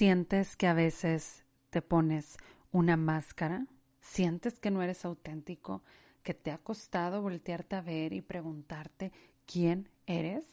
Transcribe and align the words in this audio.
¿Sientes 0.00 0.56
que 0.56 0.66
a 0.66 0.72
veces 0.72 1.44
te 1.68 1.82
pones 1.82 2.38
una 2.72 2.96
máscara? 2.96 3.66
¿Sientes 4.00 4.58
que 4.58 4.70
no 4.70 4.80
eres 4.80 5.04
auténtico? 5.04 5.84
¿Que 6.22 6.32
te 6.32 6.52
ha 6.52 6.56
costado 6.56 7.20
voltearte 7.20 7.76
a 7.76 7.82
ver 7.82 8.14
y 8.14 8.22
preguntarte 8.22 9.12
quién 9.44 9.90
eres? 10.06 10.46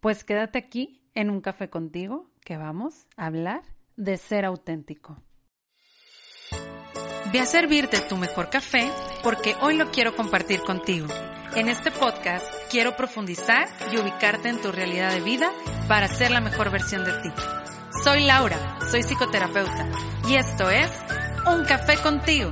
Pues 0.00 0.24
quédate 0.24 0.56
aquí 0.58 1.02
en 1.14 1.28
un 1.28 1.42
café 1.42 1.68
contigo 1.68 2.30
que 2.40 2.56
vamos 2.56 3.06
a 3.18 3.26
hablar 3.26 3.64
de 3.96 4.16
ser 4.16 4.46
auténtico. 4.46 5.22
Ve 7.30 7.40
a 7.40 7.44
servirte 7.44 8.00
tu 8.00 8.16
mejor 8.16 8.48
café 8.48 8.90
porque 9.22 9.56
hoy 9.60 9.76
lo 9.76 9.90
quiero 9.90 10.16
compartir 10.16 10.62
contigo. 10.62 11.08
En 11.54 11.68
este 11.68 11.90
podcast 11.90 12.46
quiero 12.70 12.96
profundizar 12.96 13.68
y 13.92 13.98
ubicarte 13.98 14.48
en 14.48 14.62
tu 14.62 14.72
realidad 14.72 15.12
de 15.12 15.20
vida 15.20 15.52
para 15.86 16.08
ser 16.08 16.30
la 16.30 16.40
mejor 16.40 16.70
versión 16.70 17.04
de 17.04 17.12
ti. 17.20 17.65
Soy 18.06 18.22
Laura, 18.22 18.78
soy 18.88 19.02
psicoterapeuta 19.02 19.90
y 20.28 20.36
esto 20.36 20.70
es 20.70 20.88
Un 21.44 21.64
Café 21.64 22.00
contigo. 22.00 22.50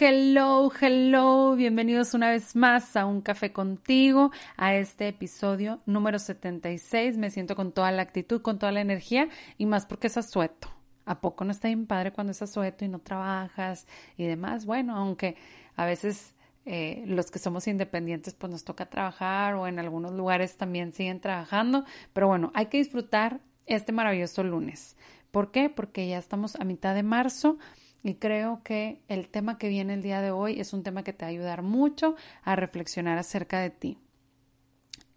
Hello, 0.00 0.72
hello, 0.80 1.54
bienvenidos 1.54 2.14
una 2.14 2.30
vez 2.30 2.56
más 2.56 2.96
a 2.96 3.06
Un 3.06 3.20
Café 3.20 3.52
contigo, 3.52 4.32
a 4.56 4.74
este 4.74 5.06
episodio 5.06 5.78
número 5.86 6.18
76. 6.18 7.16
Me 7.16 7.30
siento 7.30 7.54
con 7.54 7.70
toda 7.70 7.92
la 7.92 8.02
actitud, 8.02 8.42
con 8.42 8.58
toda 8.58 8.72
la 8.72 8.80
energía 8.80 9.28
y 9.56 9.66
más 9.66 9.86
porque 9.86 10.08
es 10.08 10.16
asueto. 10.16 10.68
¿A 11.04 11.20
poco 11.20 11.44
no 11.44 11.52
está 11.52 11.68
bien 11.68 11.86
padre 11.86 12.10
cuando 12.10 12.32
es 12.32 12.42
asueto 12.42 12.84
y 12.84 12.88
no 12.88 12.98
trabajas 12.98 13.86
y 14.16 14.26
demás? 14.26 14.66
Bueno, 14.66 14.96
aunque 14.96 15.36
a 15.76 15.86
veces 15.86 16.34
eh, 16.66 17.04
los 17.06 17.30
que 17.30 17.38
somos 17.38 17.66
independientes 17.68 18.34
pues 18.34 18.50
nos 18.50 18.64
toca 18.64 18.86
trabajar 18.86 19.54
o 19.54 19.66
en 19.66 19.78
algunos 19.78 20.12
lugares 20.12 20.56
también 20.56 20.92
siguen 20.92 21.20
trabajando, 21.20 21.84
pero 22.12 22.28
bueno, 22.28 22.50
hay 22.54 22.66
que 22.66 22.78
disfrutar 22.78 23.40
este 23.66 23.92
maravilloso 23.92 24.42
lunes. 24.42 24.96
¿Por 25.30 25.50
qué? 25.50 25.68
Porque 25.68 26.08
ya 26.08 26.18
estamos 26.18 26.56
a 26.56 26.64
mitad 26.64 26.94
de 26.94 27.02
marzo 27.02 27.58
y 28.02 28.14
creo 28.14 28.62
que 28.62 29.02
el 29.08 29.28
tema 29.28 29.58
que 29.58 29.68
viene 29.68 29.94
el 29.94 30.02
día 30.02 30.20
de 30.20 30.30
hoy 30.30 30.60
es 30.60 30.72
un 30.72 30.82
tema 30.82 31.02
que 31.02 31.12
te 31.12 31.24
va 31.24 31.28
a 31.28 31.30
ayudar 31.30 31.62
mucho 31.62 32.16
a 32.42 32.54
reflexionar 32.54 33.18
acerca 33.18 33.60
de 33.60 33.70
ti. 33.70 33.98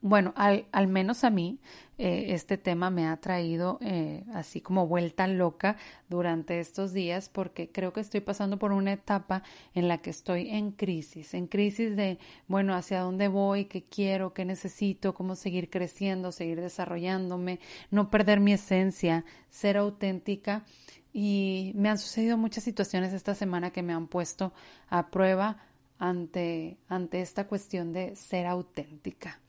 Bueno, 0.02 0.31
al, 0.36 0.67
al 0.72 0.88
menos 0.88 1.23
a 1.23 1.31
mí 1.31 1.59
eh, 1.98 2.36
este 2.36 2.59
tema 2.59 2.92
me 2.92 3.08
ha 3.08 3.17
traído 3.17 3.80
eh, 3.81 4.23
así 4.36 4.62
como 4.62 4.86
vuelta 4.86 5.26
loca 5.26 5.78
durante 6.08 6.59
estos 6.59 6.94
días 6.94 7.30
porque 7.30 7.72
creo 7.72 7.92
que 7.94 8.02
estoy 8.02 8.22
pasando 8.22 8.59
por 8.59 8.72
una 8.72 8.94
etapa 8.94 9.42
en 9.73 9.88
la 9.88 9.98
que 9.98 10.12
estoy 10.12 10.50
en 10.50 10.72
crisis, 10.72 11.34
en 11.34 11.48
crisis 11.48 11.95
de, 11.95 12.20
bueno, 12.48 12.75
hacia 12.75 13.02
dónde 13.02 13.28
voy, 13.28 13.66
qué 13.66 13.84
quiero, 13.86 14.36
qué 14.36 14.45
necesito, 14.45 15.16
cómo 15.16 15.36
seguir 15.36 15.72
creciendo, 15.72 16.31
seguir 16.31 16.62
desarrollándome, 16.62 17.59
no 17.90 18.12
perder 18.12 18.40
mi 18.40 18.53
esencia, 18.53 19.25
ser 19.50 19.78
auténtica. 19.78 20.64
Y 21.12 21.72
me 21.73 21.90
han 21.90 21.98
sucedido 21.98 22.38
muchas 22.38 22.64
situaciones 22.64 23.12
esta 23.14 23.34
semana 23.34 23.72
que 23.72 23.81
me 23.81 23.94
han 23.94 24.08
puesto 24.08 24.53
a 24.90 25.09
prueba 25.09 25.58
ante, 25.98 26.78
ante 26.88 27.22
esta 27.22 27.48
cuestión 27.48 27.92
de 27.92 28.16
ser 28.16 28.45
auténtica. 28.45 29.40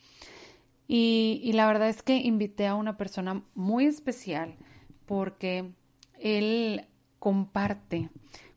Y, 0.91 1.53
la 1.53 1.67
verdad 1.67 1.91
es 1.91 2.03
que 2.03 2.17
invité 2.17 2.67
a 2.67 2.75
una 2.75 2.97
persona 2.97 3.43
muy 3.55 3.85
especial 3.85 4.57
porque 5.05 5.71
él 6.19 6.87
comparte 7.19 8.09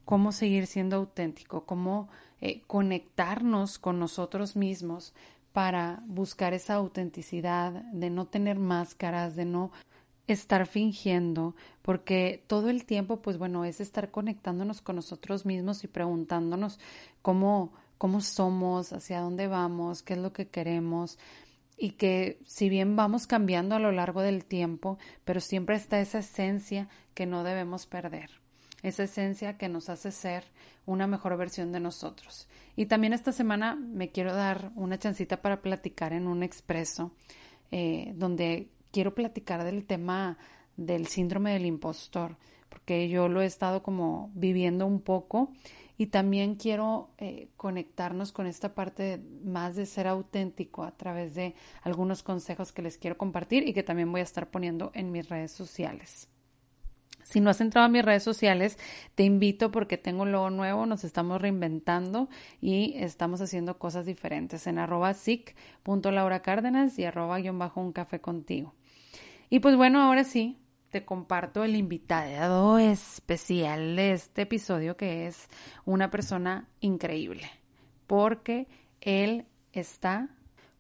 cómo 0.06 0.32
seguir 0.32 0.66
siendo 0.66 0.96
auténtico, 0.96 1.66
cómo 1.66 2.08
eh, 2.40 2.62
conectarnos 2.68 3.80
con 3.80 4.00
nosotros 4.00 4.56
mismos 4.56 5.14
para 5.52 6.02
buscar 6.06 6.54
esa 6.54 6.76
autenticidad, 6.76 7.74
de 7.92 8.10
no 8.10 8.26
tener 8.28 8.58
máscaras, 8.58 9.36
de 9.36 9.44
no 9.44 9.72
estar 10.28 10.66
fingiendo, 10.68 11.56
porque 11.82 12.46
todo 12.48 12.70
el 12.70 12.86
tiempo, 12.86 13.22
pues 13.22 13.38
bueno, 13.38 13.66
es 13.66 13.82
estar 13.82 14.10
conectándonos 14.12 14.82
con 14.82 14.96
nosotros 14.96 15.46
mismos 15.46 15.84
y 15.84 15.88
preguntándonos 15.88 16.80
cómo, 17.22 17.74
cómo 17.98 18.22
somos, 18.22 18.94
hacia 18.94 19.20
dónde 19.20 19.48
vamos, 19.48 20.02
qué 20.02 20.14
es 20.14 20.20
lo 20.20 20.32
que 20.32 20.48
queremos 20.48 21.20
y 21.82 21.94
que 21.94 22.38
si 22.46 22.70
bien 22.70 22.96
vamos 22.96 23.26
cambiando 23.26 23.74
a 23.74 23.80
lo 23.80 23.92
largo 23.92 24.22
del 24.22 24.46
tiempo, 24.46 25.00
pero 25.26 25.40
siempre 25.40 25.76
está 25.76 26.00
esa 26.00 26.20
esencia 26.20 26.88
que 27.16 27.26
no 27.26 27.44
debemos 27.44 27.88
perder, 27.88 28.30
esa 28.84 29.02
esencia 29.02 29.58
que 29.58 29.68
nos 29.68 29.90
hace 29.90 30.12
ser 30.12 30.44
una 30.86 31.08
mejor 31.08 31.36
versión 31.38 31.72
de 31.72 31.80
nosotros. 31.80 32.48
Y 32.76 32.86
también 32.86 33.14
esta 33.14 33.32
semana 33.32 33.74
me 33.76 34.12
quiero 34.12 34.36
dar 34.36 34.72
una 34.76 35.00
chancita 35.00 35.42
para 35.42 35.64
platicar 35.64 36.14
en 36.14 36.28
un 36.28 36.44
expreso, 36.44 37.14
eh, 37.72 38.14
donde 38.16 38.70
quiero 38.92 39.16
platicar 39.16 39.64
del 39.64 39.84
tema 39.84 40.38
del 40.78 41.08
síndrome 41.08 41.54
del 41.54 41.66
impostor, 41.66 42.38
porque 42.70 43.10
yo 43.10 43.28
lo 43.28 43.42
he 43.42 43.48
estado 43.48 43.82
como 43.82 44.30
viviendo 44.36 44.86
un 44.86 45.02
poco 45.02 45.52
y 45.98 46.08
también 46.08 46.56
quiero 46.56 47.10
eh, 47.18 47.50
conectarnos 47.58 48.32
con 48.32 48.48
esta 48.48 48.74
parte 48.74 49.22
más 49.44 49.76
de 49.76 49.86
ser 49.86 50.08
auténtico 50.08 50.84
a 50.84 50.92
través 50.92 51.36
de 51.36 51.56
algunos 51.82 52.24
consejos 52.24 52.72
que 52.72 52.82
les 52.82 52.98
quiero 52.98 53.18
compartir 53.18 53.68
y 53.68 53.74
que 53.74 53.84
también 53.84 54.12
voy 54.12 54.22
a 54.22 54.24
estar 54.26 54.50
poniendo 54.50 54.92
en 54.94 55.12
mis 55.12 55.30
redes 55.30 55.52
sociales. 55.52 56.28
Si 57.24 57.40
no 57.40 57.50
has 57.50 57.62
entrado 57.62 57.86
a 57.86 57.90
mis 57.90 58.04
redes 58.04 58.24
sociales, 58.24 58.78
te 59.16 59.24
invito 59.24 59.72
porque 59.72 59.98
tengo 59.98 60.24
un 60.24 60.32
logo 60.32 60.50
nuevo, 60.50 60.86
nos 60.86 61.04
estamos 61.04 61.42
reinventando 61.42 62.30
y 62.60 62.94
estamos 62.98 63.42
haciendo 63.42 63.78
cosas 63.78 64.06
diferentes 64.06 64.68
en 64.68 64.80
arroba 64.80 65.14
cárdenas 66.42 66.98
y 67.00 67.06
arroba 67.06 67.40
guion 67.40 67.60
bajo 67.60 67.80
un 67.80 67.94
café 67.94 68.20
contigo. 68.20 68.74
Y 69.50 69.60
pues 69.60 69.76
bueno, 69.76 70.02
ahora 70.02 70.24
sí, 70.24 70.58
te 70.92 71.06
comparto 71.06 71.64
el 71.64 71.76
invitado 71.76 72.78
especial 72.78 73.96
de 73.96 74.12
este 74.12 74.44
episodio 74.44 74.98
que 74.98 75.26
es 75.26 75.48
una 75.86 76.12
persona 76.12 76.68
increíble, 76.82 77.50
porque 78.08 78.68
él 79.00 79.46
está 79.72 80.30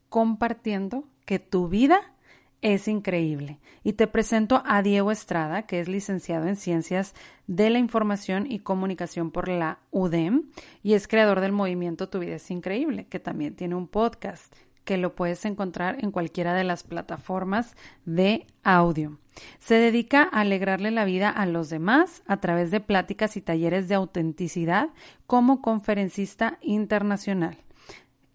compartiendo 0.09 1.05
que 1.25 1.39
tu 1.39 1.69
vida 1.69 2.13
es 2.61 2.87
increíble. 2.87 3.59
Y 3.83 3.93
te 3.93 4.05
presento 4.05 4.61
a 4.65 4.83
Diego 4.83 5.11
Estrada, 5.11 5.65
que 5.65 5.79
es 5.79 5.87
licenciado 5.87 6.47
en 6.47 6.57
Ciencias 6.57 7.15
de 7.47 7.69
la 7.69 7.79
Información 7.79 8.45
y 8.51 8.59
Comunicación 8.59 9.31
por 9.31 9.47
la 9.47 9.79
UDEM 9.89 10.51
y 10.83 10.93
es 10.93 11.07
creador 11.07 11.39
del 11.39 11.53
movimiento 11.53 12.09
Tu 12.09 12.19
vida 12.19 12.35
es 12.35 12.51
increíble, 12.51 13.07
que 13.07 13.19
también 13.19 13.55
tiene 13.55 13.75
un 13.75 13.87
podcast 13.87 14.53
que 14.83 14.97
lo 14.97 15.15
puedes 15.15 15.45
encontrar 15.45 15.97
en 16.03 16.11
cualquiera 16.11 16.53
de 16.53 16.63
las 16.63 16.83
plataformas 16.83 17.75
de 18.05 18.47
audio. 18.63 19.19
Se 19.59 19.75
dedica 19.75 20.23
a 20.23 20.41
alegrarle 20.41 20.91
la 20.91 21.05
vida 21.05 21.29
a 21.29 21.45
los 21.45 21.69
demás 21.69 22.23
a 22.27 22.37
través 22.37 22.71
de 22.71 22.79
pláticas 22.79 23.37
y 23.37 23.41
talleres 23.41 23.87
de 23.87 23.95
autenticidad 23.95 24.89
como 25.27 25.61
conferencista 25.61 26.57
internacional. 26.61 27.57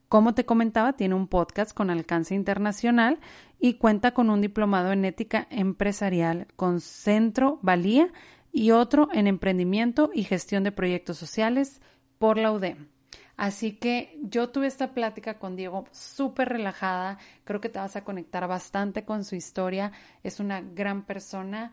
Como 0.08 0.34
te 0.34 0.46
comentaba, 0.46 0.92
tiene 0.92 1.16
un 1.16 1.26
podcast 1.26 1.72
con 1.72 1.90
alcance 1.90 2.34
internacional 2.34 3.18
y 3.58 3.74
cuenta 3.74 4.12
con 4.14 4.30
un 4.30 4.40
diplomado 4.40 4.92
en 4.92 5.04
ética 5.04 5.48
empresarial 5.50 6.46
con 6.54 6.80
Centro 6.80 7.58
Valía 7.62 8.12
y 8.52 8.70
otro 8.70 9.08
en 9.12 9.26
emprendimiento 9.26 10.10
y 10.14 10.22
gestión 10.22 10.62
de 10.62 10.72
proyectos 10.72 11.18
sociales 11.18 11.80
por 12.18 12.38
la 12.38 12.52
UDEM. 12.52 12.95
Así 13.36 13.72
que 13.72 14.18
yo 14.22 14.48
tuve 14.48 14.66
esta 14.66 14.94
plática 14.94 15.38
con 15.38 15.56
Diego 15.56 15.84
súper 15.92 16.48
relajada, 16.48 17.18
creo 17.44 17.60
que 17.60 17.68
te 17.68 17.78
vas 17.78 17.94
a 17.94 18.04
conectar 18.04 18.48
bastante 18.48 19.04
con 19.04 19.24
su 19.24 19.34
historia, 19.34 19.92
es 20.22 20.40
una 20.40 20.62
gran 20.62 21.04
persona 21.04 21.72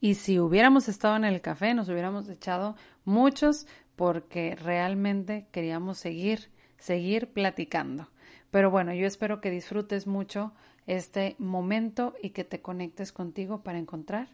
y 0.00 0.16
si 0.16 0.40
hubiéramos 0.40 0.88
estado 0.88 1.16
en 1.16 1.24
el 1.24 1.40
café 1.40 1.74
nos 1.74 1.88
hubiéramos 1.88 2.28
echado 2.28 2.76
muchos 3.04 3.66
porque 3.94 4.56
realmente 4.56 5.46
queríamos 5.52 5.98
seguir, 5.98 6.50
seguir 6.76 7.32
platicando. 7.32 8.08
Pero 8.50 8.70
bueno, 8.70 8.92
yo 8.92 9.06
espero 9.06 9.40
que 9.40 9.50
disfrutes 9.50 10.06
mucho 10.06 10.52
este 10.86 11.36
momento 11.38 12.14
y 12.20 12.30
que 12.30 12.44
te 12.44 12.60
conectes 12.60 13.12
contigo 13.12 13.62
para 13.62 13.78
encontrar 13.78 14.28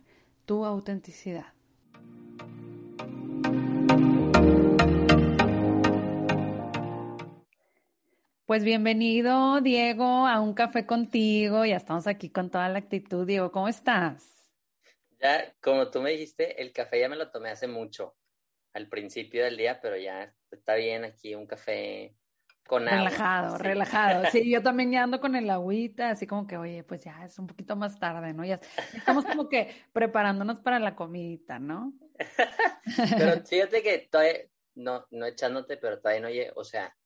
tu 0.47 0.65
autenticidad. 0.65 1.53
Pues 8.51 8.65
bienvenido, 8.65 9.61
Diego, 9.61 10.27
a 10.27 10.41
un 10.41 10.55
café 10.55 10.85
contigo. 10.85 11.65
Ya 11.65 11.77
estamos 11.77 12.09
aquí 12.09 12.31
con 12.31 12.51
toda 12.51 12.69
la 12.69 12.81
actitud. 12.81 13.25
Diego, 13.25 13.53
¿cómo 13.53 13.69
estás? 13.69 14.51
Ya, 15.21 15.55
como 15.61 15.89
tú 15.89 16.03
me 16.03 16.11
dijiste, 16.11 16.61
el 16.61 16.73
café 16.73 16.99
ya 16.99 17.09
me 17.09 17.15
lo 17.15 17.31
tomé 17.31 17.51
hace 17.51 17.69
mucho, 17.69 18.17
al 18.73 18.89
principio 18.89 19.45
del 19.45 19.57
día, 19.57 19.79
pero 19.81 19.97
ya 19.97 20.35
está 20.51 20.75
bien 20.75 21.05
aquí 21.05 21.37
un 21.37 21.47
café 21.47 22.17
con 22.67 22.89
agua. 22.89 22.99
Relajado, 22.99 23.59
relajado. 23.59 24.25
Sí, 24.33 24.51
yo 24.51 24.61
también 24.65 24.91
ya 24.91 25.05
ando 25.05 25.21
con 25.21 25.37
el 25.37 25.49
agüita, 25.49 26.11
así 26.11 26.27
como 26.27 26.49
que, 26.49 26.57
oye, 26.57 26.83
pues 26.83 27.05
ya 27.05 27.25
es 27.25 27.39
un 27.39 27.47
poquito 27.47 27.77
más 27.77 28.01
tarde, 28.01 28.33
¿no? 28.33 28.45
Ya 28.45 28.59
estamos 28.93 29.25
como 29.27 29.49
que 29.49 29.73
preparándonos 29.93 30.59
para 30.59 30.81
la 30.81 30.97
comidita, 30.97 31.61
¿no? 31.61 31.93
pero 33.17 33.47
fíjate 33.47 33.81
que 33.85 34.09
todavía, 34.11 34.41
no, 34.75 35.07
no 35.13 35.27
echándote, 35.27 35.77
pero 35.77 36.01
todavía 36.01 36.23
no, 36.23 36.55
o 36.57 36.65
sea, 36.65 36.97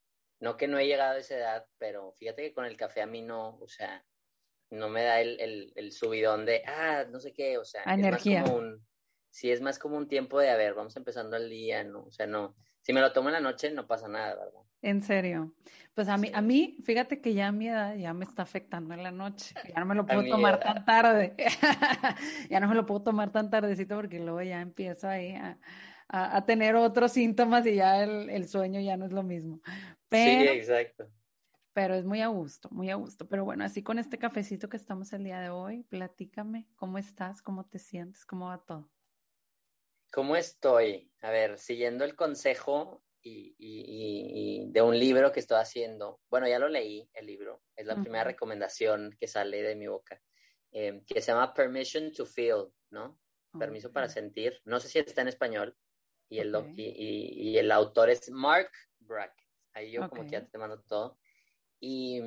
no 0.40 0.56
que 0.56 0.68
no 0.68 0.78
he 0.78 0.86
llegado 0.86 1.14
a 1.14 1.18
esa 1.18 1.36
edad, 1.36 1.66
pero 1.78 2.12
fíjate 2.12 2.42
que 2.42 2.52
con 2.52 2.64
el 2.64 2.76
café 2.76 3.02
a 3.02 3.06
mí 3.06 3.22
no, 3.22 3.58
o 3.58 3.68
sea, 3.68 4.04
no 4.70 4.88
me 4.88 5.02
da 5.04 5.20
el, 5.20 5.72
el, 5.74 5.92
subidón 5.92 6.44
de, 6.44 6.62
ah, 6.66 7.04
no 7.10 7.20
sé 7.20 7.32
qué, 7.32 7.58
o 7.58 7.64
sea, 7.64 7.82
energía. 7.86 8.40
es 8.40 8.42
más 8.44 8.50
como 8.50 8.62
un, 8.62 8.86
sí, 9.30 9.50
es 9.50 9.60
más 9.60 9.78
como 9.78 9.96
un 9.96 10.08
tiempo 10.08 10.40
de, 10.40 10.50
a 10.50 10.56
ver, 10.56 10.74
vamos 10.74 10.96
empezando 10.96 11.36
el 11.36 11.48
día, 11.48 11.84
¿no? 11.84 12.04
O 12.04 12.10
sea, 12.10 12.26
no, 12.26 12.56
si 12.82 12.92
me 12.92 13.00
lo 13.00 13.12
tomo 13.12 13.28
en 13.28 13.34
la 13.34 13.40
noche 13.40 13.70
no 13.70 13.86
pasa 13.86 14.08
nada, 14.08 14.34
¿verdad? 14.34 14.60
En 14.82 15.02
serio. 15.02 15.54
Pues 15.94 16.08
a 16.08 16.18
mí, 16.18 16.30
a 16.34 16.42
mí, 16.42 16.76
fíjate 16.84 17.22
que 17.22 17.32
ya 17.32 17.48
a 17.48 17.52
mi 17.52 17.68
edad 17.68 17.94
ya 17.94 18.12
me 18.12 18.24
está 18.24 18.42
afectando 18.42 18.92
en 18.92 19.02
la 19.02 19.10
noche. 19.10 19.54
Ya 19.68 19.80
no 19.80 19.86
me 19.86 19.94
lo 19.94 20.04
puedo 20.06 20.22
tomar 20.28 20.60
tan 20.60 20.84
tarde. 20.84 21.34
ya 22.50 22.60
no 22.60 22.68
me 22.68 22.74
lo 22.74 22.84
puedo 22.84 23.02
tomar 23.02 23.32
tan 23.32 23.48
tardecito 23.48 23.96
porque 23.96 24.18
luego 24.18 24.42
ya 24.42 24.60
empiezo 24.60 25.08
ahí 25.08 25.32
a, 25.34 25.56
a, 26.08 26.44
tener 26.44 26.76
otros 26.76 27.12
síntomas 27.12 27.66
y 27.66 27.76
ya 27.76 28.02
el, 28.02 28.30
el, 28.30 28.48
sueño 28.48 28.80
ya 28.80 28.96
no 28.96 29.06
es 29.06 29.12
lo 29.12 29.22
mismo. 29.22 29.60
sí, 30.10 30.18
exacto. 30.18 31.10
Pero 31.72 31.94
es 31.94 32.04
muy 32.04 32.20
a 32.20 32.28
gusto, 32.28 32.68
muy 32.70 32.90
a 32.90 32.94
gusto. 32.94 33.26
Pero 33.28 33.44
bueno, 33.44 33.64
así 33.64 33.82
con 33.82 33.98
este 33.98 34.16
cafecito 34.16 34.68
que 34.68 34.76
estamos 34.76 35.12
el 35.12 35.24
día 35.24 35.40
de 35.40 35.50
hoy, 35.50 35.82
platícame, 35.82 36.68
¿cómo 36.76 36.98
estás? 36.98 37.42
¿Cómo 37.42 37.66
te 37.66 37.80
sientes? 37.80 38.24
¿Cómo 38.24 38.46
va 38.46 38.64
todo? 38.64 38.88
¿Cómo 40.12 40.36
estoy? 40.36 41.10
A 41.22 41.30
ver, 41.30 41.58
siguiendo 41.58 42.04
el 42.04 42.14
consejo 42.14 43.02
y, 43.20 43.56
y, 43.58 44.70
de 44.70 44.82
un 44.82 44.96
libro 44.96 45.32
que 45.32 45.40
estoy 45.40 45.58
haciendo. 45.58 46.20
Bueno, 46.30 46.46
ya 46.46 46.60
lo 46.60 46.68
leí, 46.68 47.10
el 47.12 47.26
libro. 47.26 47.62
Es 47.74 47.86
la 47.86 47.96
primera 47.96 48.22
recomendación 48.22 49.16
que 49.18 49.26
sale 49.26 49.62
de 49.62 49.74
mi 49.74 49.88
boca. 49.88 50.22
Eh, 50.70 51.02
que 51.06 51.20
se 51.20 51.32
llama 51.32 51.52
Permission 51.52 52.12
to 52.12 52.24
Feel, 52.24 52.66
¿no? 52.90 53.18
Permiso 53.58 53.92
para 53.92 54.08
sentir. 54.08 54.60
No 54.64 54.78
sé 54.78 54.88
si 54.88 55.00
está 55.00 55.22
en 55.22 55.28
español. 55.28 55.76
Y 56.34 56.40
el, 56.40 56.52
y, 56.76 57.56
el 57.58 57.70
autor 57.70 58.10
es 58.10 58.28
Mark 58.28 58.68
Brackett. 58.98 59.46
Ahí 59.72 59.92
yo 59.92 60.08
como 60.08 60.24
que 60.24 60.30
ya 60.30 60.44
te 60.44 60.58
mando 60.58 60.82
todo. 60.82 61.16
Y, 61.78 62.20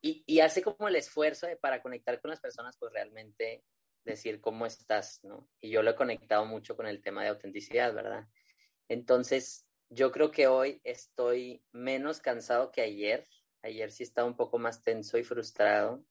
y, 0.00 0.40
hace 0.40 0.62
como 0.62 0.88
el 0.88 0.96
esfuerzo 0.96 1.46
de, 1.46 1.56
para 1.56 1.80
conectar 1.80 2.20
con 2.20 2.30
las 2.30 2.40
personas, 2.40 2.76
pues 2.76 2.92
realmente 2.92 3.64
decir 4.04 4.40
cómo 4.40 4.66
estás, 4.66 5.22
¿no? 5.22 5.48
Y 5.60 5.70
yo 5.70 5.84
lo 5.84 5.92
he 5.92 5.94
conectado 5.94 6.44
mucho 6.44 6.74
con 6.76 6.88
el 6.88 7.00
tema 7.02 7.22
de 7.22 7.28
autenticidad, 7.28 7.94
¿verdad? 7.94 8.26
Entonces, 8.88 9.64
yo 9.90 10.10
creo 10.10 10.32
que 10.32 10.48
hoy 10.48 10.80
estoy 10.82 11.64
menos 11.70 12.20
cansado 12.20 12.72
que 12.72 12.82
ayer. 12.82 13.24
Ayer 13.62 13.92
sí 13.92 14.02
estaba 14.02 14.26
un 14.26 14.36
poco 14.36 14.58
más 14.58 14.82
tenso 14.82 15.18
y 15.18 15.22
frustrado. 15.22 16.04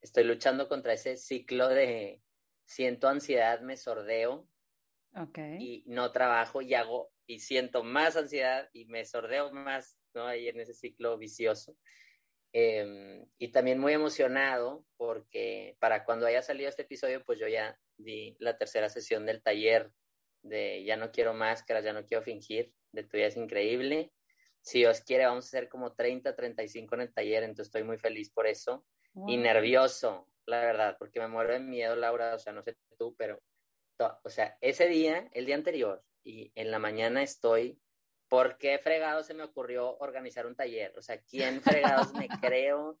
Estoy 0.00 0.24
luchando 0.24 0.68
contra 0.68 0.92
ese 0.92 1.16
ciclo 1.16 1.68
de 1.68 2.20
siento 2.64 3.08
ansiedad, 3.08 3.60
me 3.60 3.76
sordeo 3.76 4.48
y 5.58 5.84
no 5.86 6.12
trabajo 6.12 6.62
y 6.62 6.74
hago 6.74 7.10
y 7.26 7.40
siento 7.40 7.82
más 7.84 8.16
ansiedad 8.16 8.68
y 8.72 8.86
me 8.86 9.04
sordeo 9.04 9.52
más, 9.52 9.98
¿no? 10.14 10.26
Ahí 10.26 10.48
en 10.48 10.60
ese 10.60 10.74
ciclo 10.74 11.18
vicioso. 11.18 11.76
Em, 12.52 13.26
y 13.36 13.48
también 13.48 13.78
muy 13.78 13.92
emocionado 13.92 14.86
porque 14.96 15.76
para 15.80 16.04
cuando 16.04 16.26
haya 16.26 16.42
salido 16.42 16.68
este 16.68 16.82
episodio, 16.82 17.22
pues 17.24 17.38
yo 17.38 17.46
ya 17.46 17.78
di 17.98 18.36
la 18.38 18.56
tercera 18.56 18.88
sesión 18.88 19.26
del 19.26 19.42
taller 19.42 19.90
de 20.42 20.84
Ya 20.84 20.96
no 20.96 21.10
quiero 21.10 21.34
máscaras, 21.34 21.84
ya 21.84 21.92
no 21.92 22.06
quiero 22.06 22.22
fingir, 22.22 22.72
de 22.92 23.02
tu 23.02 23.16
vida 23.16 23.26
es 23.26 23.36
increíble. 23.36 24.12
Si 24.60 24.78
Dios 24.78 25.00
quiere, 25.02 25.26
vamos 25.26 25.44
a 25.44 25.48
hacer 25.48 25.68
como 25.68 25.94
30, 25.94 26.34
35 26.34 26.94
en 26.94 27.00
el 27.02 27.12
taller, 27.12 27.42
entonces 27.42 27.66
estoy 27.66 27.84
muy 27.84 27.98
feliz 27.98 28.30
por 28.30 28.46
eso. 28.46 28.84
Y 29.26 29.36
nervioso, 29.36 30.28
la 30.46 30.60
verdad, 30.60 30.96
porque 30.98 31.18
me 31.18 31.28
muero 31.28 31.52
de 31.52 31.60
miedo, 31.60 31.96
Laura, 31.96 32.34
o 32.34 32.38
sea, 32.38 32.52
no 32.52 32.62
sé 32.62 32.76
tú, 32.98 33.14
pero, 33.18 33.42
o 33.98 34.30
sea, 34.30 34.56
ese 34.60 34.88
día, 34.88 35.28
el 35.32 35.46
día 35.46 35.54
anterior, 35.54 36.04
y 36.24 36.52
en 36.54 36.70
la 36.70 36.78
mañana 36.78 37.22
estoy 37.22 37.80
¿por 38.28 38.58
qué 38.58 38.78
fregado 38.78 39.22
se 39.22 39.34
me 39.34 39.42
ocurrió 39.42 39.96
organizar 39.98 40.46
un 40.46 40.54
taller? 40.54 40.92
O 40.96 41.02
sea, 41.02 41.20
¿quién 41.22 41.60
fregados 41.62 42.12
me 42.14 42.28
creo? 42.40 42.98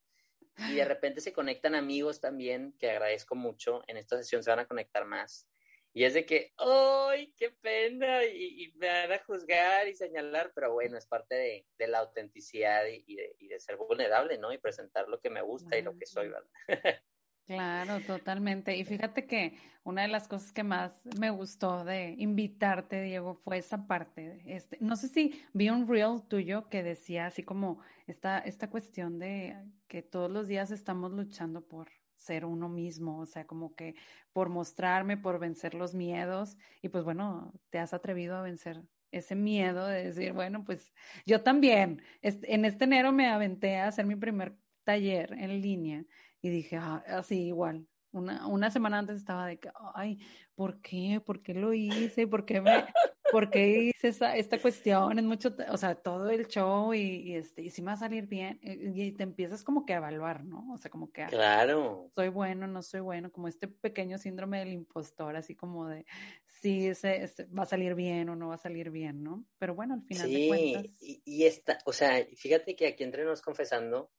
Y 0.70 0.74
de 0.74 0.84
repente 0.84 1.20
se 1.20 1.32
conectan 1.32 1.74
amigos 1.74 2.20
también, 2.20 2.74
que 2.78 2.90
agradezco 2.90 3.36
mucho. 3.36 3.82
En 3.86 3.96
esta 3.96 4.16
sesión 4.16 4.42
se 4.42 4.50
van 4.50 4.58
a 4.60 4.66
conectar 4.66 5.04
más. 5.04 5.48
Y 5.94 6.04
es 6.04 6.14
de 6.14 6.26
que, 6.26 6.52
¡ay, 6.58 7.32
qué 7.36 7.50
pena! 7.50 8.24
Y, 8.24 8.72
me 8.76 8.88
van 8.88 9.12
a 9.12 9.24
juzgar 9.24 9.88
y 9.88 9.94
señalar, 9.94 10.52
pero 10.54 10.72
bueno, 10.72 10.98
es 10.98 11.06
parte 11.06 11.34
de, 11.34 11.66
de 11.78 11.86
la 11.88 11.98
autenticidad 12.00 12.84
y, 12.86 13.14
de, 13.14 13.36
y, 13.38 13.48
de, 13.48 13.60
ser 13.60 13.76
vulnerable, 13.76 14.36
¿no? 14.38 14.52
Y 14.52 14.58
presentar 14.58 15.08
lo 15.08 15.20
que 15.20 15.30
me 15.30 15.42
gusta 15.42 15.78
y 15.78 15.82
lo 15.82 15.96
que 15.96 16.06
soy, 16.06 16.28
¿verdad? 16.28 16.50
Claro, 17.48 18.02
totalmente. 18.02 18.76
Y 18.76 18.84
fíjate 18.84 19.26
que 19.26 19.56
una 19.82 20.02
de 20.02 20.08
las 20.08 20.28
cosas 20.28 20.52
que 20.52 20.62
más 20.64 21.00
me 21.18 21.30
gustó 21.30 21.82
de 21.82 22.14
invitarte, 22.18 23.00
Diego, 23.00 23.36
fue 23.36 23.56
esa 23.56 23.86
parte. 23.86 24.42
Este, 24.44 24.76
no 24.82 24.96
sé 24.96 25.08
si 25.08 25.42
vi 25.54 25.70
un 25.70 25.88
reel 25.88 26.20
tuyo 26.28 26.68
que 26.68 26.82
decía 26.82 27.24
así 27.24 27.42
como 27.44 27.78
esta, 28.06 28.38
esta 28.38 28.68
cuestión 28.68 29.18
de 29.18 29.56
que 29.86 30.02
todos 30.02 30.30
los 30.30 30.46
días 30.46 30.70
estamos 30.70 31.10
luchando 31.12 31.66
por 31.66 31.88
ser 32.16 32.44
uno 32.44 32.68
mismo, 32.68 33.18
o 33.20 33.24
sea, 33.24 33.46
como 33.46 33.74
que 33.74 33.94
por 34.34 34.50
mostrarme, 34.50 35.16
por 35.16 35.38
vencer 35.38 35.72
los 35.72 35.94
miedos. 35.94 36.58
Y 36.82 36.90
pues 36.90 37.02
bueno, 37.02 37.54
te 37.70 37.78
has 37.78 37.94
atrevido 37.94 38.36
a 38.36 38.42
vencer 38.42 38.82
ese 39.10 39.34
miedo 39.36 39.86
de 39.86 40.04
decir, 40.04 40.34
bueno, 40.34 40.64
pues 40.66 40.92
yo 41.24 41.42
también. 41.42 42.02
En 42.20 42.66
este 42.66 42.84
enero 42.84 43.10
me 43.10 43.26
aventé 43.28 43.78
a 43.78 43.88
hacer 43.88 44.04
mi 44.04 44.16
primer 44.16 44.58
taller 44.84 45.32
en 45.32 45.62
línea 45.62 46.04
y 46.42 46.50
dije, 46.50 46.76
ah, 46.76 47.02
así 47.06 47.46
igual. 47.46 47.86
Una, 48.10 48.46
una 48.46 48.70
semana 48.70 48.98
antes 48.98 49.16
estaba 49.16 49.46
de 49.46 49.58
que, 49.58 49.70
ay, 49.94 50.18
¿por 50.54 50.80
qué? 50.80 51.20
¿Por 51.24 51.42
qué 51.42 51.52
lo 51.52 51.74
hice? 51.74 52.26
¿Por 52.26 52.46
qué, 52.46 52.60
me, 52.60 52.86
¿por 53.30 53.50
qué 53.50 53.68
hice 53.68 54.08
esa, 54.08 54.34
esta 54.36 54.58
cuestión? 54.58 55.18
Es 55.18 55.24
mucho, 55.24 55.54
o 55.70 55.76
sea, 55.76 55.94
todo 55.94 56.30
el 56.30 56.46
show 56.46 56.94
y, 56.94 57.00
y 57.00 57.34
este, 57.34 57.62
y 57.62 57.70
si 57.70 57.82
me 57.82 57.88
va 57.88 57.92
a 57.92 57.98
salir 57.98 58.26
bien. 58.26 58.58
Eh, 58.62 58.92
y, 58.94 59.12
te 59.12 59.24
empiezas 59.24 59.62
como 59.62 59.84
que 59.84 59.92
a 59.92 59.98
evaluar, 59.98 60.44
¿no? 60.44 60.72
O 60.72 60.78
sea, 60.78 60.90
como 60.90 61.12
que, 61.12 61.26
claro. 61.26 62.10
soy 62.14 62.28
bueno, 62.28 62.66
no 62.66 62.82
soy 62.82 63.00
bueno, 63.00 63.30
como 63.30 63.46
este 63.46 63.68
pequeño 63.68 64.16
síndrome 64.16 64.60
del 64.60 64.72
impostor, 64.72 65.36
así 65.36 65.54
como 65.54 65.86
de, 65.86 66.06
si 66.46 66.88
ese, 66.88 67.30
va 67.56 67.64
a 67.64 67.66
salir 67.66 67.94
bien 67.94 68.30
o 68.30 68.36
no 68.36 68.48
va 68.48 68.54
a 68.54 68.58
salir 68.58 68.90
bien, 68.90 69.22
¿no? 69.22 69.44
Pero 69.58 69.74
bueno, 69.74 69.94
al 69.94 70.02
final 70.02 70.30
de 70.32 70.48
cuentas. 70.48 70.84
Y, 71.00 71.22
y 71.26 71.44
esta, 71.44 71.78
o 71.84 71.92
sea, 71.92 72.26
fíjate 72.36 72.74
que 72.74 72.86
aquí 72.86 73.04
entre 73.04 73.24
nos 73.24 73.42
confesando, 73.42 74.10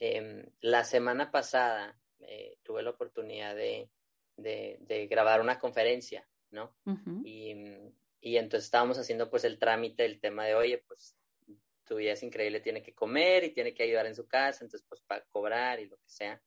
Em, 0.00 0.44
la 0.60 0.84
semana 0.84 1.30
pasada 1.30 1.98
eh, 2.20 2.58
tuve 2.62 2.82
la 2.82 2.90
oportunidad 2.90 3.54
de, 3.54 3.90
grabar 5.10 5.40
una 5.40 5.58
conferencia, 5.58 6.28
¿no? 6.50 6.76
y, 7.24 8.36
entonces 8.36 8.64
estábamos 8.64 8.98
haciendo 8.98 9.30
pues 9.30 9.44
el 9.44 9.58
trámite 9.58 10.02
del 10.02 10.20
tema 10.20 10.44
de, 10.44 10.54
oye, 10.54 10.78
pues 10.86 11.16
tu 11.84 11.96
vida 11.96 12.12
es 12.12 12.22
increíble, 12.22 12.60
tiene 12.60 12.82
que 12.82 12.94
comer 12.94 13.44
y 13.44 13.52
tiene 13.52 13.74
que 13.74 13.82
ayudar 13.82 14.06
en 14.06 14.14
su 14.14 14.28
casa, 14.28 14.64
entonces 14.64 14.86
pues 14.88 15.00
para 15.02 15.24
cobrar 15.30 15.80
y 15.80 15.86
lo 15.86 15.96
que 15.96 16.08
sea. 16.08 16.40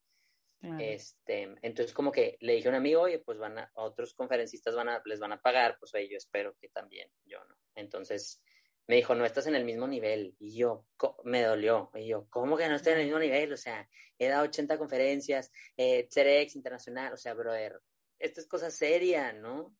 Este, 0.79 1.55
entonces 1.63 1.91
como 1.91 2.11
que 2.11 2.37
le 2.39 2.53
dije 2.53 2.67
a 2.67 2.71
un 2.71 2.75
amigo, 2.75 3.01
oye, 3.01 3.17
pues 3.17 3.39
van 3.39 3.57
a, 3.57 3.71
otros 3.73 4.13
conferencistas 4.13 4.75
van 4.75 4.89
a, 4.89 5.01
les 5.05 5.19
van 5.19 5.31
a 5.31 5.41
pagar, 5.41 5.77
pues 5.79 5.93
oye, 5.95 6.07
yo 6.07 6.17
espero 6.17 6.55
que 6.59 6.69
también, 6.69 7.09
yo 7.25 7.43
no. 7.45 7.57
Entonces, 7.73 8.43
me 8.87 8.95
dijo, 8.95 9.15
no 9.15 9.25
estás 9.25 9.47
en 9.47 9.55
el 9.55 9.65
mismo 9.65 9.87
nivel. 9.87 10.35
Y 10.39 10.55
yo, 10.55 10.85
me 11.23 11.43
dolió. 11.43 11.91
Y 11.95 12.07
yo, 12.07 12.27
¿cómo 12.29 12.57
que 12.57 12.67
no 12.67 12.75
estoy 12.75 12.93
en 12.93 12.99
el 12.99 13.05
mismo 13.05 13.19
nivel? 13.19 13.53
O 13.53 13.57
sea, 13.57 13.87
he 14.17 14.27
dado 14.27 14.43
80 14.43 14.77
conferencias, 14.77 15.51
eh, 15.77 16.07
ex 16.13 16.55
internacional, 16.55 17.13
o 17.13 17.17
sea, 17.17 17.33
brother, 17.33 17.79
esto 18.19 18.39
es 18.39 18.47
cosa 18.47 18.69
seria, 18.69 19.33
¿no? 19.33 19.75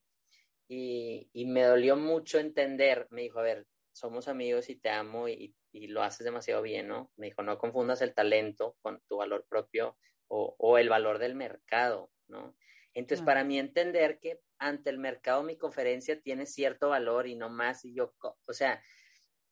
Y, 0.68 1.30
y, 1.34 1.46
me 1.46 1.64
dolió 1.64 1.98
mucho 1.98 2.40
entender, 2.40 3.08
me 3.12 3.22
dijo, 3.24 3.40
a 3.40 3.44
ver, 3.44 3.68
somos 3.92 4.28
amigos 4.28 4.70
y 4.70 4.76
te 4.76 4.90
amo 4.90 5.28
y, 5.28 5.54
y, 5.74 5.88
lo 5.88 6.02
haces 6.02 6.24
demasiado 6.24 6.62
bien, 6.62 6.88
¿no? 6.88 7.12
Me 7.18 7.28
dijo, 7.28 7.44
no 7.44 7.58
confundas 7.58 8.02
el 8.02 8.14
talento 8.14 8.78
con 8.82 9.02
tu 9.08 9.18
valor 9.18 9.46
propio 9.50 9.98
o, 10.28 10.56
o 10.58 10.78
el 10.78 10.88
valor 10.88 11.20
del 11.20 11.36
mercado, 11.36 12.10
¿no? 12.28 12.56
Entonces, 12.94 13.26
para 13.26 13.44
mí 13.44 13.60
entender 13.60 14.20
que 14.20 14.40
ante 14.62 14.92
el 14.92 15.00
mercado 15.00 15.44
mi 15.44 15.58
conferencia 15.58 16.22
tiene 16.22 16.46
cierto 16.46 16.90
valor 16.90 17.28
y 17.28 17.36
no 17.36 17.50
más, 17.50 17.84
y 17.84 17.94
yo, 17.94 18.14
o 18.46 18.54
sea, 18.54 18.82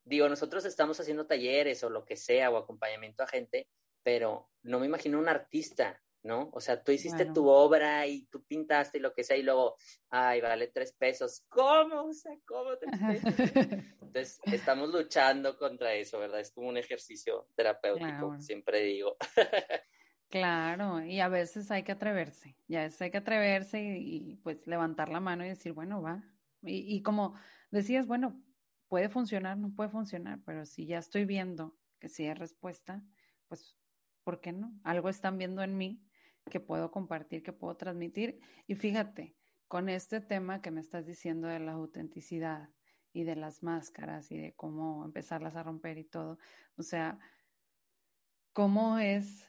digo, 0.04 0.30
nosotros 0.30 0.66
estamos 0.66 1.00
haciendo 1.00 1.25
talleres 1.25 1.84
o 1.84 1.89
lo 1.89 2.06
que 2.06 2.16
sea, 2.16 2.51
o 2.51 2.58
acompañamiento 2.58 3.24
a 3.24 3.28
gente, 3.28 3.68
pero 4.04 4.50
no 4.62 4.80
me 4.80 4.86
imagino 4.86 5.18
un 5.18 5.28
artista, 5.28 6.00
¿no? 6.22 6.51
O 6.54 6.62
sea, 6.62 6.84
tú 6.84 6.92
hiciste 6.92 7.25
tu 7.25 7.48
obra 7.48 8.06
y 8.06 8.28
tú 8.28 8.44
pintaste 8.44 9.00
y 9.00 9.01
lo 9.01 9.13
que 9.13 9.24
sea, 9.24 9.36
y 9.36 9.44
luego, 9.44 9.78
ay, 10.10 10.42
vale 10.42 10.68
tres 10.68 10.94
pesos. 10.94 11.44
¿Cómo? 11.50 12.06
O 12.06 12.13
sea, 12.13 12.34
¿cómo 12.46 12.78
tres 12.78 13.00
pesos? 13.00 13.39
Entonces, 14.01 14.39
estamos 14.46 14.89
luchando 14.89 15.58
contra 15.58 15.94
eso, 15.96 16.20
¿verdad? 16.20 16.39
Es 16.39 16.51
como 16.51 16.70
un 16.70 16.78
ejercicio 16.78 17.48
terapéutico, 17.56 18.39
siempre 18.39 18.82
digo. 18.82 19.18
Claro, 20.29 21.03
y 21.03 21.19
a 21.21 21.27
veces 21.27 21.71
hay 21.71 21.81
que 21.83 21.91
atreverse, 21.91 22.55
ya 22.67 22.83
veces 22.83 23.01
hay 23.01 23.09
que 23.09 23.17
atreverse 23.17 23.81
y, 23.98 24.36
pues 24.43 24.67
levantar 24.67 25.09
la 25.09 25.19
mano 25.19 25.43
y 25.43 25.50
decir, 25.50 25.74
bueno, 25.74 26.03
va. 26.03 26.24
Y, 26.62 26.95
y, 26.95 27.01
como 27.01 27.33
decías, 27.71 28.05
bueno, 28.05 28.39
puede 28.88 29.09
funcionar, 29.09 29.57
no 29.57 29.74
puede 29.74 29.89
funcionar, 29.89 30.39
pero 30.45 30.65
si 30.67 30.86
ya 30.86 31.00
estoy 31.00 31.25
viendo 31.25 31.79
que 32.00 32.09
sí 32.09 32.25
hay 32.27 32.36
respuesta, 32.36 33.03
pues, 33.48 33.75
¿por 34.24 34.39
qué 34.39 34.51
no? 34.51 34.79
Algo 34.83 35.09
están 35.09 35.39
viendo 35.39 35.63
en 35.63 35.77
mí 35.77 36.05
que 36.51 36.59
puedo 36.59 36.91
compartir, 36.91 37.41
que 37.41 37.53
puedo 37.53 37.75
transmitir. 37.75 38.39
Y 38.67 38.75
fíjate, 38.75 39.36
con 39.67 39.89
este 39.89 40.21
tema 40.21 40.62
que 40.62 40.69
me 40.69 40.81
estás 40.81 41.07
diciendo 41.07 41.48
de 41.48 41.59
la 41.59 41.71
autenticidad 41.74 42.69
y 43.13 43.24
de 43.24 43.36
las 43.36 43.63
máscaras 43.63 44.31
y 44.31 44.38
de 44.38 44.53
cómo 44.55 45.05
empezarlas 45.05 45.55
a 45.55 45.63
romper 45.63 45.98
y 45.98 46.03
todo. 46.03 46.38
O 46.77 46.83
sea, 46.83 47.19
cómo 48.53 49.00
es 49.00 49.49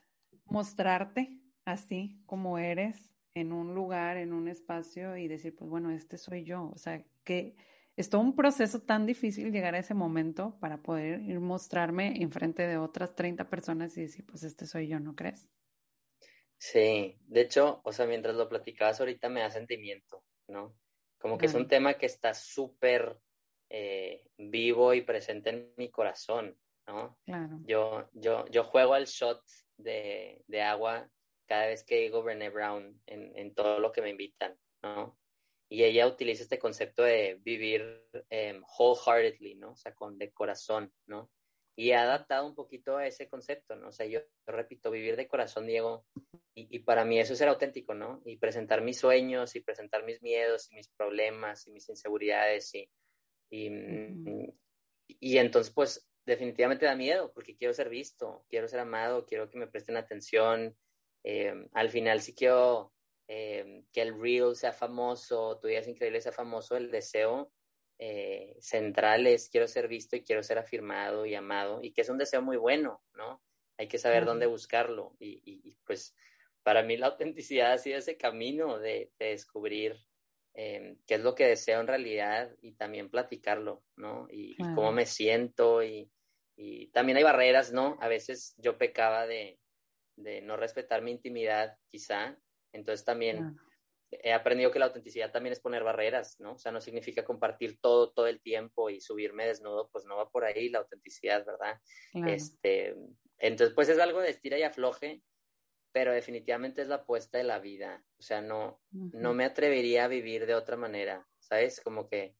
mostrarte 0.50 1.40
así 1.64 2.22
como 2.26 2.58
eres 2.58 3.10
en 3.34 3.52
un 3.52 3.74
lugar, 3.74 4.16
en 4.16 4.32
un 4.32 4.48
espacio 4.48 5.16
y 5.16 5.28
decir, 5.28 5.54
pues 5.56 5.70
bueno, 5.70 5.90
este 5.90 6.18
soy 6.18 6.44
yo. 6.44 6.70
O 6.74 6.78
sea, 6.78 7.04
que 7.24 7.56
es 7.96 8.10
todo 8.10 8.20
un 8.20 8.34
proceso 8.34 8.80
tan 8.80 9.06
difícil 9.06 9.52
llegar 9.52 9.74
a 9.74 9.78
ese 9.78 9.94
momento 9.94 10.58
para 10.60 10.82
poder 10.82 11.20
ir 11.22 11.40
mostrarme 11.40 12.22
enfrente 12.22 12.66
de 12.66 12.76
otras 12.76 13.14
30 13.14 13.48
personas 13.48 13.96
y 13.96 14.02
decir, 14.02 14.26
pues 14.26 14.42
este 14.42 14.66
soy 14.66 14.88
yo, 14.88 14.98
¿no 15.00 15.14
crees? 15.14 15.48
Sí, 16.58 17.16
de 17.26 17.40
hecho, 17.40 17.80
o 17.84 17.92
sea, 17.92 18.06
mientras 18.06 18.36
lo 18.36 18.48
platicabas 18.48 19.00
ahorita 19.00 19.28
me 19.28 19.40
da 19.40 19.50
sentimiento, 19.50 20.24
¿no? 20.48 20.76
Como 21.18 21.38
que 21.38 21.46
es 21.46 21.54
un 21.54 21.68
tema 21.68 21.94
que 21.94 22.06
está 22.06 22.34
súper 22.34 23.18
eh, 23.68 24.26
vivo 24.36 24.94
y 24.94 25.02
presente 25.02 25.50
en 25.50 25.72
mi 25.76 25.90
corazón, 25.90 26.56
¿no? 26.86 27.18
Claro. 27.24 27.60
Yo, 27.66 28.08
yo, 28.12 28.46
yo 28.48 28.64
juego 28.64 28.94
al 28.94 29.06
shot 29.06 29.42
de, 29.82 30.42
de 30.46 30.62
agua 30.62 31.10
cada 31.50 31.66
vez 31.66 31.82
que 31.82 31.96
digo 31.96 32.22
Brené 32.22 32.48
Brown 32.48 33.02
en, 33.06 33.36
en, 33.36 33.54
todo 33.54 33.80
lo 33.80 33.90
que 33.90 34.02
me 34.02 34.10
invitan, 34.10 34.56
¿no? 34.84 35.18
Y 35.68 35.82
ella 35.82 36.06
utiliza 36.06 36.44
este 36.44 36.60
concepto 36.60 37.02
de 37.02 37.40
vivir 37.42 38.04
um, 38.14 38.62
wholeheartedly, 38.78 39.56
¿no? 39.56 39.72
O 39.72 39.76
sea, 39.76 39.92
con 39.92 40.16
de 40.16 40.32
corazón, 40.32 40.92
¿no? 41.06 41.28
Y 41.76 41.90
ha 41.90 42.02
adaptado 42.02 42.46
un 42.46 42.54
poquito 42.54 42.96
a 42.96 43.06
ese 43.06 43.28
concepto, 43.28 43.74
¿no? 43.74 43.88
O 43.88 43.92
sea, 43.92 44.06
yo, 44.06 44.20
repito, 44.46 44.92
vivir 44.92 45.16
de 45.16 45.26
corazón, 45.26 45.66
Diego, 45.66 46.06
y, 46.54 46.68
y, 46.76 46.80
para 46.80 47.04
mí 47.04 47.18
eso 47.18 47.32
es 47.32 47.38
ser 47.40 47.48
auténtico, 47.48 47.94
¿no? 47.94 48.22
Y 48.24 48.36
presentar 48.36 48.82
mis 48.82 48.98
sueños 48.98 49.56
y 49.56 49.60
presentar 49.60 50.04
mis 50.04 50.22
miedos 50.22 50.70
y 50.70 50.76
mis 50.76 50.88
problemas 50.88 51.66
y 51.66 51.72
mis 51.72 51.88
inseguridades 51.88 52.72
y, 52.74 52.88
y, 53.50 53.70
y 55.08 55.38
entonces, 55.38 55.72
pues, 55.72 56.09
definitivamente 56.24 56.86
da 56.86 56.94
miedo 56.94 57.32
porque 57.32 57.56
quiero 57.56 57.74
ser 57.74 57.88
visto, 57.88 58.44
quiero 58.48 58.68
ser 58.68 58.80
amado, 58.80 59.26
quiero 59.26 59.48
que 59.48 59.58
me 59.58 59.66
presten 59.66 59.96
atención. 59.96 60.76
Eh, 61.24 61.68
al 61.72 61.90
final 61.90 62.20
sí 62.20 62.34
quiero 62.34 62.92
eh, 63.28 63.84
que 63.92 64.02
el 64.02 64.20
reel 64.20 64.56
sea 64.56 64.72
famoso, 64.72 65.58
tu 65.60 65.68
vida 65.68 65.78
es 65.78 65.88
increíble, 65.88 66.20
sea 66.20 66.32
famoso, 66.32 66.76
el 66.76 66.90
deseo 66.90 67.52
eh, 68.02 68.56
central 68.60 69.26
es 69.26 69.50
quiero 69.50 69.68
ser 69.68 69.86
visto 69.86 70.16
y 70.16 70.24
quiero 70.24 70.42
ser 70.42 70.58
afirmado 70.58 71.26
y 71.26 71.34
amado, 71.34 71.80
y 71.82 71.92
que 71.92 72.00
es 72.00 72.08
un 72.08 72.18
deseo 72.18 72.40
muy 72.40 72.56
bueno, 72.56 73.04
¿no? 73.14 73.42
Hay 73.76 73.88
que 73.88 73.98
saber 73.98 74.24
dónde 74.24 74.46
buscarlo. 74.46 75.16
Y, 75.20 75.76
pues 75.84 76.16
para 76.62 76.82
mí 76.82 76.96
la 76.96 77.06
autenticidad 77.08 77.72
ha 77.72 77.78
sido 77.78 77.98
ese 77.98 78.16
camino 78.16 78.78
de, 78.78 79.12
descubrir 79.18 79.96
eh, 80.54 80.96
qué 81.06 81.14
es 81.14 81.20
lo 81.20 81.34
que 81.34 81.46
deseo 81.46 81.80
en 81.80 81.86
realidad 81.86 82.54
y 82.60 82.72
también 82.72 83.10
platicarlo, 83.10 83.82
¿no? 83.96 84.26
Y, 84.30 84.56
cómo 84.74 84.92
me 84.92 85.06
siento 85.06 85.82
y, 85.82 86.10
también 86.92 87.16
hay 87.16 87.24
barreras, 87.24 87.72
¿no? 87.72 87.96
A 88.02 88.08
veces 88.08 88.54
yo 88.58 88.76
pecaba 88.76 89.26
de, 89.26 89.58
de 90.16 90.42
no 90.42 90.58
respetar 90.58 91.00
mi 91.00 91.10
intimidad, 91.10 91.78
quizá, 91.88 92.36
entonces 92.72 93.02
también 93.02 93.56
he 94.10 94.32
aprendido 94.32 94.70
que 94.70 94.78
la 94.78 94.86
autenticidad 94.86 95.30
también 95.30 95.52
es 95.52 95.60
poner 95.60 95.84
barreras, 95.84 96.38
¿no? 96.40 96.54
O 96.54 96.58
sea, 96.58 96.72
no 96.72 96.80
significa 96.80 97.24
compartir 97.24 97.78
todo, 97.80 98.10
todo 98.12 98.26
el 98.26 98.40
tiempo 98.40 98.90
y 98.90 99.00
subirme 99.00 99.46
desnudo, 99.46 99.88
pues 99.92 100.04
no 100.04 100.16
va 100.16 100.28
por 100.28 100.44
ahí 100.44 100.68
la 100.68 100.80
autenticidad, 100.80 101.44
¿verdad? 101.46 101.80
Este, 102.26 102.96
entonces, 103.38 103.74
pues 103.74 103.88
es 103.88 103.98
algo 103.98 104.20
de 104.20 104.30
estira 104.30 104.58
y 104.58 104.62
afloje, 104.62 105.22
pero 105.92 106.12
definitivamente 106.12 106.82
es 106.82 106.88
la 106.88 106.96
apuesta 106.96 107.38
de 107.38 107.44
la 107.44 107.58
vida. 107.58 108.02
O 108.18 108.22
sea, 108.22 108.40
no, 108.40 108.80
no 108.90 109.34
me 109.34 109.44
atrevería 109.44 110.04
a 110.04 110.08
vivir 110.08 110.46
de 110.46 110.54
otra 110.54 110.76
manera, 110.76 111.26
¿sabes? 111.38 111.80
Como 111.80 112.08
que, 112.08 112.34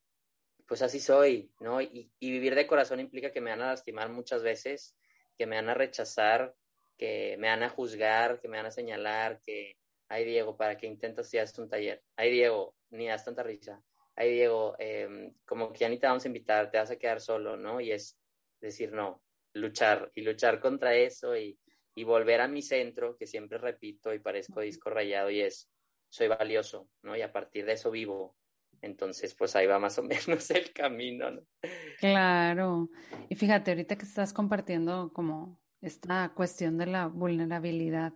pues 0.67 0.83
así 0.83 1.01
soy, 1.01 1.53
¿no? 1.61 1.81
Y, 1.81 2.13
y 2.19 2.31
vivir 2.31 2.55
de 2.55 2.67
corazón 2.67 3.01
implica 3.01 3.33
que 3.33 3.41
me 3.41 3.51
van 3.51 3.63
a 3.63 3.69
lastimar 3.69 4.09
muchas 4.09 4.43
veces, 4.43 4.97
que 5.37 5.47
me 5.47 5.57
van 5.57 5.69
a 5.69 5.75
rechazar, 5.75 6.55
que 6.97 7.37
me 7.39 7.49
van 7.49 7.63
a 7.63 7.71
juzgar, 7.71 8.41
que 8.41 8.49
me 8.49 8.59
van 8.59 8.67
a 8.67 8.71
señalar, 8.71 9.41
que 9.41 9.79
ay 10.11 10.25
Diego, 10.25 10.57
¿para 10.57 10.77
qué 10.77 10.87
intentas 10.87 11.29
si 11.31 11.39
haces 11.39 11.59
un 11.59 11.69
taller? 11.69 12.03
Ay 12.17 12.31
Diego, 12.31 12.77
ni 12.91 13.07
das 13.07 13.25
tanta 13.25 13.43
risa. 13.43 13.83
Ay 14.17 14.33
Diego, 14.33 14.77
em, 14.79 15.33
como 15.47 15.73
que 15.73 15.79
ya 15.79 15.89
ni 15.89 15.99
te 15.99 16.07
vamos 16.07 16.25
a 16.25 16.29
invitar, 16.29 16.71
te 16.71 16.79
vas 16.79 16.91
a 16.91 16.97
quedar 16.97 17.21
solo, 17.21 17.57
¿no? 17.57 17.81
Y 17.81 17.93
es 17.93 18.19
decir, 18.61 18.93
no, 18.93 19.23
luchar 19.55 20.11
y 20.15 20.23
luchar 20.23 20.61
contra 20.61 20.95
eso 20.95 21.37
y, 21.37 21.59
y 22.01 22.05
volver 22.05 22.41
a 22.41 22.49
mi 22.49 22.63
centro, 22.63 23.15
que 23.15 23.27
siempre 23.27 23.59
repito 23.59 24.15
y 24.15 24.19
parezco 24.19 24.61
disco 24.61 24.89
rayado, 24.89 25.31
y 25.31 25.43
es, 25.43 25.71
soy 26.09 26.29
valioso, 26.29 26.89
¿no? 27.03 27.15
Y 27.15 27.21
a 27.21 27.31
partir 27.31 27.67
de 27.67 27.75
eso 27.75 27.91
vivo. 27.91 28.39
Entonces, 28.81 29.35
pues 29.35 29.55
ahí 29.55 29.67
va 29.67 29.79
más 29.79 29.99
o 29.99 30.03
menos 30.03 30.51
el 30.51 30.73
camino, 30.73 31.31
¿no? 31.31 31.43
Claro. 31.99 32.89
Y 33.29 33.35
fíjate, 33.35 33.73
ahorita 33.73 33.97
que 33.97 34.07
estás 34.07 34.33
compartiendo 34.33 35.13
como 35.13 35.61
esta 35.83 36.33
cuestión 36.35 36.79
de 36.79 36.87
la 36.87 37.07
vulnerabilidad, 37.07 38.15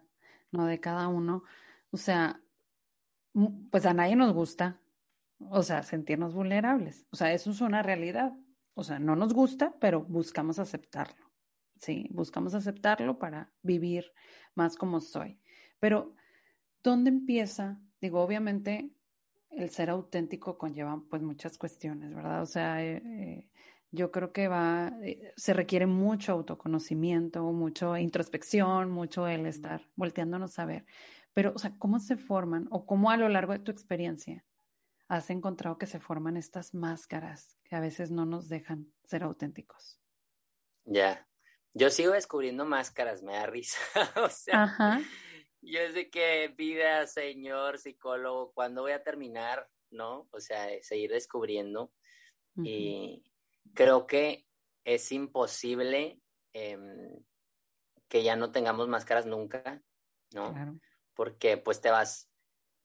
¿no? 0.50 0.64
De 0.64 0.80
cada 0.80 1.08
uno, 1.08 1.44
o 1.90 1.98
sea, 1.98 2.40
pues 3.70 3.84
a 3.84 3.92
nadie 3.92 4.16
nos 4.16 4.32
gusta, 4.32 4.80
o 5.50 5.62
sea, 5.62 5.82
sentirnos 5.82 6.32
vulnerables. 6.32 7.06
O 7.10 7.16
sea, 7.16 7.34
eso 7.34 7.50
es 7.50 7.60
una 7.60 7.82
realidad. 7.82 8.32
O 8.72 8.82
sea, 8.82 8.98
no 8.98 9.14
nos 9.14 9.34
gusta, 9.34 9.74
pero 9.78 10.00
buscamos 10.04 10.58
aceptarlo. 10.58 11.23
Sí, 11.84 12.08
buscamos 12.12 12.54
aceptarlo 12.54 13.18
para 13.18 13.52
vivir 13.60 14.10
más 14.54 14.74
como 14.74 15.02
soy. 15.02 15.38
Pero, 15.78 16.14
¿dónde 16.82 17.10
empieza? 17.10 17.78
Digo, 18.00 18.22
obviamente 18.22 18.90
el 19.50 19.68
ser 19.68 19.90
auténtico 19.90 20.56
conlleva 20.56 21.02
pues 21.10 21.20
muchas 21.20 21.58
cuestiones, 21.58 22.14
¿verdad? 22.14 22.40
O 22.40 22.46
sea, 22.46 22.82
eh, 22.82 23.02
eh, 23.04 23.50
yo 23.90 24.10
creo 24.10 24.32
que 24.32 24.48
va, 24.48 24.94
eh, 25.02 25.34
se 25.36 25.52
requiere 25.52 25.84
mucho 25.84 26.32
autoconocimiento, 26.32 27.42
mucho 27.52 27.98
introspección, 27.98 28.90
mucho 28.90 29.28
el 29.28 29.44
estar 29.44 29.86
volteándonos 29.94 30.58
a 30.58 30.64
ver. 30.64 30.86
Pero, 31.34 31.52
o 31.54 31.58
sea, 31.58 31.76
¿cómo 31.78 32.00
se 32.00 32.16
forman 32.16 32.66
o 32.70 32.86
cómo 32.86 33.10
a 33.10 33.18
lo 33.18 33.28
largo 33.28 33.52
de 33.52 33.58
tu 33.58 33.70
experiencia 33.70 34.42
has 35.08 35.28
encontrado 35.28 35.76
que 35.76 35.84
se 35.84 36.00
forman 36.00 36.38
estas 36.38 36.72
máscaras 36.72 37.58
que 37.62 37.76
a 37.76 37.80
veces 37.80 38.10
no 38.10 38.24
nos 38.24 38.48
dejan 38.48 38.90
ser 39.04 39.22
auténticos? 39.22 40.00
Ya, 40.86 41.26
yo 41.74 41.90
sigo 41.90 42.12
descubriendo 42.12 42.64
máscaras, 42.64 43.22
me 43.22 43.34
da 43.34 43.46
risa. 43.46 43.78
o 44.24 44.28
sea, 44.30 45.00
yo 45.60 45.80
sé 45.92 46.10
que 46.10 46.48
vida, 46.56 47.06
señor 47.06 47.78
psicólogo, 47.78 48.52
¿cuándo 48.52 48.82
voy 48.82 48.92
a 48.92 49.02
terminar? 49.02 49.68
¿No? 49.90 50.28
O 50.32 50.40
sea, 50.40 50.68
seguir 50.82 51.10
descubriendo. 51.10 51.92
Y 52.56 53.24
creo 53.74 54.06
que 54.06 54.46
es 54.84 55.10
imposible 55.10 56.20
em, 56.52 57.18
que 58.08 58.22
ya 58.22 58.36
no 58.36 58.52
tengamos 58.52 58.86
máscaras 58.86 59.26
nunca, 59.26 59.82
¿no? 60.32 60.52
Claro 60.52 60.78
porque 61.14 61.56
pues 61.56 61.80
te 61.80 61.90
vas 61.90 62.30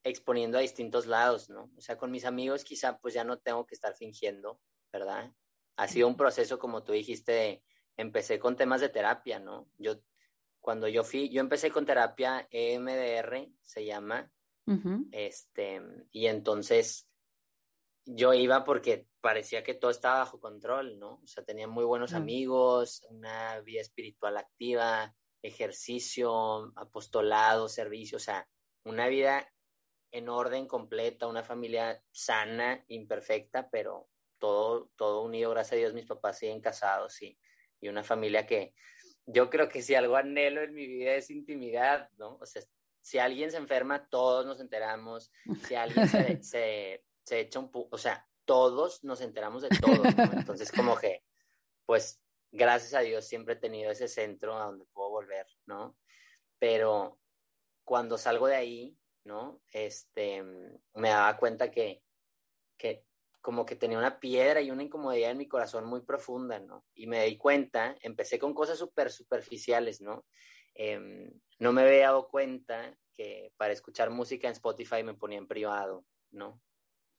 exponiendo 0.02 0.56
a 0.56 0.62
distintos 0.62 1.06
lados, 1.06 1.50
¿no? 1.50 1.70
O 1.76 1.80
sea, 1.80 1.98
con 1.98 2.10
mis 2.10 2.24
amigos 2.24 2.64
quizá 2.64 2.98
pues 2.98 3.12
ya 3.12 3.24
no 3.24 3.38
tengo 3.38 3.66
que 3.66 3.74
estar 3.74 3.94
fingiendo, 3.94 4.60
¿verdad? 4.92 5.32
Ha 5.76 5.88
sido 5.88 6.08
un 6.08 6.16
proceso, 6.16 6.58
como 6.58 6.84
tú 6.84 6.92
dijiste, 6.92 7.62
empecé 8.00 8.38
con 8.38 8.56
temas 8.56 8.80
de 8.80 8.88
terapia, 8.88 9.38
¿no? 9.38 9.68
Yo, 9.78 10.00
cuando 10.60 10.88
yo 10.88 11.04
fui, 11.04 11.28
yo 11.28 11.40
empecé 11.40 11.70
con 11.70 11.86
terapia 11.86 12.46
EMDR, 12.50 13.48
se 13.62 13.84
llama, 13.84 14.30
este, 15.10 15.82
y 16.12 16.26
entonces 16.26 17.08
yo 18.04 18.32
iba 18.34 18.62
porque 18.64 19.08
parecía 19.20 19.64
que 19.64 19.74
todo 19.74 19.90
estaba 19.90 20.20
bajo 20.20 20.38
control, 20.38 20.98
¿no? 20.98 21.20
O 21.22 21.26
sea, 21.26 21.44
tenía 21.44 21.66
muy 21.66 21.84
buenos 21.84 22.12
amigos, 22.12 23.04
una 23.08 23.60
vida 23.60 23.80
espiritual 23.80 24.36
activa, 24.36 25.14
ejercicio, 25.42 26.72
apostolado, 26.76 27.68
servicio, 27.68 28.16
o 28.16 28.20
sea, 28.20 28.48
una 28.84 29.08
vida 29.08 29.52
en 30.12 30.28
orden 30.28 30.66
completa, 30.66 31.26
una 31.26 31.42
familia 31.42 32.02
sana, 32.12 32.84
imperfecta, 32.88 33.68
pero 33.70 34.08
todo, 34.38 34.90
todo 34.96 35.22
unido, 35.22 35.50
gracias 35.50 35.72
a 35.72 35.76
Dios, 35.76 35.94
mis 35.94 36.06
papás 36.06 36.38
siguen 36.38 36.60
casados 36.60 37.20
y, 37.22 37.38
y 37.80 37.88
una 37.88 38.04
familia 38.04 38.46
que 38.46 38.74
yo 39.26 39.50
creo 39.50 39.68
que 39.68 39.82
si 39.82 39.94
algo 39.94 40.16
anhelo 40.16 40.62
en 40.62 40.74
mi 40.74 40.86
vida 40.86 41.14
es 41.14 41.30
intimidad, 41.30 42.08
¿no? 42.16 42.36
O 42.40 42.46
sea, 42.46 42.62
si 43.00 43.18
alguien 43.18 43.50
se 43.50 43.56
enferma, 43.56 44.06
todos 44.08 44.46
nos 44.46 44.60
enteramos, 44.60 45.32
si 45.66 45.74
alguien 45.74 46.08
se, 46.08 46.42
se, 46.42 47.04
se 47.24 47.40
echa 47.40 47.58
un... 47.58 47.70
o 47.72 47.98
sea, 47.98 48.26
todos 48.44 49.04
nos 49.04 49.20
enteramos 49.20 49.62
de 49.62 49.68
todo, 49.68 50.02
¿no? 50.02 50.32
Entonces, 50.32 50.72
como 50.72 50.96
que, 50.96 51.22
pues, 51.86 52.20
gracias 52.50 52.94
a 52.94 53.00
Dios 53.00 53.26
siempre 53.26 53.54
he 53.54 53.58
tenido 53.58 53.90
ese 53.90 54.08
centro 54.08 54.56
a 54.56 54.64
donde 54.64 54.84
puedo 54.86 55.10
volver, 55.10 55.46
¿no? 55.66 55.96
Pero 56.58 57.18
cuando 57.84 58.18
salgo 58.18 58.46
de 58.46 58.56
ahí, 58.56 58.98
¿no? 59.24 59.62
Este, 59.70 60.42
me 60.94 61.08
daba 61.08 61.36
cuenta 61.36 61.70
que, 61.70 62.02
que 62.76 63.04
como 63.40 63.64
que 63.64 63.76
tenía 63.76 63.98
una 63.98 64.20
piedra 64.20 64.60
y 64.60 64.70
una 64.70 64.82
incomodidad 64.82 65.30
en 65.30 65.38
mi 65.38 65.48
corazón 65.48 65.84
muy 65.86 66.02
profunda, 66.02 66.58
¿no? 66.58 66.84
Y 66.94 67.06
me 67.06 67.24
di 67.24 67.36
cuenta, 67.36 67.96
empecé 68.00 68.38
con 68.38 68.52
cosas 68.52 68.78
súper 68.78 69.10
superficiales, 69.10 70.00
¿no? 70.00 70.26
Em, 70.74 71.30
no 71.58 71.72
me 71.72 71.82
había 71.82 72.06
dado 72.06 72.28
cuenta 72.28 72.96
que 73.12 73.52
para 73.56 73.72
escuchar 73.72 74.10
música 74.10 74.46
en 74.48 74.52
Spotify 74.52 75.02
me 75.02 75.14
ponía 75.14 75.38
en 75.38 75.48
privado, 75.48 76.04
¿no? 76.30 76.60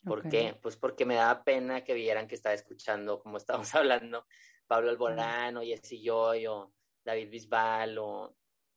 ¿Por 0.04 0.28
qué? 0.30 0.58
Pues 0.62 0.78
porque 0.78 1.06
me 1.06 1.16
daba 1.16 1.44
pena 1.44 1.84
que 1.84 1.94
vieran 1.94 2.28
que 2.28 2.36
estaba 2.36 2.56
escuchando, 2.56 3.20
como 3.22 3.38
estábamos 3.66 3.74
hablando, 3.76 4.26
Pablo 4.68 4.90
Alborán, 4.90 5.58
o 5.58 5.62
Jesse 5.62 6.02
Joy, 6.04 6.48
o 6.48 6.74
David 7.04 7.30
Bisbal, 7.30 7.98
o 7.98 8.36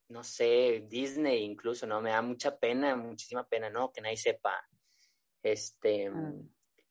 no 0.08 0.22
sé, 0.24 0.84
Disney 0.86 1.44
incluso, 1.44 1.86
¿no? 1.86 2.00
Me 2.00 2.10
da 2.10 2.20
mucha 2.20 2.58
pena, 2.58 2.94
muchísima 2.96 3.46
pena, 3.46 3.70
¿no? 3.70 3.90
Que 3.90 4.00
nadie 4.00 4.16
sepa. 4.16 4.66
Este, 5.42 6.08
ah. 6.08 6.32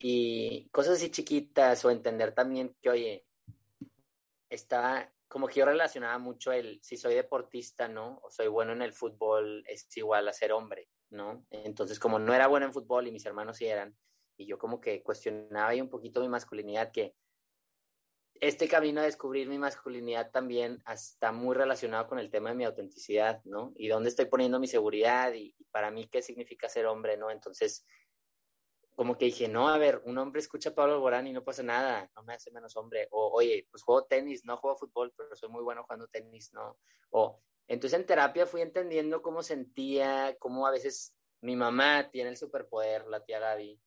Y 0.05 0.67
cosas 0.71 0.95
así 0.95 1.09
chiquitas, 1.09 1.85
o 1.85 1.89
entender 1.89 2.35
también 2.35 2.75
que, 2.81 2.89
oye, 2.89 3.25
estaba, 4.49 5.09
como 5.29 5.47
que 5.47 5.61
yo 5.61 5.65
relacionaba 5.65 6.17
mucho 6.17 6.51
el, 6.51 6.81
si 6.83 6.97
soy 6.97 7.15
deportista, 7.15 7.87
¿no? 7.87 8.19
O 8.21 8.29
soy 8.29 8.47
bueno 8.47 8.73
en 8.73 8.81
el 8.81 8.91
fútbol, 8.91 9.63
es 9.65 9.87
igual 9.95 10.27
a 10.27 10.33
ser 10.33 10.51
hombre, 10.51 10.89
¿no? 11.09 11.45
Entonces, 11.51 11.99
como 11.99 12.19
no 12.19 12.33
era 12.33 12.47
bueno 12.47 12.65
en 12.65 12.73
fútbol 12.73 13.07
y 13.07 13.13
mis 13.13 13.25
hermanos 13.25 13.55
sí 13.55 13.65
eran, 13.65 13.95
y 14.35 14.45
yo 14.45 14.57
como 14.57 14.81
que 14.81 15.01
cuestionaba 15.01 15.69
ahí 15.69 15.79
un 15.79 15.89
poquito 15.89 16.19
mi 16.19 16.27
masculinidad, 16.27 16.91
que 16.91 17.15
este 18.41 18.67
camino 18.67 18.99
a 18.99 19.05
descubrir 19.05 19.47
mi 19.47 19.57
masculinidad 19.57 20.31
también 20.31 20.83
está 20.85 21.31
muy 21.31 21.55
relacionado 21.55 22.07
con 22.07 22.19
el 22.19 22.29
tema 22.29 22.49
de 22.49 22.55
mi 22.55 22.65
autenticidad, 22.65 23.41
¿no? 23.45 23.71
Y 23.77 23.87
dónde 23.87 24.09
estoy 24.09 24.25
poniendo 24.25 24.59
mi 24.59 24.67
seguridad 24.67 25.31
y, 25.33 25.55
para 25.71 25.91
mí 25.91 26.09
qué 26.09 26.21
significa 26.21 26.67
ser 26.67 26.87
hombre, 26.87 27.15
¿no? 27.15 27.31
Entonces, 27.31 27.85
como 28.95 29.17
que 29.17 29.25
dije, 29.25 29.47
no, 29.47 29.69
a 29.69 29.77
ver, 29.77 30.01
un 30.05 30.17
hombre 30.17 30.39
escucha 30.39 30.69
a 30.69 30.75
Pablo 30.75 30.95
Alborán 30.95 31.27
y 31.27 31.33
no 31.33 31.43
pasa 31.43 31.63
nada, 31.63 32.09
no 32.15 32.23
me 32.23 32.33
hace 32.33 32.51
menos 32.51 32.75
hombre. 32.77 33.07
O, 33.11 33.31
oye, 33.33 33.67
pues 33.71 33.83
juego 33.83 34.05
tenis, 34.05 34.45
no 34.45 34.57
juego 34.57 34.77
fútbol, 34.77 35.13
pero 35.17 35.35
soy 35.35 35.49
muy 35.49 35.63
bueno 35.63 35.83
jugando 35.83 36.07
tenis, 36.07 36.53
¿no? 36.53 36.77
O, 37.11 37.41
entonces 37.67 37.99
en 37.99 38.05
terapia 38.05 38.45
fui 38.45 38.61
entendiendo 38.61 39.21
cómo 39.21 39.41
sentía, 39.41 40.35
cómo 40.39 40.67
a 40.67 40.71
veces 40.71 41.15
mi 41.41 41.55
mamá 41.55 42.09
tiene 42.11 42.29
el 42.29 42.37
superpoder, 42.37 43.07
la 43.07 43.23
tía 43.23 43.39
Gaby, 43.39 43.79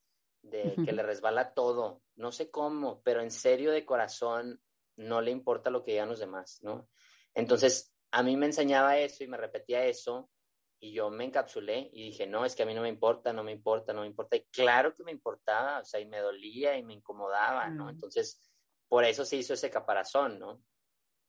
de 0.43 0.77
que 0.85 0.93
le 0.93 1.03
resbala 1.03 1.55
todo, 1.55 2.03
no 2.17 2.33
sé 2.33 2.51
cómo, 2.51 3.03
pero 3.03 3.21
en 3.21 3.31
serio 3.31 3.73
de 3.73 3.85
corazón 3.85 4.61
no 4.97 5.21
le 5.21 5.31
importa 5.31 5.71
lo 5.71 5.83
que 5.83 5.93
digan 5.93 6.09
los 6.09 6.21
demás, 6.21 6.59
¿no? 6.63 6.89
Entonces, 7.35 7.93
a 8.13 8.23
mí 8.23 8.37
me 8.37 8.47
enseñaba 8.47 8.99
eso 8.99 9.25
y 9.25 9.29
me 9.29 9.37
repetía 9.37 9.85
eso 9.85 10.31
y 10.79 10.93
yo 10.93 11.11
me 11.11 11.25
encapsulé 11.25 11.91
y 11.93 12.05
dije, 12.05 12.27
no, 12.27 12.45
es 12.45 12.55
que 12.55 12.63
a 12.63 12.67
mí 12.67 12.75
no 12.75 12.83
me 12.83 12.89
importa, 12.89 13.33
no 13.33 13.43
me 13.43 13.53
importa, 13.53 13.93
no 13.93 14.03
me 14.03 14.07
importa. 14.07 14.37
Y 14.37 14.45
claro 14.45 14.95
que 14.95 15.05
me 15.05 15.13
importaba, 15.13 15.81
o 15.81 15.85
sea, 15.85 16.01
y 16.01 16.07
me 16.07 16.19
dolía 16.19 16.77
y 16.77 16.83
me 16.83 16.95
incomodaba, 16.95 17.69
¿no? 17.69 17.89
Entonces, 17.89 18.43
por 18.89 19.05
eso 19.05 19.25
se 19.25 19.37
hizo 19.37 19.55
ese 19.55 19.71
caparazón, 19.71 20.39
¿no? 20.39 20.63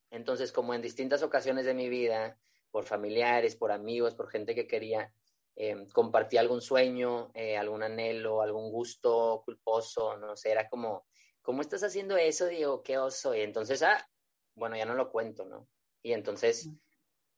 Entonces, 0.09 0.51
como 0.51 0.73
en 0.73 0.81
distintas 0.81 1.23
ocasiones 1.23 1.65
de 1.65 1.73
mi 1.73 1.89
vida, 1.89 2.37
por 2.71 2.85
familiares, 2.85 3.55
por 3.55 3.71
amigos, 3.71 4.15
por 4.15 4.29
gente 4.29 4.53
que 4.53 4.67
quería, 4.67 5.11
eh, 5.55 5.87
compartí 5.93 6.37
algún 6.37 6.61
sueño, 6.61 7.31
eh, 7.33 7.57
algún 7.57 7.83
anhelo, 7.83 8.41
algún 8.41 8.71
gusto 8.71 9.41
culposo, 9.45 10.17
no 10.17 10.35
sé, 10.35 10.51
era 10.51 10.69
como, 10.69 11.07
¿cómo 11.41 11.61
estás 11.61 11.83
haciendo 11.83 12.17
eso? 12.17 12.45
Digo, 12.45 12.83
qué 12.83 12.97
oso. 12.97 13.33
Y 13.33 13.41
entonces, 13.41 13.81
ah, 13.81 14.07
bueno, 14.55 14.75
ya 14.75 14.85
no 14.85 14.93
lo 14.93 15.09
cuento, 15.09 15.45
¿no? 15.45 15.67
Y 16.03 16.13
entonces, 16.13 16.69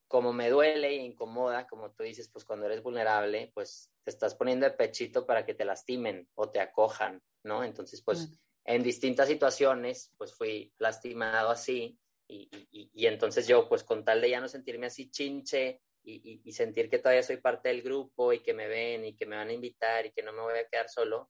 como 0.10 0.34
me 0.34 0.50
duele 0.50 0.90
e 0.90 1.04
incomoda, 1.06 1.66
como 1.68 1.92
tú 1.92 2.04
dices, 2.04 2.28
pues 2.28 2.44
cuando 2.44 2.66
eres 2.66 2.84
vulnerable, 2.84 3.52
pues 3.54 3.90
te 4.04 4.12
estás 4.12 4.36
poniendo 4.36 4.66
de 4.66 4.74
pechito 4.74 5.26
para 5.26 5.46
que 5.46 5.54
te 5.54 5.64
lastimen 5.64 6.28
o 6.36 6.50
te 6.50 6.60
acojan, 6.60 7.24
¿no? 7.46 7.64
Entonces, 7.64 8.02
pues 8.04 8.34
en 8.66 8.84
distintas 8.84 9.30
situaciones, 9.30 10.12
pues 10.18 10.34
fui 10.34 10.74
lastimado 10.78 11.50
así. 11.50 11.98
Y, 12.28 12.50
y, 12.72 12.92
y, 12.94 13.08
entonces 13.08 13.48
yo, 13.48 13.70
pues 13.70 13.84
con 13.84 14.04
tal 14.04 14.20
de 14.20 14.30
ya 14.30 14.42
no 14.42 14.48
sentirme 14.48 14.88
así 14.88 15.10
chinche, 15.10 15.82
y, 16.04 16.52
sentir 16.52 16.90
que 16.90 17.00
todavía 17.00 17.24
soy 17.24 17.38
parte 17.38 17.70
del 17.70 17.82
grupo 17.82 18.34
y 18.34 18.40
que 18.40 18.54
me 18.54 18.68
ven 18.68 19.06
y 19.06 19.16
que 19.16 19.26
me 19.26 19.36
van 19.36 19.50
a 19.50 19.54
invitar 19.54 20.06
y 20.06 20.12
que 20.12 20.24
no 20.24 20.34
me 20.34 20.42
voy 20.42 20.58
a 20.58 20.68
quedar 20.68 20.90
solo, 20.90 21.30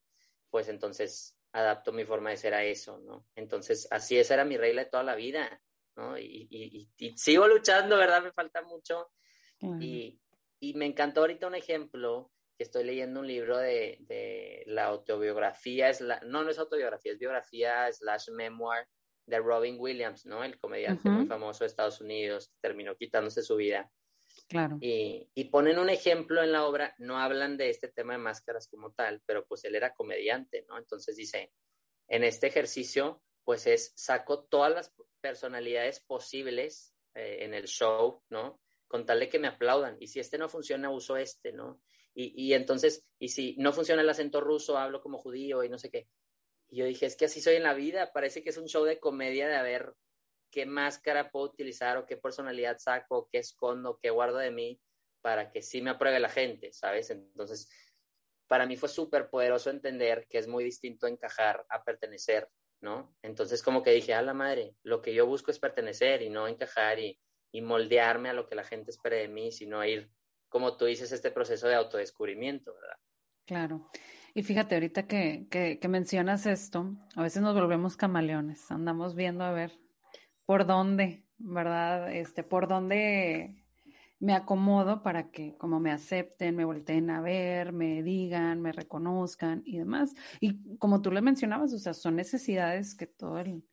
pues 0.50 0.70
entonces 0.70 1.36
adapto 1.52 1.92
mi 1.92 2.06
forma 2.06 2.30
de 2.30 2.38
ser 2.38 2.54
a 2.54 2.64
eso, 2.64 3.00
¿no? 3.00 3.26
Entonces, 3.36 3.88
así 3.92 4.18
esa 4.18 4.36
era 4.36 4.46
mi 4.46 4.58
regla 4.58 4.84
de 4.84 4.90
toda 4.90 5.04
la 5.04 5.16
vida, 5.16 5.62
¿no? 6.00 6.18
Y, 6.18 6.90
sigo 7.16 7.48
luchando, 7.48 7.98
¿verdad? 7.98 8.24
Me 8.24 8.32
falta 8.32 8.62
mucho. 8.62 9.10
Y, 9.80 10.20
me 10.76 10.86
encantó 10.86 11.22
ahorita 11.22 11.48
un 11.48 11.56
ejemplo 11.56 12.32
que 12.58 12.64
estoy 12.64 12.84
leyendo 12.84 13.22
un 13.22 13.28
libro 13.28 13.58
de, 13.58 13.98
de 14.02 14.64
la 14.68 14.86
autobiografía, 14.86 15.90
es 15.90 16.02
la, 16.02 16.20
no, 16.22 16.44
no 16.44 16.50
es 16.50 16.60
autobiografía, 16.60 17.14
es 17.14 17.20
biografía 17.20 17.92
slash 17.94 18.30
memoir 18.32 18.86
de 19.26 19.40
Robin 19.40 19.78
Williams, 19.80 20.26
¿no? 20.26 20.44
El 20.44 20.60
comediante 20.60 21.10
muy 21.10 21.26
famoso 21.28 21.64
de 21.64 21.68
Estados 21.68 22.02
Unidos, 22.02 22.52
terminó 22.60 22.96
quitándose 22.98 23.42
su 23.44 23.56
vida. 23.56 23.90
Claro. 24.48 24.78
Y, 24.82 25.30
ponen 25.52 25.80
un 25.80 25.90
ejemplo 25.90 26.44
en 26.44 26.52
la 26.52 26.66
obra, 26.66 26.96
no 26.98 27.18
hablan 27.18 27.56
de 27.56 27.70
este 27.70 27.88
tema 27.88 28.14
de 28.14 28.20
máscaras 28.20 28.68
como 28.68 28.92
tal, 28.92 29.22
pero 29.26 29.46
pues 29.46 29.64
él 29.64 29.76
era 29.76 29.94
comediante, 29.94 30.66
¿no? 30.68 30.78
Entonces 30.78 31.16
dice, 31.16 31.54
en 32.08 32.24
este 32.24 32.48
ejercicio, 32.48 33.22
pues 33.50 33.66
es, 33.66 33.94
saco 33.96 34.44
todas 34.44 34.72
las 34.72 34.94
personalidades 35.22 36.02
posibles 36.02 36.94
eh, 37.16 37.38
en 37.42 37.56
el 37.56 37.66
show, 37.66 38.22
¿no? 38.30 38.62
Con 38.88 39.08
tal 39.08 39.22
de 39.22 39.28
que 39.28 39.40
me 39.40 39.48
aplaudan. 39.48 39.98
Y 40.00 40.06
si 40.06 40.20
este 40.20 40.38
no 40.38 40.48
funciona, 40.50 40.92
uso 40.92 41.18
este, 41.18 41.52
¿no? 41.52 41.82
Y, 42.14 42.32
y 42.40 42.54
entonces, 42.54 43.08
y 43.18 43.30
si 43.30 43.56
no 43.58 43.74
funciona 43.74 44.04
el 44.04 44.10
acento 44.10 44.40
ruso, 44.40 44.78
hablo 44.78 45.02
como 45.02 45.18
judío 45.18 45.64
y 45.64 45.70
no 45.70 45.80
sé 45.80 45.90
qué. 45.90 46.08
Y 46.68 46.78
yo 46.78 46.86
dije, 46.86 47.08
es 47.08 47.16
que 47.16 47.26
así 47.26 47.42
soy 47.42 47.56
en 47.56 47.64
la 47.64 47.74
vida, 47.74 48.14
parece 48.14 48.44
que 48.44 48.52
es 48.52 48.58
un 48.58 48.68
show 48.68 48.84
de 48.84 49.00
comedia 49.00 49.48
de 49.48 49.56
haber 49.56 49.96
qué 50.52 50.68
máscara 50.68 51.32
puedo 51.32 51.48
utilizar 51.48 51.98
o 51.98 52.06
qué 52.06 52.18
personalidad 52.18 52.78
saco, 52.78 53.30
qué 53.32 53.40
escondo, 53.40 53.98
qué 54.00 54.12
guardo 54.12 54.38
de 54.38 54.52
mí 54.52 54.80
para 55.22 55.50
que 55.50 55.64
sí 55.64 55.82
me 55.82 55.90
apruebe 55.90 56.20
la 56.20 56.30
gente, 56.30 56.72
¿sabes? 56.72 57.10
Entonces, 57.10 57.68
para 58.46 58.68
mí 58.68 58.78
fue 58.78 58.90
súper 58.90 59.28
poderoso 59.32 59.72
entender 59.72 60.28
que 60.30 60.38
es 60.38 60.48
muy 60.48 60.64
distinto 60.64 61.08
encajar 61.08 61.66
a 61.68 61.84
pertenecer, 61.84 62.48
¿no? 62.82 63.16
Entonces, 63.22 63.64
como 63.64 63.84
que 63.84 63.92
dije, 63.92 64.14
a 64.14 64.22
la 64.22 64.34
madre, 64.34 64.76
lo 64.84 65.02
que 65.02 65.14
yo 65.14 65.26
busco 65.26 65.52
es 65.52 65.60
pertenecer 65.60 66.22
y 66.22 66.30
no 66.30 66.48
encajar 66.48 67.00
y, 67.00 67.20
moldearme 67.62 68.30
a 68.30 68.34
lo 68.34 68.48
que 68.48 68.56
la 68.56 68.64
gente 68.64 68.92
espere 68.92 69.18
de 69.18 69.28
mí, 69.28 69.52
sino 69.52 69.84
ir, 69.84 70.12
como 70.50 70.78
tú 70.78 70.86
dices, 70.86 71.12
este 71.12 71.32
proceso 71.32 71.68
de 71.68 71.76
autodescubrimiento, 71.76 72.74
¿verdad? 72.76 72.98
Claro. 73.46 73.90
Y 74.36 74.44
fíjate, 74.44 74.76
ahorita 74.76 75.08
que, 75.08 75.48
que 75.50 75.88
mencionas 75.88 76.46
esto, 76.46 76.96
a 77.16 77.24
veces 77.24 77.42
nos 77.42 77.56
volvemos 77.56 77.98
camaleones, 77.98 78.70
andamos 78.70 79.16
viendo 79.16 79.44
a 79.44 79.52
ver 79.52 79.80
por 80.46 80.66
dónde, 80.66 81.26
¿verdad? 81.38 82.12
Este, 82.12 82.44
por 82.44 82.68
dónde 82.68 83.59
me 84.20 84.34
acomodo 84.34 85.02
para 85.02 85.32
que 85.32 85.56
como 85.58 85.80
me 85.80 85.92
acepten, 85.92 86.56
me 86.56 86.66
volteen 86.66 87.10
a 87.10 87.22
ver, 87.22 87.72
me 87.72 88.04
digan, 88.04 88.62
me 88.62 88.72
reconozcan 88.72 89.62
y 89.66 89.78
demás. 89.78 90.14
Y 90.42 90.78
como 90.78 91.02
tú 91.02 91.12
le 91.12 91.22
mencionabas, 91.22 91.74
o 91.74 91.80
sea, 91.80 91.94
son 91.94 92.16
necesidades 92.16 92.96
que 92.96 93.08
todo 93.08 93.40
el, 93.40 93.64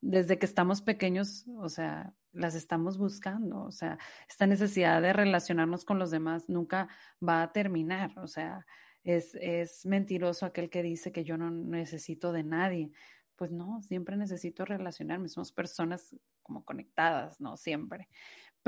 desde 0.00 0.38
que 0.38 0.46
estamos 0.46 0.82
pequeños, 0.82 1.46
o 1.56 1.68
sea, 1.68 2.14
las 2.32 2.54
estamos 2.54 2.98
buscando, 2.98 3.64
o 3.64 3.72
sea, 3.72 3.98
esta 4.28 4.46
necesidad 4.46 5.02
de 5.02 5.12
relacionarnos 5.12 5.84
con 5.84 5.98
los 5.98 6.10
demás 6.10 6.48
nunca 6.48 6.88
va 7.26 7.42
a 7.42 7.52
terminar, 7.52 8.16
o 8.18 8.28
sea, 8.28 8.66
es, 9.02 9.34
es 9.40 9.84
mentiroso 9.86 10.46
aquel 10.46 10.70
que 10.70 10.82
dice 10.82 11.10
que 11.10 11.24
yo 11.24 11.36
no 11.36 11.50
necesito 11.50 12.32
de 12.32 12.44
nadie 12.44 12.92
pues 13.38 13.52
no, 13.52 13.80
siempre 13.82 14.16
necesito 14.16 14.64
relacionarme, 14.64 15.28
somos 15.28 15.52
personas 15.52 16.14
como 16.42 16.64
conectadas, 16.64 17.40
¿no? 17.40 17.56
Siempre. 17.56 18.08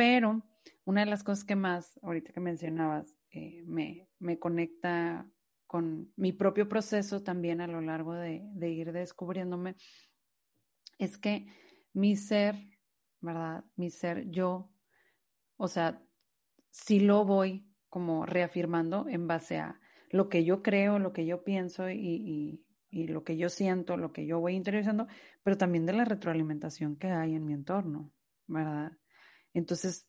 Pero 0.00 0.42
una 0.86 1.04
de 1.04 1.10
las 1.10 1.22
cosas 1.22 1.44
que 1.44 1.56
más, 1.56 2.00
ahorita 2.02 2.32
que 2.32 2.40
mencionabas, 2.40 3.18
eh, 3.32 3.62
me, 3.66 4.08
me, 4.18 4.38
conecta 4.38 5.30
con 5.66 6.10
mi 6.16 6.32
propio 6.32 6.70
proceso 6.70 7.22
también 7.22 7.60
a 7.60 7.66
lo 7.66 7.82
largo 7.82 8.14
de, 8.14 8.42
ir 8.62 8.92
descubriéndome, 8.92 9.76
es 10.96 11.18
que 11.18 11.48
mi 11.92 12.16
ser, 12.16 12.56
¿verdad? 13.20 13.62
Mi 13.76 13.90
ser, 13.90 14.30
yo, 14.30 14.72
o 15.58 15.68
sea, 15.68 16.02
sí 16.70 17.00
lo 17.00 17.26
voy 17.26 17.70
como 17.90 18.24
reafirmando 18.24 19.06
en 19.06 19.26
base 19.26 19.58
a 19.58 19.78
lo 20.08 20.30
que 20.30 20.46
yo 20.46 20.62
creo, 20.62 20.98
lo 20.98 21.12
que 21.12 21.26
yo 21.26 21.44
pienso 21.44 21.90
y 21.90 22.64
y 22.90 23.06
lo 23.06 23.22
que 23.22 23.36
yo 23.36 23.50
siento, 23.50 23.96
lo 23.98 24.12
que 24.12 24.26
yo 24.26 24.40
voy 24.40 24.54
interiorizando, 24.54 25.06
pero 25.42 25.56
también 25.56 25.86
de 25.86 25.92
la 25.92 26.04
retroalimentación 26.04 26.96
que 26.96 27.08
hay 27.08 27.36
en 27.36 27.44
mi 27.44 27.52
entorno, 27.52 28.10
¿verdad? 28.48 28.92
Entonces, 29.54 30.06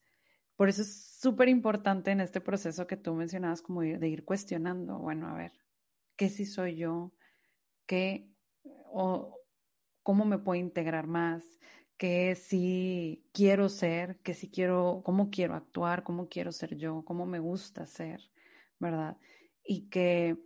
por 0.56 0.70
eso 0.70 0.84
es 0.84 1.18
súper 1.20 1.50
importante 1.50 2.12
en 2.12 2.22
este 2.22 2.42
proceso 2.42 2.88
que 2.88 2.98
tú 2.98 3.14
mencionabas, 3.14 3.62
como 3.62 3.82
de 3.82 4.08
ir 4.08 4.26
cuestionando, 4.26 5.00
bueno, 5.00 5.28
a 5.28 5.34
ver, 5.34 5.54
¿qué 6.16 6.30
si 6.30 6.46
soy 6.46 6.76
yo? 6.76 7.14
¿Qué 7.88 8.30
o 8.64 9.40
cómo 10.04 10.26
me 10.26 10.38
puedo 10.38 10.60
integrar 10.60 11.08
más? 11.08 11.60
¿Qué 11.98 12.36
si 12.36 13.24
quiero 13.34 13.70
ser? 13.70 14.20
¿Qué 14.22 14.34
si 14.34 14.50
quiero, 14.50 15.02
cómo 15.06 15.30
quiero 15.30 15.56
actuar? 15.56 16.04
¿Cómo 16.04 16.30
quiero 16.30 16.52
ser 16.52 16.76
yo? 16.76 17.04
¿Cómo 17.06 17.26
me 17.26 17.40
gusta 17.40 17.86
ser? 17.86 18.22
¿Verdad? 18.80 19.18
Y 19.64 19.90
que, 19.90 20.38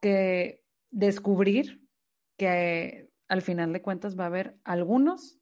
que 0.00 0.64
descubrir 0.90 1.86
que 2.36 3.10
al 3.28 3.42
final 3.42 3.72
de 3.72 3.82
cuentas 3.82 4.18
va 4.18 4.24
a 4.24 4.28
haber 4.28 4.58
algunos 4.64 5.37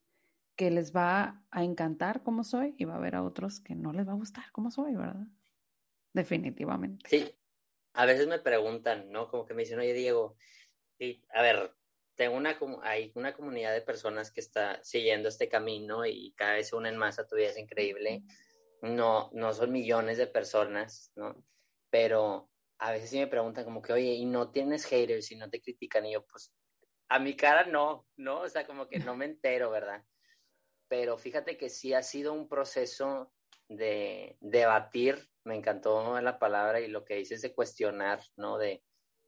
que 0.56 0.70
les 0.70 0.94
va 0.94 1.44
a 1.50 1.62
encantar 1.62 2.22
como 2.22 2.42
soy 2.42 2.74
y 2.78 2.84
va 2.84 2.94
a 2.94 2.96
haber 2.96 3.14
a 3.14 3.22
otros 3.22 3.60
que 3.60 3.74
no 3.74 3.92
les 3.92 4.08
va 4.08 4.12
a 4.12 4.16
gustar 4.16 4.50
como 4.52 4.70
soy, 4.70 4.94
¿verdad? 4.94 5.26
Definitivamente. 6.12 7.08
Sí. 7.08 7.34
A 7.92 8.04
veces 8.04 8.26
me 8.26 8.38
preguntan, 8.38 9.10
¿no? 9.10 9.28
Como 9.28 9.46
que 9.46 9.54
me 9.54 9.62
dicen, 9.62 9.78
oye, 9.78 9.94
Diego, 9.94 10.36
a 11.30 11.42
ver, 11.42 11.74
tengo 12.14 12.36
una, 12.36 12.58
hay 12.82 13.12
una 13.14 13.34
comunidad 13.34 13.72
de 13.72 13.82
personas 13.82 14.30
que 14.30 14.40
está 14.40 14.82
siguiendo 14.82 15.28
este 15.28 15.48
camino 15.48 16.04
y 16.04 16.32
cada 16.36 16.54
vez 16.54 16.68
se 16.68 16.76
unen 16.76 16.96
más 16.96 17.18
a 17.18 17.26
tu 17.26 17.36
vida, 17.36 17.48
es 17.48 17.58
increíble. 17.58 18.22
No, 18.82 19.30
no 19.32 19.52
son 19.52 19.72
millones 19.72 20.18
de 20.18 20.26
personas, 20.26 21.12
¿no? 21.16 21.42
Pero 21.90 22.50
a 22.78 22.92
veces 22.92 23.10
sí 23.10 23.18
me 23.18 23.26
preguntan 23.26 23.64
como 23.64 23.82
que, 23.82 23.92
oye, 23.92 24.12
¿y 24.14 24.24
no 24.24 24.50
tienes 24.50 24.84
haters 24.86 25.30
y 25.32 25.36
no 25.36 25.48
te 25.48 25.60
critican? 25.60 26.06
Y 26.06 26.12
yo, 26.12 26.26
pues, 26.26 26.52
a 27.08 27.18
mi 27.18 27.36
cara 27.36 27.64
no, 27.66 28.06
¿no? 28.16 28.40
O 28.40 28.48
sea, 28.48 28.66
como 28.66 28.88
que 28.88 28.98
no 28.98 29.16
me 29.16 29.26
entero, 29.26 29.70
¿verdad? 29.70 30.04
Pero 30.88 31.18
fíjate 31.18 31.56
que 31.56 31.68
sí 31.68 31.94
ha 31.94 32.02
sido 32.02 32.32
un 32.32 32.48
proceso 32.48 33.32
de 33.68 34.36
debatir, 34.40 35.28
me 35.44 35.56
encantó 35.56 36.20
la 36.20 36.38
palabra 36.38 36.80
y 36.80 36.88
lo 36.88 37.04
que 37.04 37.16
dices 37.16 37.42
de 37.42 37.54
cuestionar, 37.54 38.20
¿no? 38.36 38.58
De, 38.58 38.84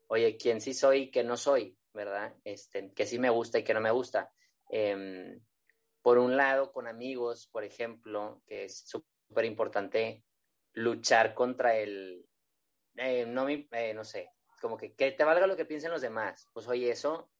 oye, 0.09 0.37
¿quién 0.37 0.61
sí 0.61 0.75
soy 0.75 1.03
y 1.03 1.11
qué 1.11 1.25
no 1.25 1.37
soy? 1.37 1.77
¿Verdad? 1.93 2.35
Este, 2.45 2.93
que 2.93 3.07
sí 3.07 3.19
me 3.19 3.31
gusta 3.31 3.59
y 3.59 3.65
que 3.65 3.75
no 3.75 3.81
me 3.81 3.91
gusta. 3.91 4.33
Em, 4.69 5.41
por 6.03 6.19
un 6.19 6.37
lado, 6.37 6.73
con 6.73 6.87
amigos, 6.87 7.49
por 7.51 7.65
ejemplo, 7.65 8.43
que 8.47 8.65
es 8.65 8.89
súper 8.89 9.45
importante 9.45 10.25
luchar 10.75 11.35
contra 11.35 11.77
el, 11.77 12.25
eh, 12.97 13.27
no, 13.27 13.49
eh, 13.49 13.93
no 13.95 14.05
sé, 14.05 14.33
como 14.61 14.77
que, 14.77 14.95
que 14.95 15.13
te 15.13 15.25
valga 15.25 15.47
lo 15.47 15.57
que 15.57 15.65
piensen 15.65 15.91
los 15.91 16.03
demás. 16.03 16.49
Pues 16.53 16.69
oye, 16.69 16.91
eso 16.91 17.31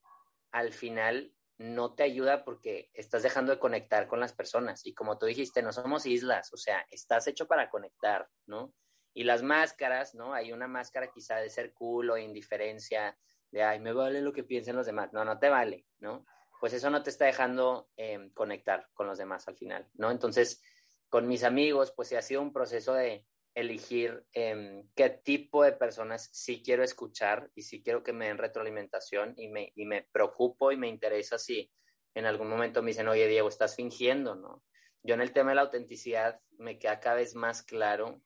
al 0.51 0.73
final 0.73 1.33
no 1.59 1.93
te 1.93 2.03
ayuda 2.03 2.45
porque 2.45 2.89
estás 2.93 3.21
dejando 3.21 3.51
de 3.51 3.59
conectar 3.59 4.07
con 4.07 4.21
las 4.21 4.33
personas. 4.33 4.85
Y 4.85 4.93
como 4.93 5.17
tú 5.17 5.25
dijiste, 5.25 5.61
no 5.61 5.73
somos 5.73 6.05
islas, 6.05 6.51
o 6.53 6.57
sea, 6.57 6.85
estás 6.89 7.27
hecho 7.27 7.47
para 7.47 7.69
conectar, 7.69 8.27
¿no? 8.47 8.73
Y 9.13 9.25
las 9.25 9.43
máscaras, 9.43 10.15
¿no? 10.15 10.33
Hay 10.33 10.53
una 10.53 10.69
máscara 10.69 11.11
quizá 11.11 11.35
de 11.35 11.49
ser 11.49 11.73
cool 11.73 12.11
o 12.11 12.17
indiferencia, 12.17 13.17
de, 13.51 13.63
ay, 13.63 13.79
me 13.81 13.91
vale 13.91 14.21
lo 14.21 14.31
que 14.31 14.45
piensen 14.45 14.77
los 14.77 14.85
demás. 14.85 15.11
No, 15.11 15.25
no 15.25 15.37
te 15.37 15.49
vale, 15.49 15.85
¿no? 15.99 16.25
Pues 16.61 16.71
eso 16.71 16.89
no 16.89 17.03
te 17.03 17.09
está 17.09 17.25
dejando 17.25 17.89
em, 17.97 18.31
conectar 18.31 18.87
con 18.93 19.07
los 19.07 19.17
demás 19.17 19.45
al 19.49 19.57
final, 19.57 19.85
¿no? 19.95 20.11
Entonces, 20.11 20.61
con 21.09 21.27
mis 21.27 21.43
amigos, 21.43 21.91
pues 21.93 22.07
sí 22.07 22.15
ha 22.15 22.21
sido 22.21 22.41
un 22.41 22.53
proceso 22.53 22.93
de 22.93 23.25
elegir 23.55 24.25
em, 24.33 24.87
qué 24.95 25.09
tipo 25.09 25.63
de 25.63 25.73
personas 25.73 26.29
sí 26.31 26.61
quiero 26.63 26.83
escuchar 26.83 27.49
y 27.55 27.63
sí 27.63 27.81
quiero 27.83 28.03
que 28.03 28.13
me 28.13 28.27
den 28.27 28.37
retroalimentación 28.37 29.33
y 29.37 29.47
me, 29.49 29.71
y 29.75 29.85
me 29.85 30.07
preocupo 30.11 30.71
y 30.71 30.77
me 30.77 30.87
interesa 30.87 31.37
si 31.37 31.71
en 32.13 32.25
algún 32.25 32.49
momento 32.49 32.81
me 32.81 32.89
dicen, 32.91 33.07
oye 33.07 33.27
Diego, 33.27 33.49
estás 33.49 33.75
fingiendo, 33.75 34.35
¿no? 34.35 34.63
Yo 35.03 35.15
en 35.15 35.21
el 35.21 35.31
tema 35.31 35.51
de 35.51 35.55
la 35.55 35.61
autenticidad 35.61 36.39
me 36.57 36.77
queda 36.77 36.99
cada 36.99 37.17
vez 37.17 37.35
más 37.35 37.63
claro 37.63 38.21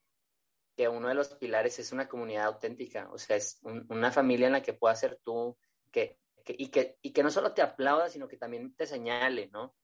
que 0.76 0.88
uno 0.88 1.08
de 1.08 1.14
los 1.14 1.30
pilares 1.36 1.78
es 1.80 1.92
una 1.92 2.08
comunidad 2.08 2.46
auténtica, 2.46 3.10
o 3.12 3.18
sea, 3.18 3.36
es 3.36 3.62
una 3.90 4.12
familia 4.12 4.48
en 4.48 4.54
la 4.54 4.64
que 4.64 4.74
puedas 4.74 5.00
ser 5.00 5.20
tú, 5.24 5.58
que, 5.92 6.20
y, 6.48 6.70
que, 6.70 6.98
y 7.02 7.12
que 7.14 7.22
no 7.22 7.30
solo 7.30 7.54
te 7.54 7.62
aplauda, 7.62 8.10
sino 8.10 8.28
que 8.28 8.38
también 8.38 8.76
te 8.76 8.88
señale, 8.88 9.50
¿no? 9.52 9.76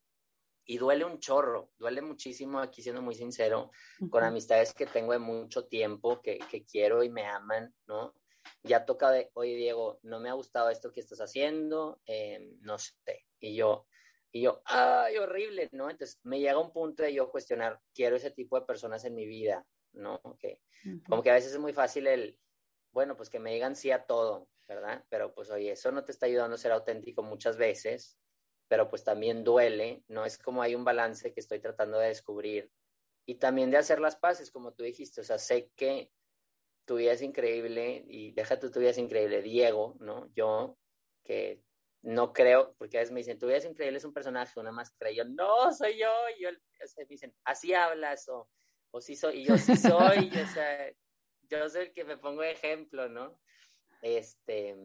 Y 0.70 0.78
duele 0.78 1.04
un 1.04 1.18
chorro, 1.18 1.72
duele 1.80 2.00
muchísimo, 2.00 2.60
aquí 2.60 2.84
siendo 2.84 3.02
muy 3.02 3.16
sincero, 3.16 3.72
con 4.12 4.24
amistades 4.24 4.72
que 4.72 4.86
tengo 4.86 5.14
de 5.14 5.18
mucho 5.18 5.66
tiempo, 5.66 6.22
que, 6.22 6.38
que 6.38 6.64
quiero 6.64 7.02
y 7.02 7.10
me 7.10 7.26
aman, 7.26 7.74
¿no? 7.88 8.14
Ya 8.62 8.86
toca 8.86 9.10
de, 9.10 9.32
oye 9.34 9.56
Diego, 9.56 10.00
no 10.04 10.20
me 10.20 10.30
ha 10.30 10.34
gustado 10.34 10.70
esto 10.70 10.92
que 10.92 11.00
estás 11.00 11.22
haciendo, 11.22 12.00
eh, 12.06 12.52
no 12.62 12.78
sé, 12.78 13.26
y 13.40 13.56
yo, 13.56 13.88
y 14.32 14.42
yo, 14.42 14.62
ay, 14.66 15.18
horrible, 15.18 15.70
¿no? 15.72 15.90
Entonces 15.90 16.20
me 16.22 16.40
llega 16.40 16.60
un 16.60 16.72
punto 16.72 17.02
de 17.02 17.16
yo 17.16 17.32
cuestionar, 17.32 17.82
quiero 17.96 18.18
ese 18.18 18.30
tipo 18.30 18.60
de 18.60 18.68
personas 18.68 19.04
en 19.06 19.16
mi 19.16 19.26
vida, 19.26 19.66
¿no? 19.94 20.22
Que, 20.40 20.62
Como 21.08 21.24
que 21.24 21.32
a 21.32 21.34
veces 21.34 21.52
es 21.52 21.60
muy 21.60 21.74
fácil 21.74 22.06
el, 22.06 22.40
bueno, 22.92 23.18
pues 23.18 23.32
que 23.32 23.40
me 23.40 23.52
digan 23.52 23.76
sí 23.76 23.90
a 23.90 24.06
todo, 24.06 24.48
¿verdad? 24.68 25.04
Pero 25.10 25.34
pues 25.34 25.50
oye, 25.50 25.72
eso 25.72 25.92
no 25.92 26.06
te 26.06 26.12
está 26.12 26.28
ayudando 26.28 26.54
a 26.54 26.60
ser 26.60 26.74
auténtico 26.74 27.24
muchas 27.24 27.58
veces 27.58 28.20
pero 28.70 28.88
pues 28.88 29.04
también 29.04 29.44
duele, 29.44 30.04
¿no? 30.08 30.24
Es 30.26 30.38
como 30.38 30.62
hay 30.62 30.76
un 30.76 30.86
balance 30.86 31.34
que 31.34 31.40
estoy 31.40 31.60
tratando 31.60 31.98
de 31.98 32.10
descubrir. 32.10 32.72
Y 33.26 33.36
también 33.36 33.72
de 33.72 33.78
hacer 33.78 34.00
las 34.00 34.16
paces, 34.16 34.52
como 34.52 34.74
tú 34.74 34.84
dijiste, 34.84 35.22
o 35.22 35.24
sea, 35.24 35.40
sé 35.40 35.72
que 35.76 36.12
tu 36.86 36.96
vida 36.96 37.12
es 37.12 37.22
increíble 37.24 38.06
y 38.08 38.32
deja 38.32 38.60
tu, 38.60 38.70
vida 38.80 38.92
es 38.92 38.98
increíble, 39.00 39.42
Diego, 39.42 39.96
¿no? 40.00 40.32
Yo, 40.36 40.78
que 41.24 41.64
no 42.04 42.32
creo, 42.32 42.76
porque 42.78 42.98
a 42.98 43.02
veces 43.02 43.12
me 43.12 43.20
dicen, 43.20 43.40
tu 43.40 43.48
vida 43.48 43.58
es 43.58 43.66
increíble, 43.66 43.98
es 43.98 44.06
un 44.06 44.14
personaje, 44.14 44.60
una 44.60 44.72
máscara, 44.72 45.12
y 45.12 45.18
yo, 45.18 45.26
no, 45.26 45.74
soy 45.74 45.98
yo, 45.98 46.12
y 46.38 46.44
yo, 46.44 46.50
o 46.50 46.88
sea, 46.88 47.04
me 47.04 47.06
dicen, 47.06 47.36
así 47.44 47.74
hablas, 47.74 48.30
o, 48.30 48.50
o 48.92 49.02
sí 49.02 49.16
soy, 49.16 49.42
y 49.42 49.46
yo 49.46 49.58
sí 49.58 49.76
soy, 49.78 50.30
o 50.30 50.48
sea, 50.48 50.92
yo 51.50 51.70
soy 51.70 51.86
el 51.86 51.94
que 51.94 52.06
me 52.06 52.18
pongo 52.18 52.44
ejemplo, 52.44 53.10
¿no? 53.10 53.40
Este, 54.02 54.76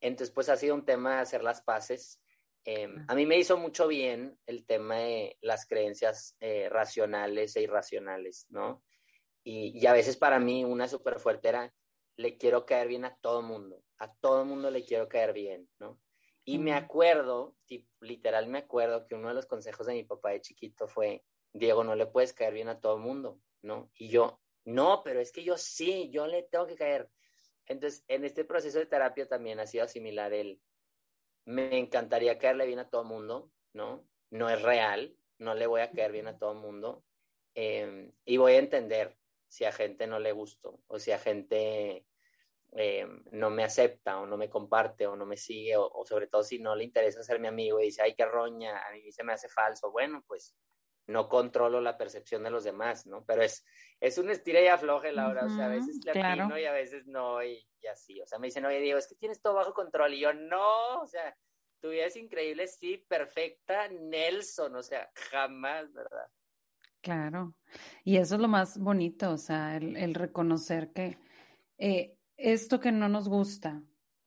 entonces, 0.00 0.32
pues 0.34 0.48
ha 0.48 0.56
sido 0.56 0.74
un 0.74 0.84
tema 0.84 1.16
de 1.16 1.22
hacer 1.22 1.42
las 1.42 1.62
paces, 1.62 2.21
Em, 2.64 3.04
a 3.08 3.14
mí 3.14 3.26
me 3.26 3.38
hizo 3.38 3.56
mucho 3.56 3.88
bien 3.88 4.38
el 4.46 4.64
tema 4.64 4.96
de 4.98 5.36
las 5.40 5.66
creencias 5.66 6.36
eh, 6.40 6.68
racionales 6.68 7.56
e 7.56 7.62
irracionales, 7.62 8.46
¿no? 8.50 8.84
Y, 9.44 9.84
a 9.86 9.92
veces 9.92 10.16
para 10.16 10.38
mí 10.38 10.64
una 10.64 10.86
súper 10.86 11.18
fuerte 11.18 11.48
era, 11.48 11.74
le 12.16 12.36
quiero 12.36 12.64
caer 12.64 12.86
bien 12.86 13.04
a 13.04 13.16
todo 13.16 13.42
mundo, 13.42 13.82
a 13.98 14.14
todo 14.14 14.44
mundo 14.44 14.70
le 14.70 14.84
quiero 14.84 15.08
caer 15.08 15.32
bien, 15.32 15.68
¿no? 15.80 16.00
Y 16.44 16.58
me 16.58 16.74
acuerdo, 16.74 17.56
literal 18.00 18.46
me 18.46 18.58
acuerdo 18.58 19.06
que 19.06 19.16
uno 19.16 19.28
de 19.28 19.34
los 19.34 19.46
consejos 19.46 19.86
de 19.86 19.94
mi 19.94 20.04
papá 20.04 20.30
de 20.30 20.40
chiquito 20.40 20.86
fue, 20.86 21.24
Diego, 21.52 21.82
no 21.82 21.96
le 21.96 22.06
puedes 22.06 22.32
caer 22.32 22.54
bien 22.54 22.68
a 22.68 22.80
todo 22.80 22.98
mundo, 22.98 23.40
¿no? 23.62 23.90
Y 23.96 24.08
yo, 24.08 24.40
no, 24.64 25.02
pero 25.02 25.20
es 25.20 25.32
que 25.32 25.42
yo 25.42 25.56
sí, 25.56 26.10
yo 26.10 26.28
le 26.28 26.44
tengo 26.44 26.66
que 26.66 26.76
caer. 26.76 27.10
Entonces, 27.66 28.04
en 28.06 28.24
este 28.24 28.44
proceso 28.44 28.78
de 28.78 28.86
terapia 28.86 29.26
también 29.26 29.58
ha 29.58 29.66
sido 29.66 29.88
similar 29.88 30.32
el, 30.32 30.60
me 31.44 31.78
encantaría 31.78 32.38
caerle 32.38 32.66
bien 32.66 32.78
a 32.78 32.88
todo 32.88 33.04
mundo, 33.04 33.50
¿no? 33.72 34.06
No 34.30 34.48
es 34.48 34.62
real, 34.62 35.16
no 35.38 35.54
le 35.54 35.66
voy 35.66 35.80
a 35.80 35.90
caer 35.90 36.12
bien 36.12 36.28
a 36.28 36.38
todo 36.38 36.54
mundo. 36.54 37.04
Em, 37.54 38.12
y 38.24 38.36
voy 38.36 38.52
a 38.52 38.58
entender 38.58 39.16
si 39.48 39.64
a 39.64 39.72
gente 39.72 40.06
no 40.06 40.18
le 40.18 40.32
gusto 40.32 40.80
o 40.86 40.98
si 40.98 41.12
a 41.12 41.18
gente 41.18 42.06
em, 42.72 43.22
no 43.32 43.50
me 43.50 43.64
acepta 43.64 44.18
o 44.18 44.26
no 44.26 44.38
me 44.38 44.48
comparte 44.48 45.06
o 45.06 45.16
no 45.16 45.26
me 45.26 45.36
sigue 45.36 45.76
o, 45.76 45.86
o, 45.86 46.06
sobre 46.06 46.26
todo 46.26 46.42
si 46.42 46.58
no 46.58 46.74
le 46.74 46.84
interesa 46.84 47.22
ser 47.22 47.38
mi 47.38 47.48
amigo 47.48 47.80
y 47.80 47.84
dice, 47.86 48.02
ay, 48.02 48.14
qué 48.14 48.24
roña, 48.24 48.78
a 48.78 48.92
mí 48.92 49.12
se 49.12 49.24
me 49.24 49.34
hace 49.34 49.48
falso. 49.48 49.90
Bueno, 49.90 50.24
pues 50.26 50.56
no 51.06 51.28
controlo 51.28 51.80
la 51.80 51.98
percepción 51.98 52.42
de 52.42 52.50
los 52.50 52.64
demás, 52.64 53.06
¿no? 53.06 53.24
Pero 53.24 53.42
es, 53.42 53.64
es 54.00 54.18
un 54.18 54.30
estira 54.30 54.60
y 54.60 54.66
afloje, 54.66 55.12
Laura, 55.12 55.44
o 55.44 55.50
sea, 55.50 55.66
a 55.66 55.68
veces 55.68 56.00
le 56.04 56.12
claro. 56.12 56.58
y 56.58 56.64
a 56.64 56.72
veces 56.72 57.06
no, 57.06 57.42
y, 57.42 57.66
así, 57.90 58.20
o 58.20 58.26
sea, 58.26 58.38
me 58.38 58.48
dicen, 58.48 58.64
oye, 58.64 58.80
Diego, 58.80 58.98
es 58.98 59.08
que 59.08 59.16
tienes 59.16 59.40
todo 59.40 59.54
bajo 59.54 59.74
control, 59.74 60.14
y 60.14 60.20
yo, 60.20 60.32
no, 60.32 61.00
o 61.00 61.06
sea, 61.06 61.36
tu 61.80 61.90
vida 61.90 62.06
es 62.06 62.16
increíble, 62.16 62.66
sí, 62.68 63.04
perfecta, 63.08 63.88
Nelson, 63.88 64.76
o 64.76 64.82
sea, 64.82 65.10
jamás, 65.30 65.92
¿verdad? 65.92 66.28
Claro, 67.00 67.54
y 68.04 68.18
eso 68.18 68.36
es 68.36 68.40
lo 68.40 68.48
más 68.48 68.78
bonito, 68.78 69.32
o 69.32 69.38
sea, 69.38 69.76
el, 69.76 70.14
reconocer 70.14 70.92
que 70.92 71.18
eh, 71.78 72.16
esto 72.36 72.78
que 72.78 72.92
no 72.92 73.08
nos 73.08 73.28
gusta, 73.28 73.82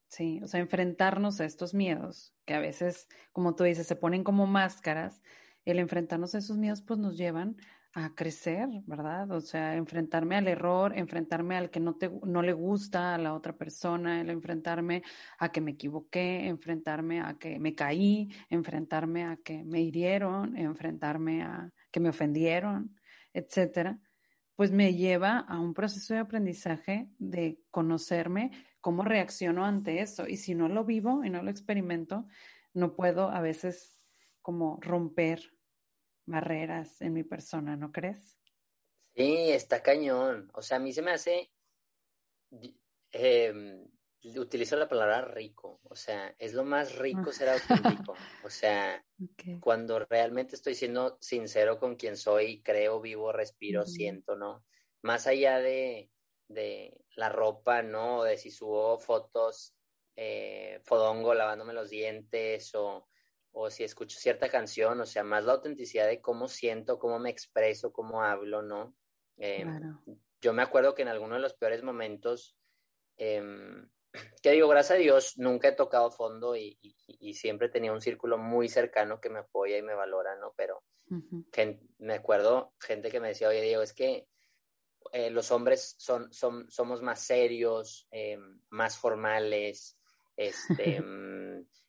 sí, 0.09 0.41
o 0.43 0.47
sea, 0.47 0.59
enfrentarnos 0.59 1.39
a 1.39 1.45
estos 1.45 1.73
miedos, 1.73 2.33
que 2.45 2.53
a 2.53 2.59
veces, 2.59 3.07
como 3.31 3.55
tú 3.55 3.63
dices, 3.63 3.87
se 3.87 3.95
ponen 3.95 4.25
como 4.25 4.45
máscaras, 4.45 5.21
el 5.65 5.79
enfrentarnos 5.79 6.35
a 6.35 6.37
esos 6.37 6.57
miedos 6.57 6.81
pues 6.81 6.99
nos 6.99 7.17
llevan 7.17 7.57
a 7.95 8.13
crecer, 8.13 8.67
¿verdad? 8.85 9.31
O 9.31 9.39
sea, 9.39 9.75
enfrentarme 9.75 10.35
al 10.35 10.49
error, 10.49 10.91
enfrentarme 10.97 11.55
al 11.55 11.69
que 11.69 11.79
no, 11.79 11.95
te, 11.95 12.11
no 12.23 12.41
le 12.41 12.51
gusta 12.51 13.15
a 13.15 13.17
la 13.17 13.33
otra 13.33 13.55
persona, 13.55 14.19
el 14.19 14.29
enfrentarme 14.29 15.01
a 15.39 15.49
que 15.49 15.61
me 15.61 15.71
equivoqué, 15.71 16.45
enfrentarme 16.47 17.21
a 17.21 17.37
que 17.39 17.57
me 17.57 17.73
caí, 17.73 18.29
enfrentarme 18.49 19.23
a 19.23 19.37
que 19.37 19.63
me 19.63 19.81
hirieron, 19.81 20.57
enfrentarme 20.57 21.43
a 21.43 21.71
que 21.89 22.01
me 22.01 22.09
ofendieron, 22.09 22.99
etcétera, 23.31 23.97
pues 24.57 24.71
me 24.71 24.93
lleva 24.93 25.39
a 25.39 25.59
un 25.61 25.73
proceso 25.73 26.13
de 26.13 26.19
aprendizaje 26.19 27.09
de 27.17 27.61
conocerme, 27.71 28.51
cómo 28.81 29.03
reacciono 29.03 29.65
ante 29.65 30.01
eso. 30.01 30.27
Y 30.27 30.35
si 30.35 30.53
no 30.53 30.67
lo 30.67 30.83
vivo 30.83 31.23
y 31.23 31.29
no 31.29 31.41
lo 31.41 31.49
experimento, 31.49 32.27
no 32.73 32.93
puedo 32.93 33.29
a 33.29 33.39
veces 33.39 34.01
como 34.41 34.79
romper 34.81 35.54
barreras 36.25 37.01
en 37.01 37.13
mi 37.13 37.23
persona, 37.23 37.75
¿no 37.75 37.91
crees? 37.91 38.37
Sí, 39.15 39.51
está 39.51 39.81
cañón. 39.81 40.49
O 40.53 40.61
sea, 40.61 40.77
a 40.77 40.79
mí 40.79 40.91
se 40.91 41.01
me 41.01 41.11
hace, 41.11 41.51
eh, 43.11 43.53
utilizo 44.37 44.75
la 44.75 44.89
palabra 44.89 45.21
rico, 45.21 45.79
o 45.83 45.95
sea, 45.95 46.35
es 46.39 46.53
lo 46.53 46.63
más 46.63 46.95
rico 46.97 47.31
ser 47.31 47.49
auténtico. 48.03 48.15
O 48.43 48.49
sea, 48.49 49.05
cuando 49.59 49.99
realmente 49.99 50.55
estoy 50.55 50.75
siendo 50.75 51.17
sincero 51.21 51.79
con 51.79 51.95
quien 51.95 52.17
soy, 52.17 52.61
creo, 52.61 52.99
vivo, 52.99 53.31
respiro, 53.31 53.85
siento, 53.85 54.35
¿no? 54.35 54.65
Más 55.01 55.27
allá 55.27 55.59
de, 55.59 56.09
de 56.47 56.97
la 57.15 57.29
ropa, 57.29 57.83
¿no? 57.83 58.23
De 58.23 58.37
si 58.37 58.51
subo 58.51 58.97
fotos, 58.99 59.75
eh, 60.15 60.79
fodongo 60.83 61.33
lavándome 61.33 61.73
los 61.73 61.89
dientes 61.89 62.73
o 62.75 63.07
o 63.57 63.69
si 63.69 63.85
escucho 63.85 64.19
cierta 64.19 64.49
canción, 64.49 64.99
o 64.99 65.05
sea, 65.05 65.23
más 65.23 65.45
la 65.45 65.53
autenticidad 65.53 66.07
de 66.07 66.19
cómo 66.19 66.49
siento, 66.49 66.99
cómo 66.99 67.19
me 67.19 67.29
expreso, 67.29 67.93
cómo 67.93 68.21
hablo, 68.21 68.61
¿no? 68.61 68.93
Em, 69.37 69.97
yo 70.41 70.51
me 70.51 70.61
acuerdo 70.61 70.93
que 70.93 71.03
en 71.03 71.07
alguno 71.07 71.35
de 71.35 71.41
los 71.41 71.53
peores 71.53 71.81
momentos, 71.81 72.57
em, 73.15 73.89
que 74.43 74.51
digo, 74.51 74.67
gracias 74.67 74.97
a 74.97 75.01
Dios, 75.01 75.37
nunca 75.37 75.69
he 75.69 75.71
tocado 75.71 76.11
fondo 76.11 76.57
y, 76.57 76.77
siempre 77.33 77.69
tenido 77.69 77.93
un 77.93 78.01
círculo 78.01 78.37
muy 78.37 78.67
cercano 78.67 79.21
que 79.21 79.29
me 79.29 79.39
apoya 79.39 79.77
y 79.77 79.81
me 79.81 79.95
valora, 79.95 80.35
¿no? 80.35 80.53
Pero 80.57 80.83
me 81.99 82.13
acuerdo 82.13 82.73
gente 82.79 83.09
que 83.09 83.21
me 83.21 83.29
decía, 83.29 83.47
oye, 83.47 83.61
Diego, 83.61 83.83
es 83.83 83.93
que 83.93 84.27
eh, 85.13 85.29
los 85.29 85.49
hombres 85.51 85.95
son, 85.97 86.31
son, 86.33 86.69
somos 86.69 87.01
más 87.01 87.21
serios, 87.21 88.07
eh, 88.11 88.37
más 88.69 88.97
formales, 88.97 89.97
este, 90.35 91.01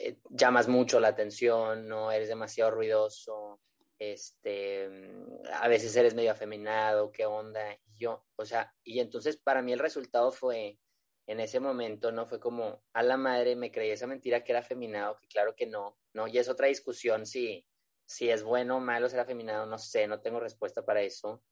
eh, 0.00 0.18
llamas 0.30 0.68
mucho 0.68 1.00
la 1.00 1.08
atención, 1.08 1.88
no 1.88 2.10
eres 2.12 2.28
demasiado 2.28 2.70
ruidoso, 2.70 3.60
este, 3.98 4.88
mm, 4.88 5.48
a 5.52 5.68
veces 5.68 5.94
eres 5.96 6.14
medio 6.14 6.32
afeminado, 6.32 7.10
qué 7.12 7.26
onda, 7.26 7.74
y 7.74 7.98
yo, 7.98 8.24
o 8.36 8.44
sea, 8.44 8.74
y 8.84 9.00
entonces 9.00 9.36
para 9.36 9.62
mí 9.62 9.72
el 9.72 9.78
resultado 9.78 10.30
fue, 10.30 10.78
en 11.28 11.40
ese 11.40 11.60
momento, 11.60 12.10
¿no? 12.10 12.26
Fue 12.26 12.40
como, 12.40 12.82
a 12.94 13.02
la 13.02 13.18
madre, 13.18 13.54
me 13.54 13.70
creí 13.70 13.90
esa 13.90 14.06
mentira 14.06 14.42
que 14.42 14.52
era 14.52 14.60
afeminado, 14.60 15.18
que 15.20 15.28
claro 15.28 15.54
que 15.54 15.66
no, 15.66 15.98
¿no? 16.14 16.26
Y 16.26 16.38
es 16.38 16.48
otra 16.48 16.68
discusión 16.68 17.26
si, 17.26 17.66
si 18.06 18.30
es 18.30 18.42
bueno 18.42 18.78
o 18.78 18.80
malo 18.80 19.10
ser 19.10 19.20
afeminado, 19.20 19.66
no 19.66 19.78
sé, 19.78 20.06
no 20.06 20.22
tengo 20.22 20.40
respuesta 20.40 20.86
para 20.86 21.02
eso, 21.02 21.42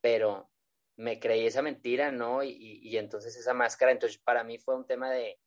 pero 0.00 0.50
me 0.96 1.20
creí 1.20 1.46
esa 1.46 1.60
mentira, 1.60 2.10
¿no? 2.10 2.42
Y, 2.42 2.80
y, 2.82 2.96
entonces 2.96 3.36
esa 3.36 3.52
máscara, 3.52 3.92
entonces 3.92 4.18
para 4.18 4.42
mí 4.42 4.58
fue 4.58 4.74
un 4.74 4.86
tema 4.86 5.10
de, 5.10 5.38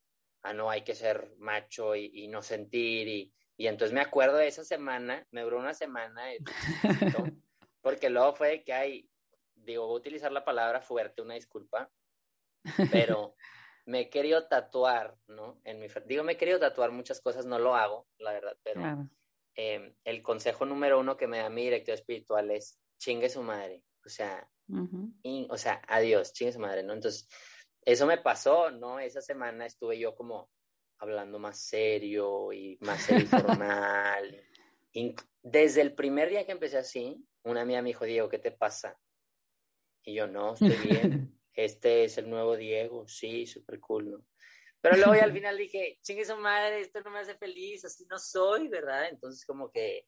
ah, 0.43 0.53
no, 0.53 0.69
hay 0.69 0.83
que 0.83 0.95
ser 0.95 1.33
macho 1.37 1.95
y, 1.95 2.27
no 2.27 2.41
sentir, 2.41 3.07
y, 3.07 3.33
y, 3.57 3.67
entonces 3.67 3.93
me 3.93 4.01
acuerdo 4.01 4.37
de 4.37 4.47
esa 4.47 4.63
semana, 4.63 5.25
me 5.31 5.41
duró 5.41 5.59
una 5.59 5.73
semana, 5.73 6.23
porque 7.81 8.09
luego 8.09 8.33
fue 8.33 8.63
que 8.63 8.73
hay, 8.73 9.09
digo, 9.55 9.87
voy 9.87 9.95
a 9.95 9.99
utilizar 9.99 10.31
la 10.31 10.45
palabra 10.45 10.81
fuerte, 10.81 11.21
una 11.21 11.35
disculpa, 11.35 11.89
pero 12.91 13.35
me 13.85 14.01
he 14.01 14.09
querido 14.09 14.47
tatuar, 14.47 15.17
¿no? 15.27 15.59
En 15.63 15.79
mi, 15.79 15.87
digo, 16.05 16.23
me 16.23 16.33
he 16.33 16.37
querido 16.37 16.59
tatuar 16.59 16.91
muchas 16.91 17.21
cosas, 17.21 17.45
no 17.45 17.57
lo 17.57 17.75
hago, 17.75 18.07
la 18.19 18.33
verdad, 18.33 18.57
pero 18.63 19.09
em, 19.55 19.95
el 20.03 20.21
consejo 20.21 20.65
número 20.65 20.99
uno 20.99 21.17
que 21.17 21.27
me 21.27 21.39
da 21.39 21.49
mi 21.49 21.63
director 21.63 21.95
espiritual 21.95 22.51
es 22.51 22.79
chingue 22.99 23.29
su 23.29 23.41
madre, 23.41 23.83
o 24.05 24.09
sea, 24.09 24.47
o 25.49 25.57
sea, 25.57 25.81
adiós, 25.87 26.33
chingue 26.33 26.53
su 26.53 26.59
madre, 26.59 26.83
¿no? 26.83 26.93
Entonces, 26.93 27.27
eso 27.91 28.05
me 28.05 28.17
pasó, 28.17 28.69
¿no? 28.71 28.99
Esa 28.99 29.21
semana 29.21 29.65
estuve 29.65 29.97
yo 29.97 30.15
como 30.15 30.49
hablando 30.99 31.39
más 31.39 31.59
serio 31.59 32.53
y 32.53 32.77
más 32.81 33.09
informal. 33.09 34.43
Desde 35.41 35.81
el 35.81 35.95
primer 35.95 36.29
día 36.29 36.45
que 36.45 36.51
empecé 36.51 36.77
así, 36.77 37.25
una 37.43 37.61
amiga 37.61 37.81
me 37.81 37.89
dijo, 37.89 38.05
Diego, 38.05 38.29
¿qué 38.29 38.37
te 38.37 38.51
pasa? 38.51 38.99
Y 40.03 40.13
yo, 40.13 40.27
no, 40.27 40.53
estoy 40.53 40.75
bien. 40.75 41.39
este 41.53 42.03
es 42.03 42.17
el 42.17 42.29
nuevo 42.29 42.55
Diego, 42.55 43.07
sí, 43.07 43.47
súper 43.47 43.79
cool, 43.79 44.11
¿no? 44.11 44.25
Pero 44.81 44.95
luego 44.95 45.11
al 45.11 45.33
final 45.33 45.57
dije, 45.57 45.99
chingue 46.01 46.23
su 46.23 46.37
madre, 46.37 46.79
esto 46.79 47.01
no 47.01 47.11
me 47.11 47.19
hace 47.19 47.35
feliz, 47.35 47.83
así 47.83 48.05
no 48.05 48.17
soy, 48.17 48.69
¿verdad? 48.69 49.09
Entonces 49.09 49.45
como 49.45 49.69
que 49.71 50.05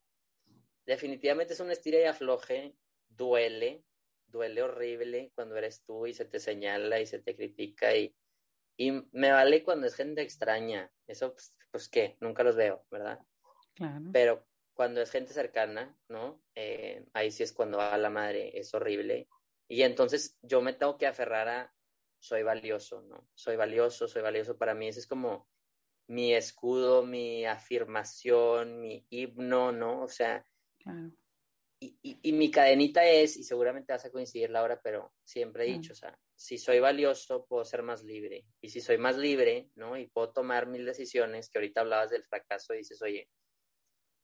definitivamente 0.85 1.53
es 1.53 1.59
un 1.59 1.71
estira 1.71 1.99
y 1.99 2.03
afloje, 2.03 2.75
duele, 3.09 3.83
duele 4.31 4.63
horrible 4.63 5.31
cuando 5.35 5.55
eres 5.57 5.83
tú 5.83 6.07
y 6.07 6.13
se 6.13 6.25
te 6.25 6.39
señala 6.39 6.99
y 6.99 7.05
se 7.05 7.19
te 7.19 7.35
critica 7.35 7.95
y, 7.95 8.15
y 8.77 8.91
me 9.11 9.31
vale 9.31 9.63
cuando 9.63 9.87
es 9.87 9.95
gente 9.95 10.21
extraña, 10.21 10.91
eso 11.07 11.33
pues, 11.33 11.55
pues 11.71 11.89
qué, 11.89 12.17
nunca 12.19 12.43
los 12.43 12.55
veo, 12.55 12.85
¿verdad? 12.89 13.19
Claro. 13.75 14.05
Pero 14.11 14.47
cuando 14.73 15.01
es 15.01 15.11
gente 15.11 15.33
cercana, 15.33 15.95
¿no? 16.09 16.41
Eh, 16.55 17.05
ahí 17.13 17.31
sí 17.31 17.43
es 17.43 17.53
cuando 17.53 17.79
a 17.79 17.97
la 17.97 18.09
madre 18.09 18.57
es 18.57 18.73
horrible 18.73 19.27
y 19.71 19.83
entonces 19.83 20.37
yo 20.41 20.61
me 20.61 20.73
tengo 20.73 20.97
que 20.97 21.07
aferrar 21.07 21.47
a, 21.47 21.73
soy 22.19 22.43
valioso, 22.43 23.01
¿no? 23.03 23.29
Soy 23.33 23.55
valioso, 23.55 24.05
soy 24.05 24.21
valioso 24.21 24.57
para 24.57 24.73
mí. 24.73 24.89
Ese 24.89 24.99
es 24.99 25.07
como 25.07 25.47
mi 26.07 26.33
escudo, 26.33 27.05
mi 27.05 27.45
afirmación, 27.45 28.81
mi 28.81 29.05
himno, 29.09 29.71
¿no? 29.71 30.01
O 30.01 30.09
sea, 30.09 30.45
y, 31.83 32.19
y, 32.21 32.33
mi 32.33 32.51
cadenita 32.51 33.03
es, 33.03 33.37
y 33.37 33.43
seguramente 33.43 33.91
vas 33.91 34.05
a 34.05 34.11
coincidir, 34.11 34.51
Laura, 34.51 34.79
pero 34.83 35.15
siempre 35.23 35.63
he 35.63 35.73
dicho, 35.73 35.93
o 35.93 35.95
sea, 35.95 36.15
si 36.35 36.59
soy 36.59 36.79
valioso, 36.79 37.47
puedo 37.47 37.65
ser 37.65 37.81
más 37.81 38.03
libre. 38.03 38.45
Y 38.61 38.69
si 38.69 38.81
soy 38.81 38.99
más 38.99 39.17
libre, 39.17 39.71
¿no? 39.73 39.97
Y 39.97 40.07
puedo 40.07 40.31
tomar 40.31 40.67
mil 40.67 40.85
decisiones, 40.85 41.49
que 41.49 41.57
ahorita 41.57 41.81
hablabas 41.81 42.11
del 42.11 42.23
fracaso 42.23 42.75
y 42.75 42.77
dices, 42.77 43.01
oye, 43.01 43.27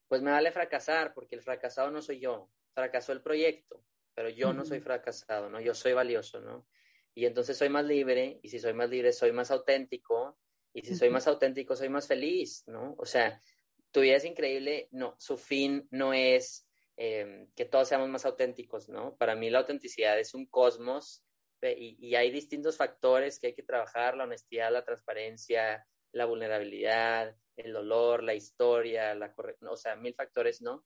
pues 0.07 0.21
me 0.21 0.29
vale 0.29 0.51
fracasar, 0.51 1.15
porque 1.15 1.35
el 1.35 1.41
fracasado 1.41 1.89
no 1.89 2.03
soy 2.03 2.19
yo, 2.19 2.51
fracasó 2.75 3.11
el 3.11 3.23
proyecto, 3.23 3.83
pero 4.13 4.29
yo 4.29 4.53
no 4.53 4.63
soy 4.63 4.79
fracasado, 4.79 5.49
¿no? 5.49 5.59
Yo 5.59 5.73
soy 5.73 5.93
valioso, 5.93 6.39
¿no? 6.39 6.67
Y 7.15 7.25
entonces 7.25 7.57
soy 7.57 7.69
más 7.69 7.85
libre, 7.85 8.39
y 8.43 8.49
si 8.49 8.59
soy 8.59 8.73
más 8.73 8.91
libre, 8.91 9.11
soy 9.13 9.31
más 9.31 9.49
auténtico, 9.49 10.37
y 10.73 10.83
si 10.83 10.95
soy 10.95 11.09
más 11.09 11.27
auténtico, 11.27 11.75
soy 11.75 11.89
más 11.89 12.07
feliz, 12.07 12.63
¿no? 12.67 12.93
O 12.99 13.05
sea, 13.05 13.41
tu 13.89 14.01
vida 14.01 14.17
es 14.17 14.25
increíble, 14.25 14.89
no, 14.91 15.15
su 15.17 15.37
fin 15.37 15.87
no 15.89 16.13
es 16.13 16.66
em, 16.97 17.49
que 17.55 17.65
todos 17.65 17.87
seamos 17.87 18.09
más 18.09 18.25
auténticos, 18.25 18.89
¿no? 18.89 19.15
Para 19.17 19.35
mí 19.35 19.49
la 19.49 19.59
autenticidad 19.59 20.19
es 20.19 20.33
un 20.33 20.45
cosmos 20.47 21.23
y, 21.61 21.97
y, 21.99 22.15
hay 22.15 22.29
distintos 22.31 22.77
factores 22.77 23.39
que 23.39 23.47
hay 23.47 23.53
que 23.55 23.63
trabajar, 23.63 24.15
la 24.15 24.25
honestidad, 24.25 24.71
la 24.71 24.85
transparencia, 24.85 25.87
la 26.11 26.25
vulnerabilidad, 26.25 27.35
el 27.55 27.73
dolor, 27.73 28.23
la 28.23 28.35
historia, 28.35 29.15
la 29.15 29.33
corrección, 29.33 29.71
o 29.71 29.77
sea, 29.77 29.95
mil 29.95 30.13
factores, 30.13 30.61
¿no? 30.61 30.85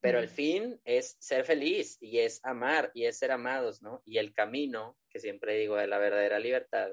Pero 0.00 0.18
el 0.18 0.28
fin 0.28 0.80
es 0.84 1.16
ser 1.20 1.44
feliz 1.44 1.98
y 2.00 2.20
es 2.20 2.40
amar 2.42 2.90
y 2.94 3.04
es 3.04 3.18
ser 3.18 3.32
amados, 3.32 3.82
¿no? 3.82 4.02
Y 4.06 4.18
el 4.18 4.32
camino, 4.32 4.98
que 5.10 5.20
siempre 5.20 5.56
digo 5.56 5.76
de 5.76 5.86
la 5.86 5.98
verdadera 5.98 6.38
libertad, 6.38 6.90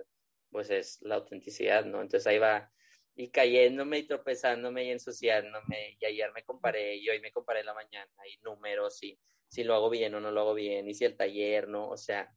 pues 0.51 0.69
es 0.69 1.01
la 1.01 1.15
autenticidad, 1.15 1.85
¿no? 1.85 2.01
Entonces 2.01 2.27
ahí 2.27 2.37
va 2.37 2.71
y 3.17 3.29
cayéndome 3.29 3.97
y 3.97 4.03
tropezándome 4.03 4.85
y 4.85 4.91
ensuciándome. 4.91 5.97
Y 5.99 6.05
ayer 6.05 6.31
me 6.33 6.43
comparé 6.43 6.95
y 6.95 7.09
hoy 7.09 7.19
me 7.19 7.31
comparé 7.31 7.61
en 7.61 7.65
la 7.65 7.73
mañana 7.73 8.11
y 8.31 8.37
números 8.43 9.01
y 9.03 9.19
si 9.49 9.63
lo 9.63 9.73
hago 9.73 9.89
bien 9.89 10.13
o 10.13 10.19
no 10.19 10.31
lo 10.31 10.41
hago 10.41 10.53
bien 10.53 10.87
y 10.87 10.93
si 10.93 11.03
el 11.03 11.17
taller, 11.17 11.67
¿no? 11.67 11.89
O 11.89 11.97
sea, 11.97 12.31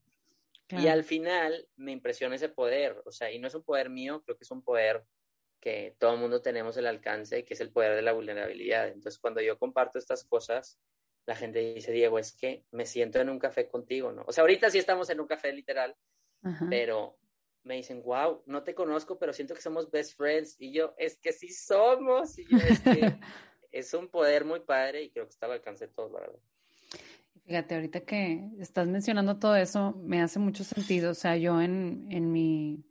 y 0.70 0.86
al 0.86 1.04
final 1.04 1.68
me 1.76 1.92
impresiona 1.92 2.36
ese 2.36 2.48
poder, 2.48 3.02
o 3.04 3.10
sea, 3.10 3.30
y 3.32 3.40
no 3.40 3.48
es 3.48 3.54
un 3.54 3.64
poder 3.64 3.90
mío, 3.90 4.22
creo 4.24 4.36
que 4.36 4.44
es 4.44 4.50
un 4.52 4.62
poder 4.62 5.04
que 5.60 5.96
todo 5.98 6.14
el 6.14 6.20
mundo 6.20 6.40
tenemos 6.40 6.76
el 6.76 6.86
alcance, 6.86 7.44
que 7.44 7.54
es 7.54 7.60
el 7.60 7.72
poder 7.72 7.96
de 7.96 8.02
la 8.02 8.12
vulnerabilidad. 8.12 8.86
Entonces, 8.86 9.18
cuando 9.18 9.42
yo 9.42 9.58
comparto 9.58 9.98
estas 9.98 10.24
cosas, 10.24 10.80
la 11.26 11.34
gente 11.34 11.74
dice, 11.74 11.92
Diego, 11.92 12.18
es 12.18 12.32
que 12.32 12.64
me 12.70 12.86
siento 12.86 13.20
en 13.20 13.28
un 13.28 13.38
café 13.38 13.68
contigo, 13.68 14.12
¿no? 14.12 14.24
O 14.26 14.32
sea, 14.32 14.42
ahorita 14.42 14.70
sí 14.70 14.78
estamos 14.78 15.10
en 15.10 15.20
un 15.20 15.26
café 15.26 15.52
literal, 15.52 15.94
pero 16.70 17.18
me 17.62 17.76
dicen, 17.76 18.02
wow, 18.02 18.42
no 18.46 18.62
te 18.62 18.74
conozco, 18.74 19.18
pero 19.18 19.32
siento 19.32 19.54
que 19.54 19.60
somos 19.60 19.90
best 19.90 20.16
friends. 20.16 20.56
Y 20.58 20.72
yo, 20.72 20.94
es 20.98 21.18
que 21.18 21.32
sí 21.32 21.48
somos. 21.48 22.38
Y 22.38 22.46
yo, 22.46 22.58
es 22.58 22.80
que 22.80 23.18
es 23.72 23.94
un 23.94 24.08
poder 24.08 24.44
muy 24.44 24.60
padre 24.60 25.02
y 25.04 25.10
creo 25.10 25.26
que 25.26 25.30
está 25.30 25.46
al 25.46 25.52
alcance 25.52 25.86
de 25.86 25.92
todos, 25.92 26.12
¿verdad? 26.12 26.38
Fíjate, 27.44 27.74
ahorita 27.74 28.00
que 28.00 28.48
estás 28.58 28.86
mencionando 28.86 29.38
todo 29.38 29.56
eso, 29.56 29.92
me 30.04 30.22
hace 30.22 30.38
mucho 30.38 30.64
sentido. 30.64 31.10
O 31.10 31.14
sea, 31.14 31.36
yo 31.36 31.60
en, 31.60 32.06
en 32.10 32.32
mi 32.32 32.84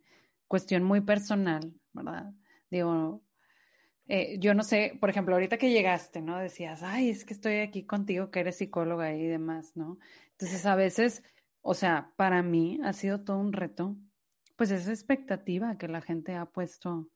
cuestión 0.46 0.84
muy 0.84 1.00
personal, 1.00 1.72
¿verdad? 1.92 2.32
Digo, 2.70 3.22
eh, 4.06 4.38
yo 4.40 4.54
no 4.54 4.64
sé, 4.64 4.98
por 5.00 5.08
ejemplo, 5.08 5.34
ahorita 5.34 5.56
que 5.56 5.70
llegaste, 5.70 6.20
¿no? 6.20 6.38
Decías, 6.38 6.82
ay, 6.82 7.10
es 7.10 7.24
que 7.24 7.32
estoy 7.32 7.60
aquí 7.60 7.84
contigo, 7.84 8.32
que 8.32 8.40
eres 8.40 8.56
psicóloga 8.56 9.14
y 9.14 9.24
demás, 9.24 9.76
¿no? 9.76 9.98
Entonces, 10.32 10.66
a 10.66 10.74
veces, 10.74 11.22
o 11.62 11.74
sea, 11.74 12.12
para 12.16 12.42
mí 12.42 12.80
ha 12.82 12.92
sido 12.92 13.22
todo 13.22 13.38
un 13.38 13.52
reto, 13.52 13.96
pues 14.60 14.70
esa 14.72 14.90
expectativa 14.90 15.78
que 15.78 15.88
la 15.88 16.02
gente 16.02 16.34
ha 16.34 16.44
puesto 16.44 17.08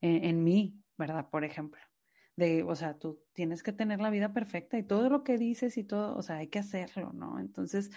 en, 0.00 0.24
en 0.24 0.44
mí, 0.44 0.80
¿verdad? 0.96 1.30
Por 1.30 1.42
ejemplo, 1.42 1.80
de, 2.36 2.62
o 2.62 2.76
sea, 2.76 2.96
tú 2.96 3.20
tienes 3.32 3.64
que 3.64 3.72
tener 3.72 4.00
la 4.00 4.08
vida 4.08 4.32
perfecta 4.32 4.78
y 4.78 4.84
todo 4.84 5.10
lo 5.10 5.24
que 5.24 5.36
dices 5.36 5.76
y 5.78 5.82
todo, 5.82 6.14
o 6.16 6.22
sea, 6.22 6.36
hay 6.36 6.46
que 6.46 6.60
hacerlo, 6.60 7.12
¿no? 7.12 7.40
Entonces, 7.40 7.90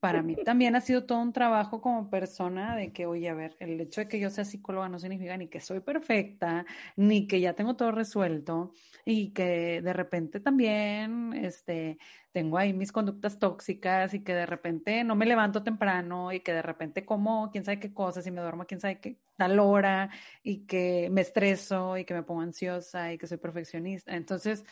para 0.00 0.22
mí 0.22 0.36
también 0.44 0.76
ha 0.76 0.80
sido 0.80 1.04
todo 1.04 1.20
un 1.20 1.32
trabajo 1.32 1.80
como 1.80 2.10
persona 2.10 2.76
de 2.76 2.92
que, 2.92 3.06
oye, 3.06 3.28
a 3.28 3.34
ver, 3.34 3.56
el 3.60 3.80
hecho 3.80 4.02
de 4.02 4.08
que 4.08 4.20
yo 4.20 4.30
sea 4.30 4.44
psicóloga 4.44 4.88
no 4.88 4.98
significa 4.98 5.36
ni 5.36 5.48
que 5.48 5.60
soy 5.60 5.80
perfecta, 5.80 6.66
ni 6.96 7.26
que 7.26 7.40
ya 7.40 7.54
tengo 7.54 7.76
todo 7.76 7.92
resuelto 7.92 8.72
y 9.04 9.32
que 9.32 9.80
de 9.82 9.92
repente 9.92 10.40
también, 10.40 11.32
este, 11.34 11.98
tengo 12.32 12.58
ahí 12.58 12.74
mis 12.74 12.92
conductas 12.92 13.38
tóxicas 13.38 14.12
y 14.12 14.22
que 14.22 14.34
de 14.34 14.44
repente 14.44 15.02
no 15.04 15.16
me 15.16 15.24
levanto 15.24 15.62
temprano 15.62 16.32
y 16.32 16.40
que 16.40 16.52
de 16.52 16.62
repente 16.62 17.06
como 17.06 17.50
quién 17.50 17.64
sabe 17.64 17.80
qué 17.80 17.94
cosas 17.94 18.26
y 18.26 18.30
me 18.30 18.42
duermo 18.42 18.66
quién 18.66 18.80
sabe 18.80 19.00
qué 19.00 19.18
tal 19.36 19.58
hora 19.58 20.10
y 20.42 20.66
que 20.66 21.08
me 21.10 21.22
estreso 21.22 21.96
y 21.96 22.04
que 22.04 22.12
me 22.14 22.22
pongo 22.22 22.42
ansiosa 22.42 23.12
y 23.12 23.18
que 23.18 23.26
soy 23.26 23.38
perfeccionista. 23.38 24.14
Entonces, 24.14 24.64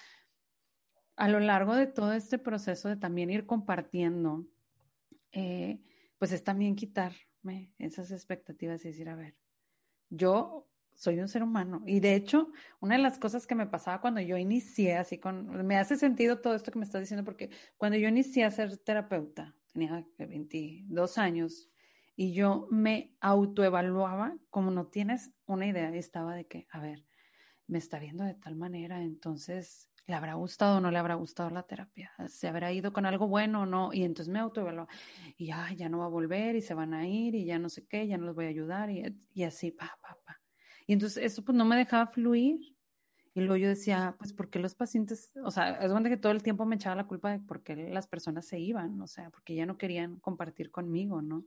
a 1.16 1.28
lo 1.28 1.40
largo 1.40 1.74
de 1.74 1.86
todo 1.86 2.12
este 2.12 2.38
proceso 2.38 2.88
de 2.88 2.96
también 2.96 3.30
ir 3.30 3.46
compartiendo, 3.46 4.46
eh, 5.34 5.80
pues 6.16 6.32
es 6.32 6.44
también 6.44 6.76
quitarme 6.76 7.74
esas 7.78 8.10
expectativas 8.12 8.84
y 8.84 8.88
decir, 8.88 9.08
a 9.08 9.16
ver, 9.16 9.36
yo 10.08 10.70
soy 10.94 11.18
un 11.18 11.28
ser 11.28 11.42
humano. 11.42 11.82
Y 11.86 11.98
de 11.98 12.14
hecho, 12.14 12.52
una 12.80 12.96
de 12.96 13.02
las 13.02 13.18
cosas 13.18 13.46
que 13.46 13.56
me 13.56 13.66
pasaba 13.66 14.00
cuando 14.00 14.20
yo 14.20 14.36
inicié, 14.36 14.96
así 14.96 15.18
con, 15.18 15.66
me 15.66 15.76
hace 15.76 15.96
sentido 15.96 16.40
todo 16.40 16.54
esto 16.54 16.70
que 16.70 16.78
me 16.78 16.84
estás 16.84 17.00
diciendo, 17.00 17.24
porque 17.24 17.50
cuando 17.76 17.98
yo 17.98 18.08
inicié 18.08 18.44
a 18.44 18.50
ser 18.52 18.76
terapeuta, 18.78 19.56
tenía 19.72 20.06
22 20.18 21.18
años, 21.18 21.70
Y 22.16 22.32
yo 22.32 22.68
me 22.70 23.16
autoevaluaba 23.20 24.38
como 24.50 24.70
no 24.70 24.86
tienes 24.86 25.32
una 25.46 25.66
idea. 25.66 25.88
estaba 25.96 26.36
de 26.36 26.46
que, 26.46 26.68
a 26.70 26.78
ver, 26.78 27.04
me 27.66 27.78
está 27.78 27.98
viendo 27.98 28.22
de 28.22 28.34
tal 28.34 28.54
manera, 28.54 29.02
entonces 29.02 29.90
¿le 30.06 30.14
habrá 30.14 30.34
gustado 30.34 30.78
o 30.78 30.80
no 30.80 30.90
le 30.90 30.98
habrá 30.98 31.14
gustado 31.14 31.50
la 31.50 31.62
terapia? 31.62 32.12
¿Se 32.28 32.48
habrá 32.48 32.72
ido 32.72 32.92
con 32.92 33.06
algo 33.06 33.28
bueno 33.28 33.62
o 33.62 33.66
no? 33.66 33.92
Y 33.92 34.04
entonces 34.04 34.32
me 34.32 34.38
autoevaluaba. 34.38 34.88
Y 35.36 35.46
ya, 35.46 35.72
ya 35.72 35.88
no 35.88 35.98
va 35.98 36.06
a 36.06 36.08
volver 36.08 36.56
y 36.56 36.60
se 36.60 36.74
van 36.74 36.94
a 36.94 37.06
ir 37.08 37.34
y 37.34 37.44
ya 37.44 37.58
no 37.58 37.68
sé 37.68 37.86
qué, 37.86 38.06
ya 38.06 38.18
no 38.18 38.26
los 38.26 38.34
voy 38.34 38.46
a 38.46 38.48
ayudar 38.48 38.90
y, 38.90 39.16
y 39.32 39.44
así, 39.44 39.70
pa, 39.70 39.98
pa, 40.00 40.18
pa. 40.24 40.40
Y 40.86 40.92
entonces 40.92 41.24
eso 41.24 41.44
pues 41.44 41.56
no 41.56 41.64
me 41.64 41.76
dejaba 41.76 42.06
fluir. 42.06 42.74
Y 43.36 43.40
luego 43.40 43.56
yo 43.56 43.68
decía, 43.68 44.14
pues, 44.16 44.32
¿por 44.32 44.48
qué 44.48 44.60
los 44.60 44.76
pacientes, 44.76 45.32
o 45.42 45.50
sea, 45.50 45.70
es 45.80 45.90
donde 45.90 46.08
que 46.08 46.16
todo 46.16 46.30
el 46.30 46.42
tiempo 46.42 46.66
me 46.66 46.76
echaba 46.76 46.94
la 46.94 47.08
culpa 47.08 47.32
de 47.32 47.40
por 47.40 47.64
qué 47.64 47.74
las 47.74 48.06
personas 48.06 48.46
se 48.46 48.60
iban, 48.60 49.00
o 49.00 49.08
sea, 49.08 49.30
porque 49.30 49.56
ya 49.56 49.66
no 49.66 49.76
querían 49.76 50.20
compartir 50.20 50.70
conmigo, 50.70 51.20
¿no? 51.20 51.44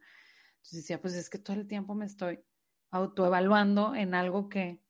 Entonces 0.58 0.84
decía, 0.84 1.00
pues 1.02 1.14
es 1.14 1.30
que 1.30 1.40
todo 1.40 1.56
el 1.56 1.66
tiempo 1.66 1.96
me 1.96 2.06
estoy 2.06 2.42
autoevaluando 2.92 3.96
en 3.96 4.16
algo 4.16 4.50
que, 4.50 4.82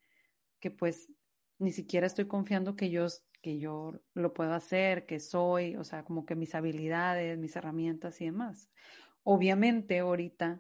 que 0.60 0.72
pues 0.72 1.12
ni 1.60 1.72
siquiera 1.72 2.08
estoy 2.08 2.26
confiando 2.26 2.76
que 2.76 2.90
yo, 2.90 3.06
que 3.48 3.60
yo 3.60 3.94
lo 4.14 4.34
puedo 4.34 4.54
hacer, 4.54 5.06
que 5.06 5.22
soy, 5.22 5.78
o 5.78 5.86
sea, 5.86 6.04
como 6.04 6.26
que 6.26 6.36
mis 6.36 6.54
habilidades, 6.54 7.38
mis 7.38 7.56
herramientas 7.56 8.20
y 8.20 8.26
demás. 8.26 8.70
Obviamente 9.24 10.00
ahorita 10.00 10.60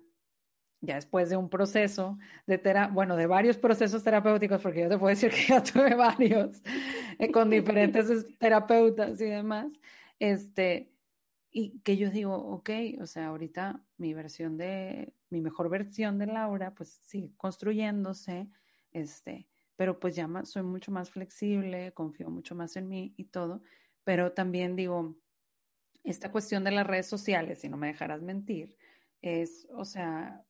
ya 0.79 0.95
después 0.95 1.29
de 1.29 1.35
un 1.35 1.49
proceso 1.49 2.17
de 2.45 2.57
terapia, 2.57 2.93
bueno, 2.93 3.17
de 3.17 3.27
varios 3.27 3.57
procesos 3.57 4.05
terapéuticos, 4.05 4.61
porque 4.61 4.83
yo 4.83 4.87
te 4.87 4.97
puedo 4.97 5.09
decir 5.09 5.31
que 5.35 5.47
ya 5.49 5.61
tuve 5.61 5.95
varios 5.95 6.63
eh, 7.19 7.29
con 7.29 7.49
diferentes 7.49 8.25
terapeutas 8.37 9.19
y 9.19 9.25
demás, 9.25 9.67
este, 10.17 10.89
y 11.51 11.81
que 11.81 11.97
yo 11.97 12.09
digo, 12.09 12.37
ok, 12.37 12.69
o 13.01 13.05
sea, 13.05 13.27
ahorita 13.27 13.83
mi 13.97 14.13
versión 14.13 14.55
de, 14.55 15.13
mi 15.29 15.41
mejor 15.41 15.67
versión 15.67 16.19
de 16.19 16.27
Laura, 16.27 16.73
pues 16.73 17.01
sigue 17.03 17.33
construyéndose, 17.35 18.47
este, 18.93 19.49
pero 19.77 19.99
pues 19.99 20.15
ya 20.15 20.27
soy 20.43 20.63
mucho 20.63 20.91
más 20.91 21.09
flexible, 21.09 21.93
confío 21.93 22.29
mucho 22.29 22.55
más 22.55 22.75
en 22.75 22.89
mí 22.89 23.13
y 23.15 23.25
todo, 23.25 23.61
pero 24.03 24.33
también 24.33 24.75
digo, 24.75 25.15
esta 26.03 26.31
cuestión 26.31 26.63
de 26.63 26.71
las 26.71 26.85
redes 26.85 27.07
sociales, 27.07 27.59
si 27.59 27.69
no 27.69 27.77
me 27.77 27.87
dejarás 27.87 28.21
mentir, 28.21 28.75
es, 29.21 29.67
o 29.71 29.85
sea, 29.85 30.43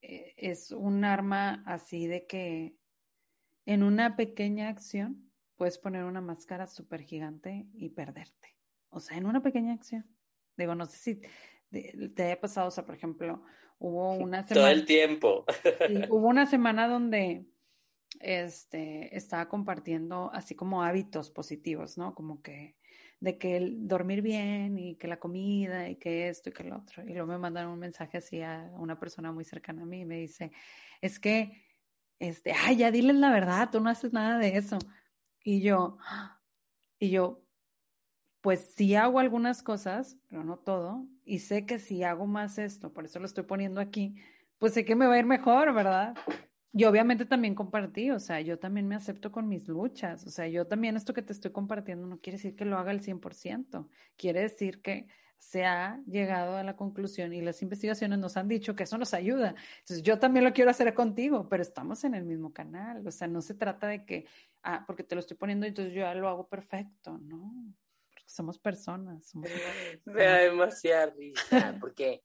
eh, 0.00 0.34
es 0.36 0.70
un 0.70 1.04
arma 1.04 1.62
así 1.66 2.06
de 2.06 2.26
que 2.26 2.76
en 3.66 3.82
una 3.82 4.16
pequeña 4.16 4.68
acción 4.68 5.30
puedes 5.56 5.78
poner 5.78 6.04
una 6.04 6.20
máscara 6.20 6.66
súper 6.66 7.02
gigante 7.02 7.66
y 7.74 7.90
perderte. 7.90 8.56
O 8.90 9.00
sea, 9.00 9.16
en 9.16 9.26
una 9.26 9.42
pequeña 9.42 9.72
acción. 9.72 10.04
Digo, 10.56 10.74
no 10.74 10.86
sé 10.86 10.96
si 10.98 11.20
te, 11.70 12.22
haya 12.22 12.40
pasado, 12.40 12.68
o 12.68 12.70
sea, 12.70 12.84
por 12.84 12.94
ejemplo, 12.94 13.42
hubo 13.78 14.12
una 14.14 14.46
semana. 14.46 14.66
Todo 14.66 14.68
el 14.68 14.84
tiempo. 14.84 15.44
hubo 16.10 16.28
una 16.28 16.46
semana 16.46 16.88
donde 16.88 17.46
este, 18.20 19.16
estaba 19.16 19.48
compartiendo 19.48 20.30
así 20.32 20.54
como 20.54 20.82
hábitos 20.82 21.30
positivos, 21.30 21.98
¿no? 21.98 22.14
Como 22.14 22.42
que 22.42 22.76
de 23.20 23.38
que 23.38 23.56
el 23.56 23.86
dormir 23.86 24.20
bien 24.20 24.78
y 24.78 24.96
que 24.96 25.06
la 25.06 25.20
comida 25.20 25.88
y 25.88 25.94
que 25.94 26.28
esto 26.28 26.50
y 26.50 26.52
que 26.52 26.64
lo 26.64 26.76
otro. 26.76 27.04
Y 27.04 27.12
luego 27.12 27.28
me 27.28 27.38
mandaron 27.38 27.72
un 27.72 27.78
mensaje 27.78 28.18
así 28.18 28.42
a 28.42 28.72
una 28.74 28.98
persona 28.98 29.30
muy 29.30 29.44
cercana 29.44 29.82
a 29.82 29.86
mí 29.86 30.00
y 30.00 30.04
me 30.04 30.16
dice, 30.16 30.50
es 31.00 31.20
que, 31.20 31.64
este, 32.18 32.52
ay, 32.52 32.78
ya 32.78 32.90
diles 32.90 33.14
la 33.16 33.30
verdad, 33.30 33.70
tú 33.70 33.80
no 33.80 33.90
haces 33.90 34.12
nada 34.12 34.38
de 34.38 34.56
eso. 34.56 34.78
Y 35.44 35.60
yo, 35.60 35.98
y 36.98 37.10
yo, 37.10 37.46
pues 38.40 38.74
sí 38.74 38.96
hago 38.96 39.20
algunas 39.20 39.62
cosas, 39.62 40.18
pero 40.28 40.42
no 40.42 40.58
todo. 40.58 41.06
Y 41.24 41.38
sé 41.38 41.64
que 41.64 41.78
si 41.78 42.02
hago 42.02 42.26
más 42.26 42.58
esto, 42.58 42.92
por 42.92 43.04
eso 43.04 43.20
lo 43.20 43.26
estoy 43.26 43.44
poniendo 43.44 43.80
aquí, 43.80 44.16
pues 44.58 44.74
sé 44.74 44.84
que 44.84 44.96
me 44.96 45.06
va 45.06 45.14
a 45.14 45.18
ir 45.20 45.26
mejor, 45.26 45.72
¿verdad? 45.72 46.16
Y 46.74 46.84
obviamente 46.84 47.26
también 47.26 47.54
compartí, 47.54 48.10
o 48.10 48.18
sea, 48.18 48.40
yo 48.40 48.58
también 48.58 48.88
me 48.88 48.94
acepto 48.94 49.30
con 49.30 49.46
mis 49.46 49.68
luchas, 49.68 50.26
o 50.26 50.30
sea, 50.30 50.48
yo 50.48 50.66
también 50.66 50.96
esto 50.96 51.12
que 51.12 51.20
te 51.20 51.34
estoy 51.34 51.50
compartiendo 51.50 52.06
no 52.06 52.18
quiere 52.18 52.38
decir 52.38 52.56
que 52.56 52.64
lo 52.64 52.78
haga 52.78 52.92
al 52.92 53.02
100%, 53.02 53.88
quiere 54.16 54.40
decir 54.40 54.80
que 54.80 55.06
se 55.36 55.66
ha 55.66 56.00
llegado 56.06 56.56
a 56.56 56.62
la 56.62 56.74
conclusión 56.76 57.34
y 57.34 57.42
las 57.42 57.60
investigaciones 57.60 58.18
nos 58.20 58.38
han 58.38 58.48
dicho 58.48 58.74
que 58.74 58.84
eso 58.84 58.96
nos 58.96 59.12
ayuda. 59.12 59.54
Entonces, 59.80 60.02
yo 60.02 60.18
también 60.18 60.44
lo 60.44 60.52
quiero 60.54 60.70
hacer 60.70 60.94
contigo, 60.94 61.46
pero 61.48 61.62
estamos 61.62 62.04
en 62.04 62.14
el 62.14 62.24
mismo 62.24 62.54
canal, 62.54 63.06
o 63.06 63.10
sea, 63.10 63.28
no 63.28 63.42
se 63.42 63.52
trata 63.52 63.88
de 63.88 64.06
que, 64.06 64.24
ah, 64.62 64.84
porque 64.86 65.02
te 65.02 65.14
lo 65.14 65.20
estoy 65.20 65.36
poniendo, 65.36 65.66
entonces 65.66 65.92
yo 65.92 66.00
ya 66.00 66.14
lo 66.14 66.28
hago 66.28 66.48
perfecto, 66.48 67.18
no, 67.18 67.52
porque 68.08 68.22
somos 68.24 68.58
personas. 68.58 69.26
Somos... 69.26 69.50
Me 70.06 70.24
da 70.24 70.36
demasiada 70.38 71.06
risa, 71.06 71.76
porque, 71.80 72.22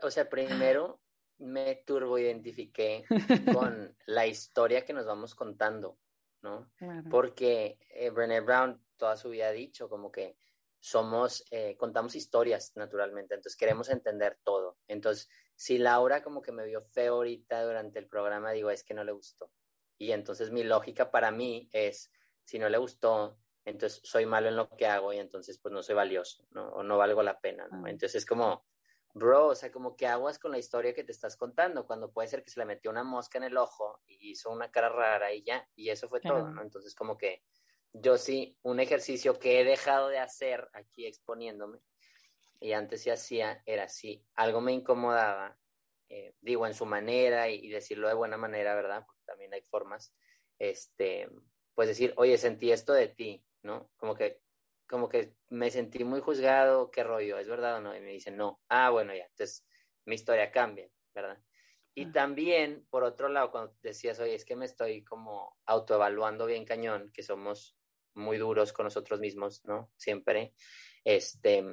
o 0.00 0.10
sea, 0.10 0.26
primero 0.26 1.00
me 1.38 1.76
turbo 1.86 2.18
identifiqué 2.18 3.04
con 3.60 3.96
la 4.06 4.26
historia 4.26 4.84
que 4.84 4.92
nos 4.92 5.06
vamos 5.06 5.34
contando, 5.34 5.98
¿no? 6.42 6.70
Porque 7.10 7.78
eh, 7.90 8.10
Brené 8.10 8.40
Brown 8.40 8.80
toda 8.96 9.16
su 9.16 9.30
vida 9.30 9.48
ha 9.48 9.52
dicho 9.52 9.88
como 9.88 10.10
que 10.10 10.36
somos, 10.78 11.44
eh, 11.50 11.76
contamos 11.76 12.14
historias 12.14 12.72
naturalmente, 12.76 13.34
entonces 13.34 13.56
queremos 13.56 13.88
entender 13.88 14.38
todo. 14.44 14.78
Entonces, 14.86 15.28
si 15.56 15.78
Laura 15.78 16.22
como 16.22 16.42
que 16.42 16.52
me 16.52 16.66
vio 16.66 16.82
feo 16.82 17.14
ahorita 17.14 17.64
durante 17.64 17.98
el 17.98 18.06
programa, 18.06 18.52
digo, 18.52 18.70
es 18.70 18.84
que 18.84 18.94
no 18.94 19.02
le 19.04 19.12
gustó. 19.12 19.50
Y 19.98 20.12
entonces 20.12 20.50
mi 20.50 20.62
lógica 20.62 21.10
para 21.10 21.30
mí 21.30 21.68
es, 21.72 22.10
si 22.44 22.58
no 22.58 22.68
le 22.68 22.78
gustó, 22.78 23.38
entonces 23.64 24.00
soy 24.04 24.26
malo 24.26 24.48
en 24.48 24.56
lo 24.56 24.68
que 24.68 24.86
hago 24.86 25.12
y 25.12 25.18
entonces 25.18 25.58
pues 25.58 25.72
no 25.72 25.82
soy 25.82 25.94
valioso, 25.94 26.46
¿no? 26.50 26.68
O 26.68 26.82
no 26.82 26.98
valgo 26.98 27.22
la 27.22 27.40
pena, 27.40 27.66
¿no? 27.68 27.86
Ah. 27.86 27.90
Entonces 27.90 28.16
es 28.16 28.26
como, 28.26 28.66
bro, 29.14 29.46
o 29.46 29.54
sea, 29.54 29.70
como 29.70 29.96
que 29.96 30.08
aguas 30.08 30.38
con 30.38 30.50
la 30.50 30.58
historia 30.58 30.92
que 30.92 31.04
te 31.04 31.12
estás 31.12 31.36
contando, 31.36 31.86
cuando 31.86 32.12
puede 32.12 32.28
ser 32.28 32.42
que 32.42 32.50
se 32.50 32.58
le 32.58 32.66
metió 32.66 32.90
una 32.90 33.04
mosca 33.04 33.38
en 33.38 33.44
el 33.44 33.56
ojo 33.56 34.00
y 34.06 34.32
hizo 34.32 34.50
una 34.50 34.70
cara 34.70 34.88
rara 34.88 35.32
y 35.32 35.44
ya, 35.44 35.66
y 35.76 35.88
eso 35.88 36.08
fue 36.08 36.20
todo, 36.20 36.50
¿no? 36.50 36.62
Entonces, 36.62 36.94
como 36.94 37.16
que 37.16 37.42
yo 37.92 38.18
sí, 38.18 38.58
un 38.62 38.80
ejercicio 38.80 39.38
que 39.38 39.60
he 39.60 39.64
dejado 39.64 40.08
de 40.08 40.18
hacer 40.18 40.68
aquí 40.72 41.06
exponiéndome, 41.06 41.78
y 42.60 42.72
antes 42.72 43.02
sí 43.02 43.10
hacía, 43.10 43.62
era 43.66 43.88
si 43.88 44.26
algo 44.34 44.60
me 44.60 44.72
incomodaba, 44.72 45.56
eh, 46.08 46.34
digo, 46.40 46.66
en 46.66 46.74
su 46.74 46.84
manera 46.84 47.48
y, 47.48 47.66
y, 47.66 47.68
decirlo 47.68 48.08
de 48.08 48.14
buena 48.14 48.36
manera, 48.36 48.74
¿verdad? 48.74 49.04
Porque 49.06 49.22
también 49.24 49.54
hay 49.54 49.62
formas, 49.62 50.12
este, 50.58 51.30
pues 51.74 51.88
decir, 51.88 52.14
oye, 52.16 52.36
sentí 52.36 52.72
esto 52.72 52.92
de 52.92 53.08
ti, 53.08 53.44
¿no? 53.62 53.90
Como 53.96 54.14
que 54.14 54.43
como 54.86 55.08
que 55.08 55.34
me 55.48 55.70
sentí 55.70 56.04
muy 56.04 56.20
juzgado, 56.20 56.90
qué 56.90 57.04
rollo, 57.04 57.38
¿es 57.38 57.48
verdad 57.48 57.76
o 57.76 57.80
no? 57.80 57.96
Y 57.96 58.00
me 58.00 58.10
dicen, 58.10 58.36
no, 58.36 58.60
ah, 58.68 58.90
bueno, 58.90 59.14
ya, 59.14 59.24
entonces 59.24 59.66
mi 60.04 60.14
historia 60.14 60.50
cambia, 60.50 60.88
¿verdad? 61.14 61.42
Y 61.96 62.10
también, 62.10 62.86
por 62.90 63.04
otro 63.04 63.28
lado, 63.28 63.52
cuando 63.52 63.74
decías, 63.80 64.18
oye, 64.18 64.34
es 64.34 64.44
que 64.44 64.56
me 64.56 64.64
estoy 64.64 65.04
como 65.04 65.56
autoevaluando 65.64 66.44
bien 66.44 66.64
cañón, 66.64 67.12
que 67.12 67.22
somos 67.22 67.78
muy 68.14 68.36
duros 68.36 68.72
con 68.72 68.84
nosotros 68.84 69.20
mismos, 69.20 69.64
¿no? 69.64 69.92
Siempre, 69.96 70.54
este, 71.04 71.64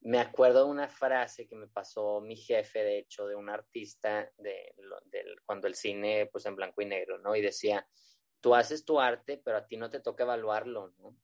me 0.00 0.18
acuerdo 0.18 0.64
de 0.64 0.70
una 0.70 0.88
frase 0.88 1.46
que 1.46 1.54
me 1.54 1.68
pasó 1.68 2.20
mi 2.22 2.36
jefe, 2.36 2.82
de 2.82 2.98
hecho, 2.98 3.26
de 3.26 3.34
un 3.34 3.50
artista 3.50 4.30
de, 4.38 4.74
de, 5.04 5.36
cuando 5.44 5.66
el 5.66 5.74
cine, 5.74 6.26
pues 6.32 6.46
en 6.46 6.56
blanco 6.56 6.80
y 6.80 6.86
negro, 6.86 7.18
¿no? 7.18 7.36
Y 7.36 7.42
decía, 7.42 7.86
tú 8.40 8.54
haces 8.54 8.86
tu 8.86 8.98
arte, 8.98 9.40
pero 9.44 9.58
a 9.58 9.66
ti 9.66 9.76
no 9.76 9.90
te 9.90 10.00
toca 10.00 10.24
evaluarlo, 10.24 10.94
¿no? 10.98 11.14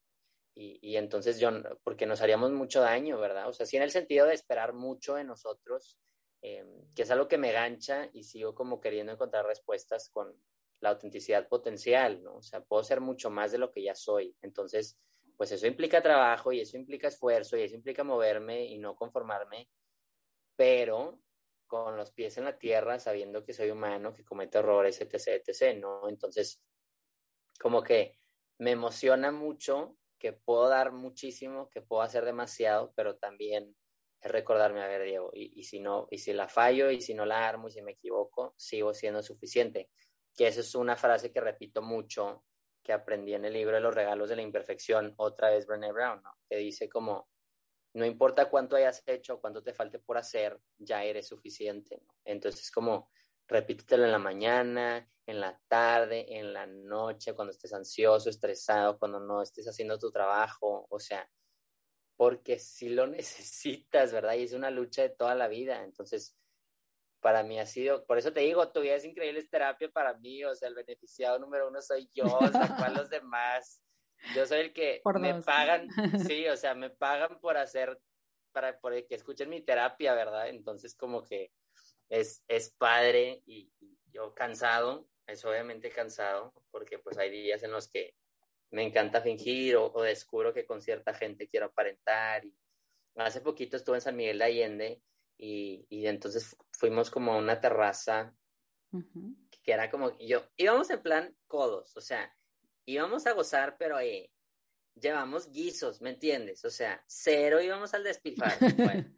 Y, 0.59 0.97
entonces 0.97 1.39
yo, 1.39 1.51
porque 1.85 2.07
nos 2.07 2.23
haríamos 2.23 2.51
mucho 2.51 2.81
daño, 2.81 3.19
¿verdad? 3.19 3.47
O 3.47 3.53
sea, 3.53 3.67
sí 3.67 3.77
en 3.77 3.83
el 3.83 3.91
sentido 3.91 4.27
de 4.27 4.33
esperar 4.33 4.73
mucho 4.73 5.15
de 5.15 5.23
nosotros, 5.23 5.99
eh, 6.41 6.65
que 6.95 7.03
es 7.03 7.11
algo 7.11 7.29
que 7.29 7.37
me 7.37 7.53
gancha 7.53 8.09
y 8.15 8.25
sigo 8.25 8.55
como 8.55 8.81
queriendo 8.81 9.13
encontrar 9.13 9.45
respuestas 9.45 10.09
con 10.09 10.35
la 10.81 10.89
autenticidad 10.91 11.47
potencial, 11.47 12.23
¿no? 12.23 12.37
O 12.37 12.43
sea, 12.43 12.63
puedo 12.63 12.83
ser 12.85 13.03
mucho 13.03 13.29
más 13.29 13.53
de 13.53 13.59
lo 13.59 13.71
que 13.71 13.83
ya 13.83 13.95
soy. 13.95 14.35
Entonces, 14.41 14.99
pues 15.37 15.53
eso 15.53 15.67
implica 15.67 16.03
trabajo 16.03 16.53
y 16.53 16.61
eso 16.61 16.79
implica 16.79 17.09
esfuerzo 17.09 17.59
y 17.59 17.63
eso 17.63 17.75
implica 17.75 18.03
moverme 18.03 18.65
y 18.65 18.79
no 18.79 18.97
conformarme, 18.97 19.69
pero 20.57 21.21
con 21.67 21.99
los 21.99 22.13
pies 22.13 22.39
en 22.39 22.45
la 22.45 22.59
tierra, 22.59 22.99
sabiendo 22.99 23.45
que 23.45 23.53
soy 23.53 23.71
humano, 23.71 24.15
que 24.15 24.25
comete 24.25 24.57
errores, 24.57 24.99
etc., 25.03 25.43
etc., 25.47 25.79
¿no? 25.79 26.09
Entonces, 26.09 26.63
como 27.61 27.83
que 27.83 28.19
me 28.59 28.71
emociona 28.71 29.31
mucho 29.33 29.99
que 30.19 30.33
puedo 30.33 30.69
dar 30.69 30.93
muchísimo, 30.93 31.69
que 31.71 31.83
puedo 31.83 32.03
hacer 32.03 32.25
demasiado, 32.25 32.93
pero 32.95 33.17
también 33.17 33.77
es 34.21 34.31
recordarme, 34.31 34.83
a 34.83 34.89
ver, 34.89 35.03
Diego, 35.03 35.31
y, 35.33 35.63
si 35.65 35.81
no, 35.81 36.09
y 36.11 36.19
si 36.19 36.33
la 36.33 36.49
fallo, 36.49 36.91
y 36.91 37.01
si 37.01 37.15
no 37.15 37.27
la 37.27 37.47
armo, 37.47 37.69
y 37.69 37.73
si 37.73 37.83
me 37.83 37.93
equivoco, 37.93 38.55
sigo 38.57 38.95
siendo 38.95 39.23
suficiente. 39.23 39.91
Que 40.35 40.49
esa 40.49 40.61
es 40.61 40.75
una 40.75 40.97
frase 40.97 41.33
que 41.33 41.41
repito 41.41 41.83
mucho, 41.83 42.45
que 42.83 42.93
aprendí 42.93 43.35
en 43.35 43.45
el 43.45 43.53
libro 43.53 43.77
de 43.77 43.83
los 43.83 43.95
regalos 43.95 44.29
de 44.29 44.37
la 44.37 44.43
imperfección, 44.43 45.15
otra 45.17 45.51
vez 45.51 45.67
Brené 45.67 45.93
Brown, 45.93 46.23
¿no? 46.23 46.33
que 46.49 46.57
dice 46.57 46.89
como, 46.89 47.29
no 47.95 48.05
importa 48.05 48.49
cuánto 48.49 48.77
hayas 48.77 49.03
hecho, 49.07 49.41
cuánto 49.41 49.63
te 49.63 49.75
falte 49.75 49.99
por 49.99 50.19
hacer, 50.19 50.61
ya 50.79 51.05
eres 51.05 51.29
suficiente. 51.29 52.01
¿no? 52.07 52.15
Entonces, 52.25 52.71
como 52.71 53.11
repítetelo 53.49 54.05
en 54.05 54.13
la 54.13 54.19
mañana, 54.19 55.09
en 55.27 55.41
la 55.41 55.61
tarde, 55.69 56.39
en 56.39 56.53
la 56.53 56.67
noche, 56.67 57.35
cuando 57.35 57.53
estés 57.53 57.73
ansioso, 57.73 58.31
estresado, 58.31 58.99
cuando 58.99 59.21
no 59.21 59.43
estés 59.43 59.67
haciendo 59.67 59.99
tu 59.99 60.11
trabajo, 60.11 60.87
o 60.89 60.99
sea, 61.01 61.29
porque 62.17 62.59
si 62.59 62.89
lo 62.89 63.07
necesitas, 63.07 64.13
¿verdad? 64.13 64.35
Y 64.35 64.45
es 64.45 64.53
una 64.53 64.71
lucha 64.71 65.03
de 65.03 65.11
toda 65.11 65.35
la 65.35 65.49
vida. 65.49 65.83
Entonces, 65.85 66.37
para 67.21 67.43
mí 67.43 67.59
ha 67.59 67.67
sido, 67.67 68.07
por 68.07 68.19
eso 68.19 68.33
te 68.33 68.41
digo, 68.41 68.71
tu 68.71 68.81
vida 68.81 68.95
es 68.95 69.05
increíble, 69.05 69.41
es 69.41 69.51
terapia 69.51 69.91
para 69.91 70.15
mí, 70.19 70.45
o 70.45 70.55
sea, 70.55 70.69
el 70.69 70.75
beneficiado 70.75 71.39
número 71.39 71.69
uno 71.69 71.83
soy 71.83 72.09
yo, 72.15 72.25
o 72.25 72.49
sea, 72.49 72.77
¿cuál 72.79 72.95
los 72.95 73.11
demás? 73.11 73.83
Yo 74.35 74.47
soy 74.47 74.61
el 74.61 74.73
que 74.73 75.03
me 75.21 75.43
pagan, 75.43 75.89
sí, 76.31 76.47
o 76.47 76.57
sea, 76.57 76.75
me 76.75 76.91
pagan 76.91 77.41
por 77.41 77.57
hacer, 77.57 78.01
para 78.53 78.79
por 78.79 78.93
que 79.07 79.15
escuchen 79.17 79.51
mi 79.51 79.61
terapia, 79.61 80.15
¿verdad? 80.15 80.49
Entonces, 80.49 80.95
como 80.95 81.25
que 81.25 81.51
es, 82.09 82.45
es 82.49 82.71
padre 82.71 83.43
y, 83.47 83.73
yo 84.13 84.35
cansado, 84.35 85.07
es 85.27 85.45
obviamente 85.45 85.91
cansado, 85.91 86.55
porque 86.71 86.99
pues 86.99 87.19
hay 87.19 87.31
días 87.31 87.63
en 87.63 87.71
los 87.71 87.87
que 87.89 88.15
me 88.71 88.83
encanta 88.83 89.21
fingir 89.21 89.77
o, 89.77 90.01
descubro 90.01 90.55
que 90.55 90.65
con 90.65 90.81
cierta 90.81 91.13
gente 91.13 91.47
quiero 91.47 91.67
aparentar. 91.67 92.47
Y 92.47 92.57
hace 93.17 93.43
poquito 93.43 93.77
estuve 93.77 93.97
en 93.97 94.01
San 94.01 94.17
Miguel 94.17 94.39
de 94.39 94.45
Allende 94.45 95.03
y, 95.37 95.87
y 95.91 96.07
entonces 96.07 96.57
fuimos 96.73 97.11
como 97.11 97.35
a 97.35 97.37
una 97.37 97.61
terraza 97.61 98.35
que 99.63 99.73
era 99.73 99.91
como 99.91 100.17
yo, 100.19 100.49
íbamos 100.57 100.89
en 100.91 101.03
plan 101.03 101.37
codos, 101.47 101.97
o 101.97 102.01
sea, 102.01 102.35
íbamos 102.85 103.27
a 103.27 103.33
gozar, 103.33 103.77
pero 103.79 103.99
eh, 103.99 104.31
llevamos 104.95 105.51
guisos, 105.51 106.01
¿me 106.01 106.11
entiendes? 106.11 106.65
O 106.65 106.71
sea, 106.71 107.03
cero 107.07 107.61
íbamos 107.61 107.93
al 107.95 108.05
despilfarro. 108.05 108.59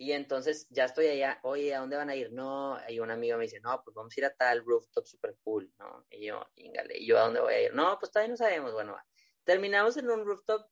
y 0.00 0.12
entonces 0.12 0.66
ya 0.70 0.86
estoy 0.86 1.08
allá, 1.08 1.38
oye, 1.42 1.74
¿a 1.74 1.80
dónde 1.80 1.98
van 1.98 2.08
a 2.08 2.16
ir? 2.16 2.32
No, 2.32 2.78
y 2.88 3.00
un 3.00 3.10
amigo 3.10 3.36
me 3.36 3.44
dice, 3.44 3.60
no, 3.60 3.82
pues 3.84 3.94
vamos 3.94 4.16
a 4.16 4.20
ir 4.20 4.24
a 4.24 4.34
tal 4.34 4.64
rooftop 4.64 5.04
super 5.04 5.36
cool, 5.44 5.70
¿no? 5.78 6.06
Y 6.08 6.24
yo, 6.24 6.42
íngale, 6.56 6.96
¿y 6.96 7.06
yo 7.06 7.18
a 7.18 7.24
dónde 7.24 7.40
voy 7.40 7.52
a 7.52 7.62
ir? 7.64 7.74
No, 7.74 7.98
pues 7.98 8.10
todavía 8.10 8.30
no 8.30 8.36
sabemos, 8.38 8.72
bueno, 8.72 8.96
terminamos 9.44 9.98
en 9.98 10.08
un 10.08 10.24
rooftop 10.24 10.66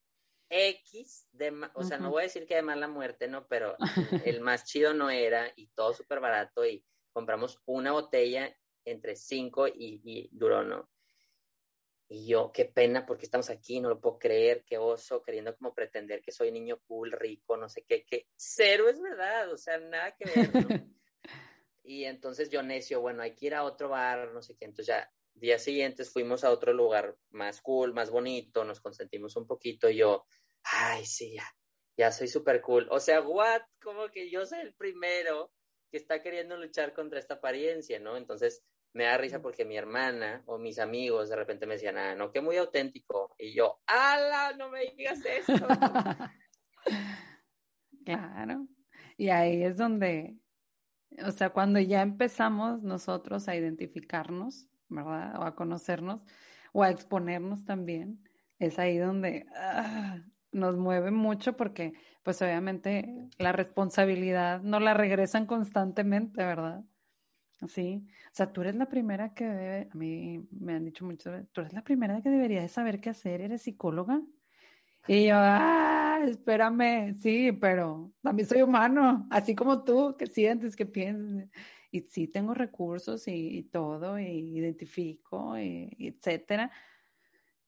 X, 0.49 1.29
de, 1.33 1.53
o 1.74 1.85
sea, 1.85 1.99
no 1.99 2.09
voy 2.09 2.20
a 2.20 2.22
decir 2.22 2.47
que 2.47 2.55
de 2.55 2.62
mala 2.62 2.89
muerte, 2.89 3.29
¿no? 3.29 3.47
Pero 3.49 3.76
el 4.24 4.41
más 4.41 4.64
chido 4.64 4.95
no 4.95 5.11
era 5.11 5.53
y 5.57 5.66
todo 5.74 5.93
súper 5.93 6.20
barato 6.20 6.64
y 6.64 6.83
compramos 7.12 7.61
una 7.66 7.93
botella 7.93 8.57
entre 8.87 9.14
cinco 9.14 9.68
y, 9.68 10.01
y 10.07 10.31
duró, 10.33 10.64
¿no? 10.64 10.89
Y 12.11 12.27
yo, 12.27 12.51
qué 12.53 12.65
pena 12.65 13.05
porque 13.05 13.27
estamos 13.27 13.51
aquí, 13.51 13.81
no 13.81 13.91
lo 13.91 14.01
puedo 14.01 14.19
creer, 14.19 14.65
qué 14.65 14.79
oso, 14.79 15.23
queriendo 15.23 15.55
como 15.57 15.75
pretender 15.75 16.23
que 16.23 16.33
soy 16.33 16.51
niño 16.51 16.81
cool, 16.87 17.13
rico, 17.13 17.57
no 17.57 17.69
sé 17.69 17.85
qué, 17.87 18.05
que 18.05 18.29
cero 18.35 18.89
es 18.89 19.01
verdad, 19.01 19.53
o 19.53 19.59
sea, 19.59 19.79
nada 19.79 20.17
que 20.17 20.25
ver, 20.25 20.55
¿no? 20.55 20.69
y 21.85 22.05
entonces 22.05 22.49
yo 22.49 22.63
necio, 22.63 23.03
bueno, 23.03 23.23
hay 23.23 23.35
que 23.35 23.47
ir 23.47 23.55
a 23.55 23.65
otro 23.65 23.91
bar, 23.91 24.33
no 24.33 24.41
sé 24.41 24.57
qué, 24.57 24.65
entonces 24.65 24.87
ya 24.87 25.13
días 25.35 25.63
siguientes 25.63 26.11
fuimos 26.11 26.45
a 26.45 26.51
otro 26.51 26.73
lugar 26.73 27.17
más 27.31 27.61
cool, 27.61 27.93
más 27.93 28.11
bonito, 28.11 28.65
nos 28.65 28.81
consentimos 28.81 29.37
un 29.37 29.47
poquito 29.47 29.89
y 29.89 29.97
yo, 29.97 30.27
ay, 30.63 31.05
sí, 31.05 31.35
ya, 31.35 31.45
ya 31.97 32.13
soy 32.13 32.29
súper 32.29 32.61
cool. 32.61 32.87
O 32.91 33.01
sea, 33.01 33.21
what, 33.21 33.63
como 33.83 34.09
que 34.09 34.31
yo 34.31 34.47
soy 34.47 34.61
el 34.61 34.75
primero 34.75 35.53
que 35.91 35.97
está 35.97 36.23
queriendo 36.23 36.57
luchar 36.57 36.93
contra 36.93 37.19
esta 37.19 37.35
apariencia, 37.35 37.99
¿no? 37.99 38.17
Entonces, 38.17 38.63
me 38.93 39.05
da 39.05 39.16
risa 39.16 39.41
porque 39.41 39.64
mi 39.64 39.76
hermana 39.76 40.43
o 40.47 40.59
mis 40.59 40.78
amigos 40.78 41.28
de 41.28 41.36
repente 41.36 41.66
me 41.66 41.74
decían, 41.74 41.99
ah, 41.99 42.14
no, 42.14 42.32
que 42.32 42.41
muy 42.41 42.57
auténtico. 42.57 43.34
Y 43.39 43.53
yo, 43.53 43.80
¡ala! 43.86 44.55
No 44.57 44.70
me 44.70 44.80
digas 44.97 45.20
eso. 45.24 45.53
claro. 48.05 48.66
Y 49.16 49.28
ahí 49.30 49.62
es 49.62 49.76
donde, 49.76 50.36
o 51.24 51.30
sea, 51.32 51.51
cuando 51.51 51.80
ya 51.80 52.03
empezamos 52.03 52.82
nosotros 52.82 53.49
a 53.49 53.57
identificarnos, 53.57 54.68
¿verdad? 54.89 55.41
O 55.41 55.45
a 55.45 55.55
conocernos, 55.55 56.24
o 56.72 56.82
a 56.82 56.91
exponernos 56.91 57.64
también, 57.64 58.24
es 58.59 58.78
ahí 58.78 58.99
donde 58.99 59.47
ah, 59.55 60.18
nos 60.53 60.76
mueve 60.76 61.11
mucho 61.11 61.57
porque, 61.57 61.93
pues 62.22 62.41
obviamente, 62.43 63.28
la 63.39 63.53
responsabilidad 63.53 64.61
no 64.62 64.80
la 64.80 64.95
regresan 64.95 65.47
constantemente, 65.47 66.45
¿verdad? 66.45 66.84
Sí, 67.67 68.07
o 68.27 68.31
sea, 68.35 68.53
tú 68.53 68.61
eres 68.61 68.77
la 68.77 68.87
primera 68.87 69.35
que 69.35 69.45
debe, 69.45 69.89
a 69.91 69.95
mí 69.97 70.47
me 70.53 70.75
han 70.75 70.85
dicho 70.85 71.05
mucho, 71.05 71.33
tú 71.53 71.63
eres 71.63 71.73
la 71.73 71.83
primera 71.83 72.23
que 72.23 72.31
debería 72.31 72.63
de 72.63 72.69
saber 72.69 73.01
qué 73.01 73.11
hacer, 73.11 73.41
eres 73.41 73.63
psicóloga. 73.63 74.23
Y 75.09 75.27
yo, 75.27 75.35
ah, 75.37 76.21
espérame, 76.25 77.15
sí, 77.19 77.51
pero 77.53 78.13
también 78.23 78.49
soy 78.49 78.63
humano, 78.63 79.27
así 79.31 79.57
como 79.57 79.83
tú, 79.83 80.15
que 80.17 80.27
sientes, 80.27 80.77
que 80.77 80.87
piensas. 80.87 81.49
Y 81.91 82.03
sí 82.03 82.29
tengo 82.29 82.55
recursos 82.55 83.27
y, 83.27 83.65
todo, 83.73 84.19
y 84.19 84.59
identifico, 84.59 85.59
y, 85.59 85.89
y 85.99 86.09
etcétera, 86.09 86.71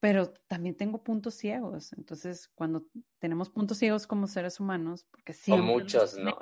pero 0.00 0.32
también 0.48 0.74
tengo 0.74 1.04
puntos 1.04 1.34
ciegos. 1.34 1.92
Entonces, 1.92 2.48
cuando 2.54 2.86
tenemos 3.18 3.50
puntos 3.50 3.76
ciegos 3.76 4.06
como 4.06 4.26
seres 4.26 4.58
humanos, 4.58 5.06
porque 5.10 5.34
siempre... 5.34 5.62
O 5.62 5.78
muchos, 5.78 6.16
¿no? 6.16 6.36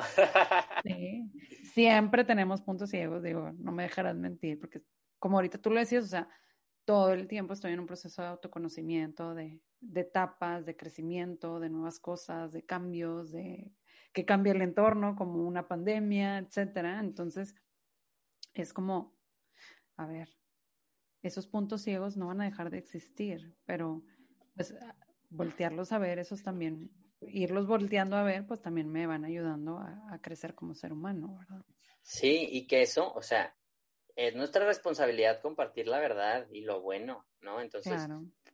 sí, 0.85 1.31
siempre 1.75 2.25
tenemos 2.25 2.63
puntos 2.63 2.91
ciegos, 2.91 3.23
digo, 3.23 3.51
no 3.59 3.73
me 3.73 3.83
dejarás 3.83 4.17
mentir, 4.17 4.61
porque 4.61 4.83
como 5.19 5.37
ahorita 5.37 5.59
tú 5.59 5.71
lo 5.71 5.81
decías, 5.81 6.05
o 6.05 6.09
sea, 6.09 6.29
todo 6.85 7.13
el 7.13 7.27
tiempo 7.27 7.53
estoy 7.53 7.73
en 7.73 7.81
un 7.81 7.87
proceso 7.87 8.23
de 8.23 8.29
autoconocimiento, 8.29 9.35
de, 9.35 9.61
de 9.81 10.01
etapas, 10.01 10.65
de 10.65 10.77
crecimiento, 10.77 11.59
de 11.59 11.69
nuevas 11.69 11.99
cosas, 11.99 12.53
de 12.53 12.65
cambios, 12.65 13.33
de 13.33 13.73
que 14.13 14.25
cambia 14.25 14.53
el 14.53 14.63
entorno, 14.63 15.17
como 15.17 15.47
una 15.47 15.67
pandemia, 15.67 16.39
etcétera. 16.39 17.01
Entonces, 17.01 17.55
es 18.55 18.73
como, 18.73 19.19
a 19.97 20.07
ver, 20.07 20.29
esos 21.23 21.47
puntos 21.47 21.83
ciegos 21.83 22.17
no 22.17 22.29
van 22.29 22.41
a 22.41 22.45
dejar 22.45 22.71
de 22.71 22.79
existir, 22.79 23.55
pero 23.65 24.03
pues 24.55 24.75
voltearlos 25.31 25.93
a 25.93 25.99
ver, 25.99 26.19
esos 26.19 26.43
también, 26.43 26.91
irlos 27.21 27.67
volteando 27.67 28.17
a 28.17 28.23
ver, 28.23 28.47
pues 28.47 28.61
también 28.61 28.89
me 28.91 29.07
van 29.07 29.25
ayudando 29.25 29.79
a, 29.79 30.19
crecer 30.23 30.55
como 30.55 30.75
ser 30.75 30.93
humano, 30.93 31.37
¿verdad? 31.39 31.65
Sí, 32.03 32.49
y 32.51 32.67
que 32.67 32.83
eso, 32.83 33.13
o 33.13 33.23
sea, 33.23 33.55
es 34.17 34.35
nuestra 34.35 34.65
responsabilidad 34.65 35.41
compartir 35.41 35.87
la 35.87 36.01
verdad 36.01 36.47
y 36.51 36.63
lo 36.63 36.81
bueno, 36.81 37.27
¿no? 37.41 37.61
Entonces, 37.61 38.01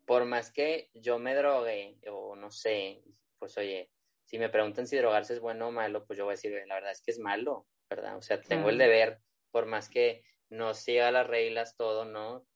por 0.04 0.24
más 0.24 0.52
que 0.52 0.90
yo 0.92 1.18
me 1.18 1.34
drogue 1.34 1.98
o 2.10 2.36
no 2.36 2.50
sé, 2.50 3.02
pues 3.38 3.56
oye, 3.56 3.90
si 4.24 4.38
me 4.38 4.48
preguntan 4.48 4.86
si 4.86 4.96
drogarse 4.96 5.34
es 5.34 5.40
bueno 5.40 5.68
o 5.68 5.72
malo, 5.72 6.04
pues 6.04 6.18
yo 6.18 6.24
voy 6.24 6.32
a 6.32 6.36
decir, 6.36 6.52
la 6.66 6.74
verdad 6.74 6.92
es 6.92 7.00
que 7.00 7.12
es 7.12 7.18
malo, 7.18 7.66
¿verdad? 7.88 8.16
O 8.16 8.22
sea, 8.22 8.40
tengo 8.40 8.68
el 8.68 8.78
deber, 8.78 9.20
por 9.50 9.66
más 9.66 9.88
que 9.88 10.22
no 10.48 10.74
siga 10.74 11.10
las 11.10 11.26
reglas, 11.26 11.76
todo, 11.76 12.04
¿no? 12.04 12.46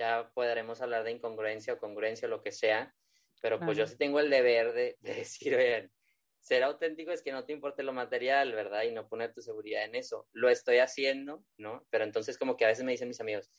Ya 0.00 0.30
podremos 0.32 0.80
hablar 0.80 1.04
de 1.04 1.12
incongruencia 1.12 1.74
o 1.74 1.78
congruencia 1.78 2.26
o 2.26 2.30
lo 2.30 2.42
que 2.42 2.52
sea, 2.52 2.94
pero 3.42 3.60
pues 3.60 3.76
yo 3.76 3.86
sí 3.86 3.98
tengo 3.98 4.18
el 4.18 4.30
deber 4.30 4.72
de, 4.72 4.96
decir, 5.00 5.54
oigan, 5.54 5.92
ser 6.40 6.62
auténtico 6.62 7.12
es 7.12 7.22
que 7.22 7.32
no 7.32 7.44
te 7.44 7.52
importe 7.52 7.82
lo 7.82 7.92
material, 7.92 8.52
¿verdad? 8.54 8.84
Y 8.84 8.92
no 8.92 9.08
poner 9.08 9.34
tu 9.34 9.42
seguridad 9.42 9.84
en 9.84 9.94
eso. 9.94 10.26
Lo 10.32 10.48
estoy 10.48 10.78
haciendo, 10.78 11.44
¿no? 11.58 11.86
Pero 11.90 12.04
entonces 12.04 12.38
como 12.38 12.56
que 12.56 12.64
a 12.64 12.68
veces 12.68 12.82
me 12.82 12.92
dicen 12.92 13.08
mis 13.08 13.20
amigos, 13.20 13.50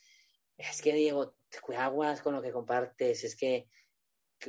es 0.58 0.82
que 0.82 0.94
Diego, 0.94 1.36
te 1.50 1.76
aguas 1.76 2.24
con 2.24 2.34
lo 2.34 2.42
que 2.42 2.52
compartes, 2.52 3.24
es 3.24 3.36
que 3.36 3.68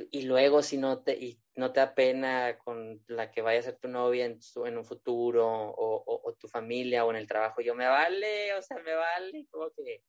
y 0.09 0.23
luego 0.23 0.63
si 0.63 0.77
no 0.77 1.03
te 1.03 1.13
y 1.13 1.39
no 1.55 1.71
te 1.71 1.79
da 1.79 1.93
pena 1.93 2.57
con 2.57 3.03
la 3.07 3.29
que 3.29 3.43
vaya 3.43 3.59
a 3.59 3.63
ser 3.63 3.77
tu 3.77 3.87
novia 3.87 4.25
en, 4.25 4.39
en 4.65 4.77
un 4.79 4.85
futuro 4.85 5.47
o, 5.47 6.21
o, 6.23 6.33
tu 6.33 6.47
familia 6.47 7.05
o 7.05 7.11
en 7.11 7.17
el 7.17 7.27
trabajo, 7.27 7.61
yo 7.61 7.75
me 7.75 7.85
vale, 7.85 8.55
o 8.55 8.61
sea, 8.63 8.79
me 8.79 8.95
vale, 8.95 9.45
como 9.51 9.69
que 9.69 10.01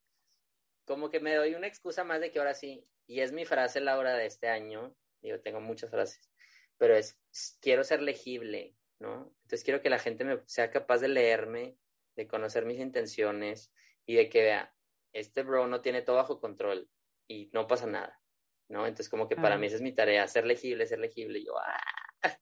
como 0.84 1.10
que 1.10 1.20
me 1.20 1.34
doy 1.34 1.54
una 1.54 1.66
excusa 1.66 2.04
más 2.04 2.20
de 2.20 2.30
que 2.30 2.38
ahora 2.38 2.54
sí, 2.54 2.86
y 3.06 3.20
es 3.20 3.32
mi 3.32 3.44
frase, 3.44 3.80
Laura, 3.80 4.14
de 4.14 4.26
este 4.26 4.48
año, 4.48 4.94
digo, 5.22 5.40
tengo 5.40 5.60
muchas 5.60 5.90
frases, 5.90 6.30
pero 6.78 6.96
es, 6.96 7.18
quiero 7.60 7.84
ser 7.84 8.02
legible, 8.02 8.76
¿no? 8.98 9.32
Entonces 9.42 9.64
quiero 9.64 9.80
que 9.80 9.90
la 9.90 9.98
gente 9.98 10.24
me, 10.24 10.40
sea 10.46 10.70
capaz 10.70 10.98
de 10.98 11.08
leerme, 11.08 11.76
de 12.16 12.26
conocer 12.26 12.64
mis 12.64 12.78
intenciones 12.78 13.72
y 14.06 14.14
de 14.14 14.28
que 14.28 14.42
vea, 14.42 14.74
este 15.12 15.42
bro 15.42 15.66
no 15.66 15.80
tiene 15.80 16.02
todo 16.02 16.16
bajo 16.16 16.40
control 16.40 16.88
y 17.26 17.50
no 17.52 17.66
pasa 17.66 17.86
nada, 17.86 18.20
¿no? 18.68 18.86
Entonces 18.86 19.08
como 19.08 19.28
que 19.28 19.36
para 19.36 19.56
mí 19.58 19.66
esa 19.66 19.76
es 19.76 19.82
mi 19.82 19.92
tarea, 19.92 20.26
ser 20.28 20.46
legible, 20.46 20.86
ser 20.86 20.98
legible, 20.98 21.38
y 21.38 21.46
yo, 21.46 21.54
¡ah! 21.58 22.38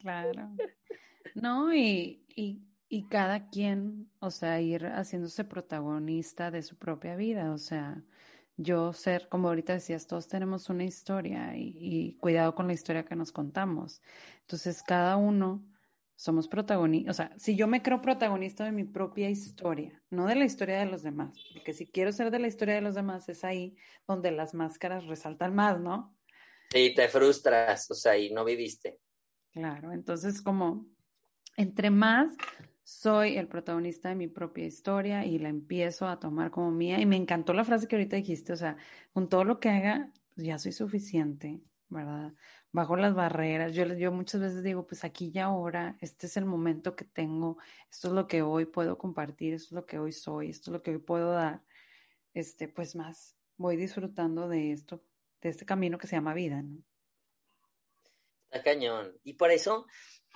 claro. 0.00 0.50
No, 1.34 1.74
y, 1.74 2.24
y 2.28 2.62
y 2.88 3.08
cada 3.08 3.48
quien, 3.48 4.10
o 4.20 4.30
sea, 4.30 4.60
ir 4.60 4.86
haciéndose 4.86 5.44
protagonista 5.44 6.50
de 6.50 6.62
su 6.62 6.76
propia 6.76 7.16
vida, 7.16 7.52
o 7.52 7.58
sea, 7.58 8.02
yo 8.56 8.92
ser, 8.92 9.28
como 9.28 9.48
ahorita 9.48 9.74
decías, 9.74 10.06
todos 10.06 10.28
tenemos 10.28 10.70
una 10.70 10.84
historia 10.84 11.52
y, 11.56 12.16
cuidado 12.20 12.54
con 12.54 12.66
la 12.66 12.72
historia 12.72 13.04
que 13.04 13.16
nos 13.16 13.32
contamos. 13.32 14.02
Entonces, 14.40 14.82
cada 14.82 15.16
uno 15.16 15.64
somos 16.14 16.48
protagonistas, 16.48 17.10
o 17.10 17.16
sea, 17.16 17.38
si 17.38 17.56
yo 17.56 17.66
me 17.66 17.82
creo 17.82 18.00
protagonista 18.00 18.64
de 18.64 18.72
mi 18.72 18.84
propia 18.84 19.28
historia, 19.28 20.02
no 20.08 20.26
de 20.26 20.34
la 20.36 20.46
historia 20.46 20.78
de 20.78 20.86
los 20.86 21.02
demás, 21.02 21.38
porque 21.52 21.74
si 21.74 21.86
quiero 21.86 22.10
ser 22.10 22.30
de 22.30 22.38
la 22.38 22.46
historia 22.46 22.76
de 22.76 22.80
los 22.80 22.94
demás, 22.94 23.28
es 23.28 23.44
ahí 23.44 23.76
donde 24.06 24.30
las 24.30 24.54
máscaras 24.54 25.04
resaltan 25.04 25.54
más, 25.54 25.78
¿no? 25.78 26.16
Sí, 26.70 26.94
te 26.94 27.08
frustras, 27.08 27.90
o 27.90 27.94
sea, 27.94 28.16
y 28.16 28.32
no 28.32 28.46
viviste. 28.46 28.98
Claro, 29.52 29.92
entonces 29.92 30.40
como 30.40 30.86
entre 31.56 31.90
más 31.90 32.34
soy 32.86 33.36
el 33.36 33.48
protagonista 33.48 34.10
de 34.10 34.14
mi 34.14 34.28
propia 34.28 34.64
historia 34.64 35.24
y 35.26 35.40
la 35.40 35.48
empiezo 35.48 36.06
a 36.06 36.20
tomar 36.20 36.52
como 36.52 36.70
mía. 36.70 37.00
Y 37.00 37.04
me 37.06 37.16
encantó 37.16 37.52
la 37.52 37.64
frase 37.64 37.88
que 37.88 37.96
ahorita 37.96 38.14
dijiste, 38.14 38.52
o 38.52 38.56
sea, 38.56 38.76
con 39.12 39.28
todo 39.28 39.42
lo 39.42 39.58
que 39.58 39.70
haga, 39.70 40.12
pues 40.36 40.46
ya 40.46 40.56
soy 40.56 40.70
suficiente, 40.70 41.60
¿verdad? 41.88 42.32
bajo 42.70 42.94
las 42.94 43.12
barreras. 43.12 43.74
Yo, 43.74 43.86
yo 43.86 44.12
muchas 44.12 44.40
veces 44.40 44.62
digo, 44.62 44.86
pues 44.86 45.02
aquí 45.02 45.32
y 45.34 45.38
ahora, 45.40 45.96
este 46.00 46.28
es 46.28 46.36
el 46.36 46.44
momento 46.44 46.94
que 46.94 47.04
tengo, 47.06 47.58
esto 47.90 48.08
es 48.08 48.14
lo 48.14 48.28
que 48.28 48.42
hoy 48.42 48.66
puedo 48.66 48.98
compartir, 48.98 49.54
esto 49.54 49.68
es 49.68 49.72
lo 49.72 49.86
que 49.86 49.98
hoy 49.98 50.12
soy, 50.12 50.50
esto 50.50 50.70
es 50.70 50.72
lo 50.74 50.82
que 50.82 50.92
hoy 50.92 50.98
puedo 50.98 51.32
dar. 51.32 51.62
Este, 52.34 52.68
pues 52.68 52.94
más, 52.94 53.34
voy 53.56 53.76
disfrutando 53.76 54.48
de 54.48 54.70
esto, 54.70 55.02
de 55.40 55.48
este 55.48 55.66
camino 55.66 55.98
que 55.98 56.06
se 56.06 56.14
llama 56.14 56.34
vida, 56.34 56.62
¿no? 56.62 56.84
Está 58.44 58.62
cañón. 58.62 59.18
Y 59.24 59.32
por 59.32 59.50
eso, 59.50 59.86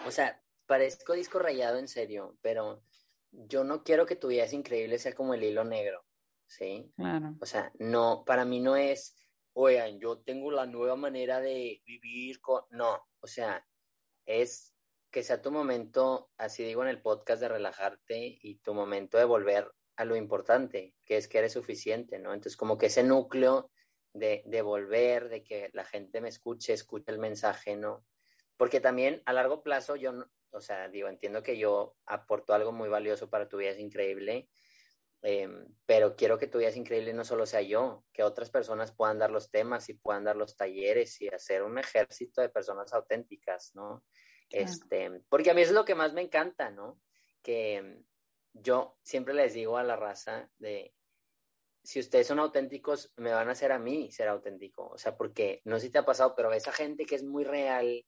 o 0.05 0.11
sea, 0.11 0.43
parezco 0.71 1.15
disco 1.15 1.41
rayado 1.41 1.81
en 1.81 1.89
serio, 1.89 2.39
pero 2.43 2.85
yo 3.33 3.65
no 3.65 3.83
quiero 3.83 4.07
que 4.07 4.15
tu 4.15 4.29
vida 4.29 4.45
es 4.45 4.53
increíble 4.53 5.01
sea 5.01 5.17
como 5.17 5.35
el 5.35 5.43
hilo 5.43 5.65
negro, 5.65 6.07
¿sí? 6.47 6.93
Claro. 6.95 7.35
O 7.41 7.45
sea, 7.45 7.73
no, 7.81 8.23
para 8.25 8.45
mí 8.45 8.61
no 8.61 8.77
es, 8.77 9.17
oigan, 9.53 9.99
yo 9.99 10.21
tengo 10.21 10.53
la 10.53 10.67
nueva 10.67 10.95
manera 10.95 11.41
de 11.41 11.83
vivir 11.85 12.41
con, 12.41 12.63
no, 12.71 13.05
o 13.19 13.27
sea, 13.27 13.67
es 14.27 14.77
que 15.11 15.25
sea 15.25 15.43
tu 15.43 15.51
momento, 15.51 16.31
así 16.37 16.63
digo 16.63 16.83
en 16.85 16.89
el 16.91 17.03
podcast, 17.03 17.43
de 17.43 17.49
relajarte 17.49 18.39
y 18.41 18.61
tu 18.61 18.73
momento 18.73 19.19
de 19.19 19.25
volver 19.25 19.73
a 19.97 20.05
lo 20.05 20.15
importante, 20.15 20.95
que 21.05 21.17
es 21.17 21.27
que 21.27 21.39
eres 21.39 21.55
suficiente, 21.55 22.21
¿no? 22.21 22.33
Entonces, 22.33 22.57
como 22.57 22.79
que 22.79 22.87
ese 22.87 23.03
núcleo 23.03 23.73
de, 24.13 24.45
de 24.47 24.63
volver, 24.63 25.31
de 25.31 25.43
que 25.43 25.69
la 25.73 25.85
gente 25.85 26.21
me 26.21 26.29
escuche, 26.29 26.75
escuche 26.75 27.11
el 27.11 27.19
mensaje, 27.19 27.75
¿no? 27.75 28.05
Porque 28.57 28.79
también 28.79 29.21
a 29.27 29.33
largo 29.33 29.65
plazo 29.65 29.97
yo, 29.97 30.13
o 30.53 30.61
sea, 30.61 30.89
digo, 30.89 31.09
entiendo 31.09 31.43
que 31.43 31.59
yo 31.59 31.97
aporto 32.07 32.55
algo 32.55 32.73
muy 32.73 32.89
valioso 32.89 33.29
para 33.31 33.49
tu 33.49 33.59
vida, 33.59 33.71
es 33.71 33.79
increíble, 33.79 34.49
em, 35.23 35.67
pero 35.87 36.17
quiero 36.17 36.39
que 36.39 36.47
tu 36.47 36.59
vida 36.59 36.69
es 36.69 36.77
increíble 36.77 37.13
no 37.13 37.25
solo 37.25 37.47
sea 37.47 37.63
yo, 37.63 38.05
que 38.13 38.23
otras 38.23 38.51
personas 38.51 38.93
puedan 38.93 39.19
dar 39.19 39.31
los 39.31 39.51
temas 39.51 39.89
y 39.89 39.95
puedan 39.95 40.25
dar 40.25 40.37
los 40.37 40.57
talleres 40.57 41.21
y 41.21 41.29
hacer 41.29 41.63
un 41.63 41.79
ejército 41.79 42.41
de 42.41 42.49
personas 42.49 42.93
auténticas, 42.93 43.73
¿no? 43.75 44.05
Este, 44.51 45.23
porque 45.29 45.51
a 45.51 45.55
mí 45.55 45.63
es 45.63 45.71
lo 45.71 45.85
que 45.85 45.95
más 45.95 46.13
me 46.13 46.23
encanta, 46.23 46.71
¿no? 46.71 47.01
Que 47.43 48.03
yo 48.53 48.99
siempre 49.03 49.33
les 49.33 49.55
digo 49.55 49.77
a 49.77 49.85
la 49.85 49.95
raza 49.95 50.51
de, 50.59 50.93
si 51.83 52.01
ustedes 52.01 52.27
son 52.27 52.39
auténticos, 52.39 53.13
me 53.17 53.33
van 53.33 53.49
a 53.49 53.53
hacer 53.53 53.73
a 53.73 53.79
mí 53.79 54.11
ser 54.11 54.29
auténtico. 54.29 54.89
O 54.89 54.99
sea, 54.99 55.17
porque 55.17 55.63
no 55.65 55.79
sé 55.79 55.87
si 55.87 55.93
te 55.93 55.99
ha 55.99 56.05
pasado, 56.05 56.35
pero 56.37 56.53
esa 56.53 56.73
gente 56.73 57.07
que 57.07 57.15
es 57.15 57.23
muy 57.23 57.45
real, 57.45 58.05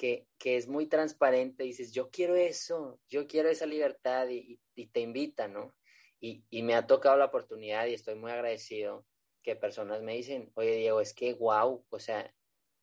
que, 0.00 0.26
que 0.38 0.56
es 0.56 0.66
muy 0.66 0.86
transparente, 0.86 1.62
dices, 1.62 1.92
yo 1.92 2.08
quiero 2.08 2.34
eso, 2.34 2.98
yo 3.10 3.26
quiero 3.26 3.50
esa 3.50 3.66
libertad 3.66 4.30
y, 4.30 4.58
y, 4.74 4.86
te 4.86 5.00
invita, 5.00 5.46
¿no? 5.46 5.76
Y, 6.20 6.42
y, 6.48 6.62
me 6.62 6.74
ha 6.74 6.86
tocado 6.86 7.18
la 7.18 7.26
oportunidad 7.26 7.84
y 7.84 7.92
estoy 7.92 8.14
muy 8.14 8.30
agradecido 8.30 9.04
que 9.42 9.56
personas 9.56 10.00
me 10.00 10.16
dicen, 10.16 10.50
oye 10.54 10.76
Diego, 10.76 11.02
es 11.02 11.12
que 11.12 11.34
wow, 11.34 11.84
o 11.90 11.98
sea, 11.98 12.34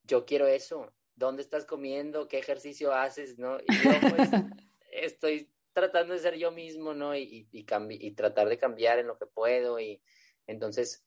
yo 0.04 0.28
quiero 0.28 0.46
eso, 0.46 0.94
¿dónde 1.16 1.42
estás 1.42 1.66
comiendo? 1.66 2.28
¿Qué 2.28 2.38
ejercicio 2.38 2.94
haces? 2.94 3.40
¿No? 3.40 3.58
Y 3.62 3.66
yo 3.84 3.92
pues 4.16 4.30
estoy 4.92 5.52
tratando 5.74 6.14
de 6.14 6.20
ser 6.20 6.38
yo 6.38 6.52
mismo, 6.52 6.94
¿no? 6.94 7.16
Y, 7.16 7.48
y, 7.52 7.66
y, 7.90 8.12
tratar 8.12 8.48
de 8.48 8.60
cambiar 8.60 9.00
en 9.00 9.08
lo 9.08 9.18
que 9.18 9.26
puedo. 9.26 9.80
Y 9.80 10.04
entonces, 10.46 11.04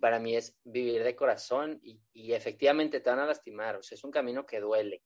para 0.00 0.18
mí 0.18 0.34
es 0.34 0.58
vivir 0.64 1.04
de 1.04 1.14
corazón 1.14 1.78
y, 1.84 2.00
y 2.12 2.32
efectivamente 2.32 2.98
te 2.98 3.10
van 3.10 3.20
a 3.20 3.26
lastimar. 3.26 3.76
O 3.76 3.82
sea, 3.84 3.94
es 3.94 4.02
un 4.02 4.10
camino 4.10 4.44
que 4.44 4.58
duele, 4.58 5.04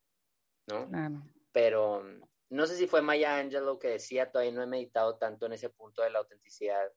¿no? 0.71 0.89
Claro. 0.89 1.23
Pero 1.53 2.03
no 2.51 2.66
sé 2.66 2.77
si 2.77 2.87
fue 2.87 3.01
Maya 3.01 3.39
Angelou 3.39 3.79
que 3.79 3.89
decía, 3.89 4.31
todavía 4.31 4.53
no 4.53 4.62
he 4.62 4.66
meditado 4.66 5.16
tanto 5.16 5.47
en 5.47 5.53
ese 5.53 5.71
punto 5.71 6.03
de 6.03 6.11
la 6.11 6.18
autenticidad, 6.18 6.93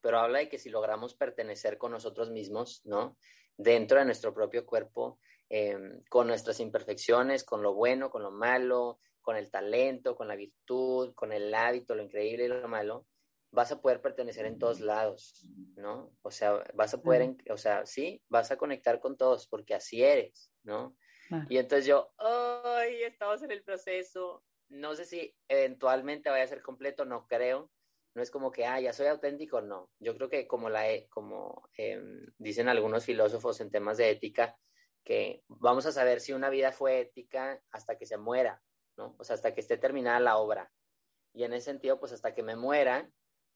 pero 0.00 0.18
habla 0.18 0.38
de 0.38 0.48
que 0.48 0.58
si 0.58 0.70
logramos 0.70 1.14
pertenecer 1.14 1.78
con 1.78 1.92
nosotros 1.92 2.30
mismos, 2.30 2.80
¿no? 2.84 3.18
Dentro 3.56 3.98
de 3.98 4.04
nuestro 4.04 4.32
propio 4.32 4.64
cuerpo, 4.64 5.20
eh, 5.50 5.78
con 6.08 6.26
nuestras 6.26 6.60
imperfecciones, 6.60 7.44
con 7.44 7.62
lo 7.62 7.74
bueno, 7.74 8.10
con 8.10 8.22
lo 8.22 8.30
malo, 8.30 9.00
con 9.20 9.36
el 9.36 9.50
talento, 9.50 10.16
con 10.16 10.28
la 10.28 10.36
virtud, 10.36 11.12
con 11.14 11.32
el 11.32 11.52
hábito, 11.54 11.94
lo 11.94 12.02
increíble 12.02 12.44
y 12.44 12.48
lo 12.48 12.68
malo, 12.68 13.06
vas 13.50 13.72
a 13.72 13.80
poder 13.80 14.00
pertenecer 14.00 14.46
en 14.46 14.58
todos 14.58 14.80
lados, 14.80 15.46
¿no? 15.76 16.12
O 16.22 16.30
sea, 16.30 16.62
vas 16.74 16.94
a 16.94 17.02
poder, 17.02 17.36
o 17.50 17.56
sea, 17.56 17.84
sí, 17.86 18.22
vas 18.28 18.50
a 18.50 18.56
conectar 18.56 19.00
con 19.00 19.16
todos 19.16 19.48
porque 19.48 19.74
así 19.74 20.02
eres, 20.02 20.52
¿no? 20.62 20.96
Y 21.48 21.58
entonces 21.58 21.86
yo, 21.86 22.12
¡ay! 22.18 23.02
Estamos 23.02 23.42
en 23.42 23.50
el 23.50 23.62
proceso. 23.62 24.44
No 24.68 24.94
sé 24.94 25.04
si 25.04 25.34
eventualmente 25.48 26.30
vaya 26.30 26.44
a 26.44 26.48
ser 26.48 26.62
completo, 26.62 27.04
no 27.04 27.26
creo. 27.26 27.70
No 28.14 28.22
es 28.22 28.30
como 28.30 28.50
que, 28.50 28.64
ah, 28.64 28.80
ya 28.80 28.92
soy 28.92 29.06
auténtico, 29.06 29.60
no. 29.60 29.90
Yo 29.98 30.16
creo 30.16 30.30
que 30.30 30.46
como, 30.46 30.70
la, 30.70 30.84
como 31.10 31.68
eh, 31.76 32.00
dicen 32.38 32.68
algunos 32.68 33.04
filósofos 33.04 33.60
en 33.60 33.70
temas 33.70 33.98
de 33.98 34.10
ética, 34.10 34.58
que 35.04 35.44
vamos 35.48 35.86
a 35.86 35.92
saber 35.92 36.20
si 36.20 36.32
una 36.32 36.48
vida 36.50 36.72
fue 36.72 37.00
ética 37.00 37.62
hasta 37.70 37.96
que 37.96 38.06
se 38.06 38.16
muera, 38.16 38.62
¿no? 38.96 39.14
O 39.18 39.24
sea, 39.24 39.34
hasta 39.34 39.54
que 39.54 39.60
esté 39.60 39.76
terminada 39.76 40.18
la 40.18 40.38
obra. 40.38 40.72
Y 41.32 41.44
en 41.44 41.52
ese 41.52 41.66
sentido, 41.66 42.00
pues 42.00 42.12
hasta 42.12 42.34
que 42.34 42.42
me 42.42 42.56
muera, 42.56 43.08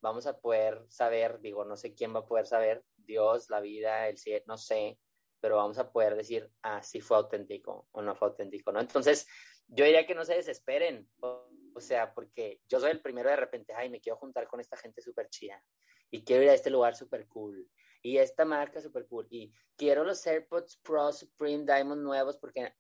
vamos 0.03 0.27
a 0.27 0.39
poder 0.39 0.85
saber, 0.89 1.41
digo, 1.41 1.65
no 1.65 1.77
sé 1.77 1.95
quién 1.95 2.15
va 2.15 2.21
a 2.21 2.27
poder 2.27 2.47
saber, 2.47 2.85
Dios, 2.97 3.51
la 3.51 3.61
vida, 3.61 4.09
el 4.09 4.19
cielo, 4.19 4.45
no 4.47 4.59
sé, 4.59 4.99
pero 5.41 5.57
vamos 5.57 5.79
a 5.79 5.91
poder 5.91 6.15
decir, 6.17 6.51
ah, 6.63 6.83
sí 6.83 7.01
fue 7.01 7.17
auténtico 7.17 7.89
o 7.93 8.03
no 8.03 8.15
fue 8.15 8.29
auténtico, 8.29 8.73
¿no? 8.73 8.81
Entonces, 8.81 9.27
yo 9.67 9.85
diría 9.85 10.07
que 10.07 10.15
no 10.15 10.25
se 10.25 10.35
desesperen, 10.35 11.09
o, 11.21 11.49
o 11.75 11.81
sea, 11.81 12.13
porque 12.15 12.61
yo 12.69 12.81
soy 12.81 12.91
el 12.91 13.01
primero 13.01 13.31
de 13.31 13.37
repente, 13.37 13.73
ay, 13.75 13.89
me 13.89 14.01
quiero 14.01 14.19
juntar 14.19 14.47
con 14.47 14.61
esta 14.61 14.77
gente 14.77 15.01
súper 15.01 15.29
chida 15.29 15.63
y 16.11 16.25
quiero 16.25 16.43
ir 16.43 16.51
a 16.51 16.55
este 16.55 16.71
lugar 16.71 16.97
súper 16.97 17.27
cool 17.29 17.69
y 18.03 18.19
esta 18.19 18.45
marca 18.45 18.81
súper 18.81 19.07
cool 19.07 19.27
y 19.31 19.53
quiero 19.77 20.05
los 20.05 20.27
AirPods 20.27 20.79
Pro 20.83 21.13
Supreme 21.13 21.65
Diamond 21.65 22.03
nuevos 22.03 22.37
porque, 22.37 22.75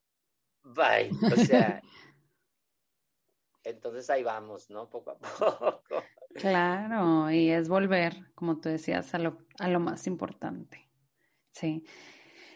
bye, 0.62 1.10
o 1.32 1.36
sea, 1.36 1.82
entonces 3.64 4.08
ahí 4.10 4.22
vamos, 4.22 4.70
¿no? 4.70 4.88
Poco 4.88 5.10
a 5.10 5.18
poco. 5.18 6.02
Claro, 6.34 7.30
y 7.30 7.50
es 7.50 7.68
volver, 7.68 8.32
como 8.34 8.60
tú 8.60 8.68
decías, 8.68 9.14
a 9.14 9.18
lo, 9.18 9.38
a 9.58 9.68
lo 9.68 9.80
más 9.80 10.06
importante. 10.06 10.88
Sí. 11.52 11.84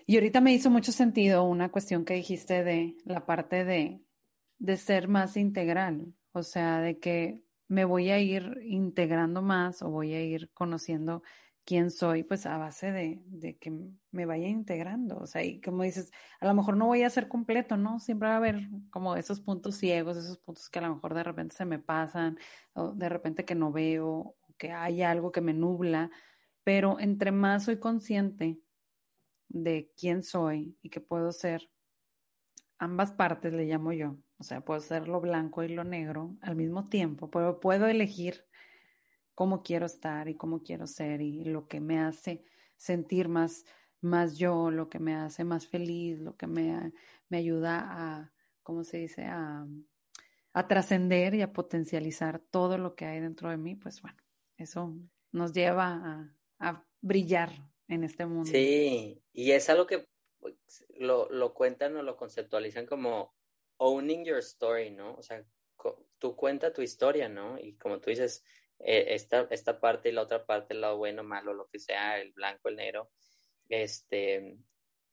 Y 0.06 0.16
ahorita 0.16 0.40
me 0.40 0.52
hizo 0.52 0.70
mucho 0.70 0.92
sentido 0.92 1.44
una 1.44 1.70
cuestión 1.70 2.04
que 2.04 2.14
dijiste 2.14 2.62
de 2.62 2.96
la 3.04 3.24
parte 3.24 3.64
de, 3.64 4.02
de 4.58 4.76
ser 4.76 5.08
más 5.08 5.36
integral, 5.36 6.12
o 6.32 6.42
sea, 6.42 6.80
de 6.80 6.98
que 6.98 7.42
me 7.68 7.86
voy 7.86 8.10
a 8.10 8.18
ir 8.18 8.58
integrando 8.64 9.40
más 9.40 9.80
o 9.80 9.90
voy 9.90 10.12
a 10.12 10.22
ir 10.22 10.50
conociendo 10.52 11.22
quién 11.64 11.90
soy, 11.90 12.22
pues 12.22 12.44
a 12.44 12.58
base 12.58 12.92
de, 12.92 13.22
de, 13.24 13.56
que 13.56 13.72
me 14.10 14.26
vaya 14.26 14.46
integrando. 14.46 15.16
O 15.18 15.26
sea, 15.26 15.42
y 15.42 15.62
como 15.62 15.82
dices, 15.82 16.12
a 16.38 16.46
lo 16.46 16.52
mejor 16.52 16.76
no 16.76 16.86
voy 16.86 17.02
a 17.02 17.08
ser 17.10 17.26
completo, 17.26 17.78
¿no? 17.78 17.98
Siempre 17.98 18.28
va 18.28 18.34
a 18.34 18.38
haber 18.38 18.68
como 18.90 19.16
esos 19.16 19.40
puntos 19.40 19.76
ciegos, 19.76 20.18
esos 20.18 20.36
puntos 20.38 20.68
que 20.68 20.80
a 20.80 20.82
lo 20.82 20.94
mejor 20.94 21.14
de 21.14 21.22
repente 21.22 21.56
se 21.56 21.64
me 21.64 21.78
pasan, 21.78 22.38
o 22.74 22.92
de 22.92 23.08
repente 23.08 23.46
que 23.46 23.54
no 23.54 23.72
veo, 23.72 24.08
o 24.08 24.36
que 24.58 24.72
hay 24.72 25.00
algo 25.02 25.32
que 25.32 25.40
me 25.40 25.54
nubla, 25.54 26.10
pero 26.62 27.00
entre 27.00 27.32
más 27.32 27.64
soy 27.64 27.78
consciente 27.78 28.58
de 29.48 29.92
quién 29.96 30.22
soy 30.22 30.76
y 30.82 30.90
que 30.90 31.00
puedo 31.00 31.32
ser 31.32 31.70
ambas 32.78 33.12
partes, 33.12 33.52
le 33.52 33.64
llamo 33.64 33.92
yo. 33.92 34.16
O 34.38 34.42
sea, 34.42 34.64
puedo 34.64 34.80
ser 34.80 35.08
lo 35.08 35.20
blanco 35.20 35.62
y 35.62 35.68
lo 35.68 35.84
negro 35.84 36.36
al 36.42 36.56
mismo 36.56 36.88
tiempo, 36.88 37.30
pero 37.30 37.60
puedo 37.60 37.86
elegir 37.86 38.44
cómo 39.34 39.62
quiero 39.62 39.86
estar 39.86 40.28
y 40.28 40.36
cómo 40.36 40.62
quiero 40.62 40.86
ser 40.86 41.20
y 41.20 41.44
lo 41.44 41.66
que 41.66 41.80
me 41.80 41.98
hace 42.00 42.44
sentir 42.76 43.28
más, 43.28 43.64
más 44.00 44.36
yo, 44.36 44.70
lo 44.70 44.88
que 44.88 44.98
me 44.98 45.14
hace 45.14 45.44
más 45.44 45.66
feliz, 45.66 46.18
lo 46.20 46.36
que 46.36 46.46
me, 46.46 46.92
me 47.28 47.38
ayuda 47.38 47.80
a, 47.80 48.32
¿cómo 48.62 48.84
se 48.84 48.98
dice?, 48.98 49.24
a, 49.24 49.66
a 50.52 50.68
trascender 50.68 51.34
y 51.34 51.42
a 51.42 51.52
potencializar 51.52 52.38
todo 52.38 52.78
lo 52.78 52.94
que 52.94 53.06
hay 53.06 53.20
dentro 53.20 53.50
de 53.50 53.56
mí, 53.56 53.74
pues 53.74 54.00
bueno, 54.02 54.18
eso 54.56 54.96
nos 55.32 55.52
lleva 55.52 55.88
a, 55.88 56.34
a 56.60 56.84
brillar 57.00 57.50
en 57.88 58.04
este 58.04 58.26
mundo. 58.26 58.50
Sí, 58.50 59.22
y 59.32 59.52
es 59.52 59.68
algo 59.70 59.86
que 59.86 60.06
pues, 60.40 60.86
lo, 60.96 61.28
lo 61.30 61.54
cuentan 61.54 61.96
o 61.96 62.02
lo 62.02 62.16
conceptualizan 62.16 62.86
como 62.86 63.34
owning 63.78 64.24
your 64.24 64.38
story, 64.38 64.90
¿no? 64.90 65.14
O 65.14 65.22
sea, 65.22 65.44
tú 66.18 66.36
cuenta 66.36 66.72
tu 66.72 66.82
historia, 66.82 67.28
¿no? 67.28 67.58
Y 67.58 67.76
como 67.76 68.00
tú 68.00 68.10
dices, 68.10 68.44
eh, 68.78 69.14
esta, 69.14 69.46
esta 69.50 69.80
parte 69.80 70.08
y 70.08 70.12
la 70.12 70.22
otra 70.22 70.44
parte, 70.46 70.74
el 70.74 70.80
lado 70.80 70.98
bueno, 70.98 71.22
malo, 71.22 71.52
lo 71.52 71.68
que 71.68 71.78
sea, 71.78 72.20
el 72.20 72.32
blanco, 72.32 72.68
el 72.68 72.76
negro. 72.76 73.10
Este, 73.68 74.58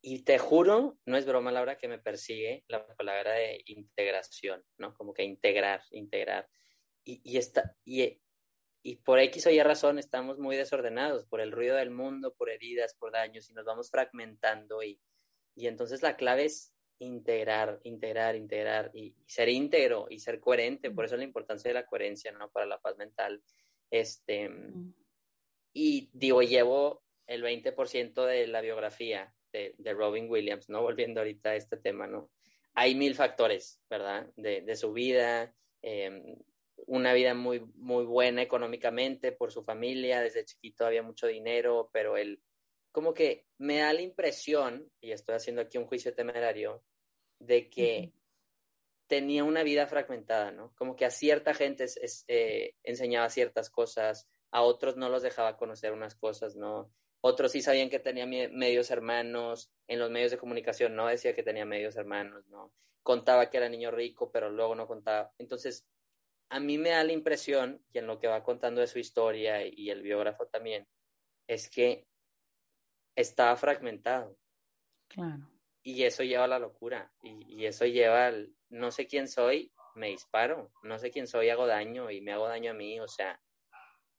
y 0.02 0.24
te 0.24 0.40
juro, 0.40 0.98
no 1.06 1.18
es 1.18 1.26
broma, 1.26 1.52
Laura, 1.52 1.78
que 1.78 1.88
me 1.88 2.00
persigue 2.00 2.64
la 2.68 2.86
palabra 2.96 3.34
de 3.34 3.62
integración, 3.66 4.64
¿no? 4.78 4.94
Como 4.94 5.14
que 5.14 5.24
integrar, 5.24 5.84
integrar. 5.92 6.50
Y, 7.04 7.22
y, 7.24 7.38
esta, 7.38 7.76
y, 7.86 8.22
y 8.84 8.98
por 8.98 9.20
X 9.20 9.46
o 9.48 9.52
Y 9.52 9.62
razón 9.62 10.00
estamos 10.00 10.40
muy 10.40 10.56
desordenados 10.56 11.26
por 11.26 11.40
el 11.42 11.52
ruido 11.52 11.76
del 11.76 11.92
mundo, 11.92 12.34
por 12.34 12.50
heridas, 12.50 12.96
por 12.96 13.12
daños, 13.12 13.50
y 13.50 13.54
nos 13.54 13.66
vamos 13.66 13.92
fragmentando. 13.92 14.82
Y, 14.82 15.00
y 15.56 15.68
entonces 15.68 16.02
la 16.02 16.16
clave 16.16 16.46
es 16.46 16.74
integrar, 16.98 17.80
integrar, 17.84 18.36
integrar 18.36 18.92
y, 18.94 19.16
ser 19.28 19.50
íntegro 19.50 20.08
y 20.10 20.20
ser 20.20 20.40
coherente. 20.40 20.90
Por 20.92 21.06
eso 21.06 21.18
la 21.18 21.24
importancia 21.24 21.70
de 21.70 21.76
la 21.76 21.86
coherencia, 21.86 22.32
¿no? 22.32 22.50
Para 22.50 22.66
la 22.66 22.80
paz 22.80 22.98
mental. 22.98 23.44
Este, 23.92 24.50
y 25.74 26.10
digo, 26.14 26.42
llevo 26.42 27.04
el 27.28 27.44
20% 27.44 28.26
de 28.26 28.48
la 28.48 28.62
biografía 28.62 29.34
de, 29.52 29.76
Robin 29.94 30.30
Williams, 30.30 30.70
¿no? 30.70 30.82
Volviendo 30.82 31.20
ahorita 31.22 31.52
a 31.52 31.56
este 31.56 31.78
tema, 31.78 32.08
¿no? 32.08 32.32
Hay 32.74 32.96
mil 32.96 33.14
factores, 33.16 33.82
¿verdad? 33.90 34.28
De, 34.36 34.76
su 34.76 34.94
vida, 34.94 35.54
eh, 35.82 36.38
una 36.88 37.14
vida 37.14 37.34
muy, 37.34 37.60
muy 37.76 38.06
buena 38.06 38.42
económicamente 38.42 39.32
por 39.32 39.52
su 39.52 39.64
familia, 39.64 40.22
desde 40.22 40.46
chiquito 40.46 40.86
había 40.86 41.04
mucho 41.04 41.28
dinero, 41.28 41.90
pero 41.94 42.18
él 42.18 42.42
como 42.92 43.14
que 43.14 43.46
me 43.58 43.80
da 43.80 43.94
la 43.94 44.02
impresión, 44.02 44.92
y 45.00 45.12
estoy 45.12 45.36
haciendo 45.36 45.62
aquí 45.62 45.78
un 45.78 45.86
juicio 45.86 46.14
temerario, 46.14 46.84
de 47.40 47.70
que 47.70 48.12
tenía 49.08 49.44
una 49.44 49.64
vida 49.64 49.88
fragmentada, 49.88 50.52
¿no? 50.52 50.74
Como 50.76 50.96
que 50.96 51.06
a 51.06 51.10
cierta 51.10 51.54
gente 51.54 51.86
eh, 52.28 52.76
enseñaba 52.84 53.30
ciertas 53.30 53.70
cosas, 53.70 54.28
a 54.52 54.62
otros 54.62 54.98
no 54.98 55.10
los 55.10 55.24
dejaba 55.24 55.58
conocer 55.58 55.94
unas 55.94 56.16
cosas, 56.16 56.56
¿no? 56.56 56.94
Otros 57.22 57.52
sí 57.52 57.62
sabían 57.62 57.90
que 57.90 58.00
tenía 58.00 58.26
medios 58.26 58.90
hermanos, 58.92 59.72
en 59.88 60.00
los 60.00 60.10
medios 60.10 60.32
de 60.32 60.38
comunicación 60.38 60.96
no 60.96 61.08
decía 61.08 61.36
que 61.36 61.44
tenía 61.44 61.66
medios 61.66 61.96
hermanos, 61.96 62.48
¿no? 62.48 62.74
Contaba 63.04 63.50
que 63.50 63.58
era 63.58 63.70
niño 63.70 63.92
rico, 63.92 64.32
pero 64.32 64.50
luego 64.50 64.76
no 64.76 64.88
contaba. 64.88 65.34
Entonces, 65.38 65.86
a 66.52 66.60
mí 66.60 66.78
me 66.78 66.90
da 66.90 67.04
la 67.06 67.14
impresión, 67.14 67.82
y 67.94 68.00
en 68.00 68.08
lo 68.08 68.20
que 68.20 68.28
va 68.28 68.44
contando 68.44 68.82
de 68.82 68.88
su 68.88 69.00
historia 69.00 69.66
y 69.66 69.90
el 69.90 70.02
biógrafo 70.02 70.48
también, 70.48 70.86
es 71.48 71.70
que 71.70 72.06
estaba 73.16 73.56
fragmentado. 73.56 74.38
Claro. 75.08 75.50
Y 75.82 76.04
eso 76.04 76.24
lleva 76.24 76.44
a 76.44 76.50
la 76.50 76.60
locura, 76.60 77.10
y, 77.24 77.66
eso 77.66 77.86
lleva 77.86 78.28
al, 78.28 78.54
no 78.70 78.92
sé 78.92 79.08
quién 79.08 79.30
soy, 79.30 79.74
me 79.96 80.10
disparo, 80.10 80.74
no 80.84 81.00
sé 81.00 81.10
quién 81.10 81.26
soy, 81.26 81.50
hago 81.50 81.68
daño 81.68 82.12
y 82.12 82.20
me 82.20 82.34
hago 82.34 82.50
daño 82.50 82.72
a 82.72 82.76
mí, 82.76 83.00
o 83.00 83.08
sea, 83.08 83.42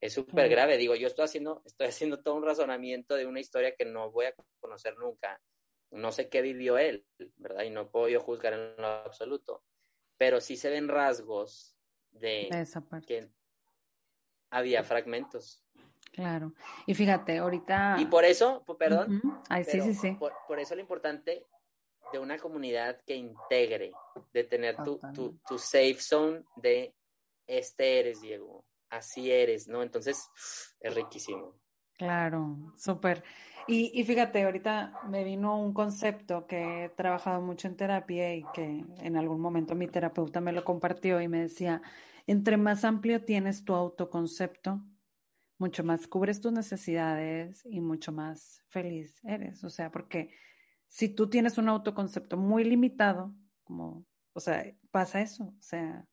es 0.01 0.15
súper 0.15 0.49
grave. 0.49 0.79
Digo, 0.79 0.95
yo 0.95 1.09
estoy 1.09 1.27
haciendo, 1.27 1.63
estoy 1.67 1.89
haciendo 1.89 2.23
todo 2.23 2.35
un 2.37 2.45
razonamiento 2.45 3.15
de 3.15 3.27
una 3.27 3.41
historia 3.41 3.77
que 3.77 3.85
no 3.85 4.11
voy 4.11 4.27
a 4.27 4.35
conocer 4.59 4.97
nunca. 4.97 5.41
No 5.91 6.11
sé 6.13 6.31
qué 6.31 6.41
vivió 6.41 6.79
él, 6.79 7.07
¿verdad? 7.37 7.65
Y 7.65 7.71
no 7.71 7.91
puedo 7.91 8.09
yo 8.09 8.21
juzgar 8.21 8.55
en 8.55 8.75
lo 8.79 8.87
absoluto. 8.87 9.65
Pero 10.17 10.41
sí 10.41 10.57
se 10.57 10.71
ven 10.71 10.89
rasgos 10.89 11.72
de, 12.13 12.49
esa 12.49 12.81
parte. 12.81 13.07
que 13.07 13.29
había 14.51 14.83
fragmentos. 14.85 15.65
Claro. 16.13 16.53
Y 16.87 16.95
fíjate, 16.95 17.39
ahorita. 17.39 17.97
Y 17.99 18.07
por 18.07 18.25
eso, 18.25 18.65
perdón. 18.79 19.23
sí, 19.67 19.81
sí, 19.81 19.95
sí. 19.95 20.17
Por, 20.19 20.61
eso 20.61 20.75
lo 20.75 20.81
importante 20.81 21.47
de 22.13 22.19
una 22.19 22.39
comunidad 22.39 23.01
que 23.07 23.17
integre, 23.17 23.93
de 24.33 24.45
tener 24.45 24.77
tu, 24.85 25.01
tu, 25.15 25.39
tu, 25.49 25.59
safe 25.59 25.97
zone 25.99 26.45
de 26.57 26.95
este 27.47 28.01
eres, 28.01 28.21
Diego, 28.21 28.67
así 28.91 29.33
eres, 29.33 29.69
¿no? 29.69 29.83
Entonces, 29.83 30.29
es 30.81 30.95
riquísimo. 30.95 31.62
Claro, 32.03 32.57
súper. 32.77 33.23
Y, 33.69 33.93
y, 33.95 34.03
fíjate, 34.03 34.43
ahorita 34.43 34.99
me 35.09 35.23
vino 35.23 35.57
un 35.57 35.73
concepto 35.73 36.49
que 36.49 36.87
he 36.87 36.89
trabajado 36.89 37.41
mucho 37.41 37.69
en 37.69 37.77
terapia 37.77 38.35
y 38.35 38.43
que 38.53 38.85
en 38.99 39.17
algún 39.17 39.41
momento 39.41 39.77
mi 39.77 39.87
terapeuta 39.87 40.41
me 40.41 40.51
lo 40.51 40.65
compartió 40.65 41.21
y 41.21 41.29
me 41.29 41.43
decía, 41.43 41.81
entre 42.27 42.57
más 42.57 42.85
amplio 42.85 43.25
tienes 43.25 43.65
tu 43.65 43.75
autoconcepto, 43.75 44.83
mucho 45.59 45.85
más 45.85 46.09
cubres 46.09 46.41
tus 46.41 46.53
necesidades 46.53 47.65
y 47.67 47.81
mucho 47.81 48.11
más 48.11 48.65
feliz 48.67 49.21
eres. 49.23 49.63
O 49.63 49.71
sea, 49.71 49.93
porque 49.93 50.35
si 50.89 51.09
tú 51.09 51.31
tienes 51.31 51.57
un 51.57 51.69
autoconcepto 51.69 52.37
muy 52.37 52.65
limitado, 52.65 53.33
como, 53.63 54.05
o 54.33 54.41
sea, 54.41 54.65
pasa 54.91 55.21
eso. 55.21 55.45
O 55.45 55.63
sea, 55.63 56.05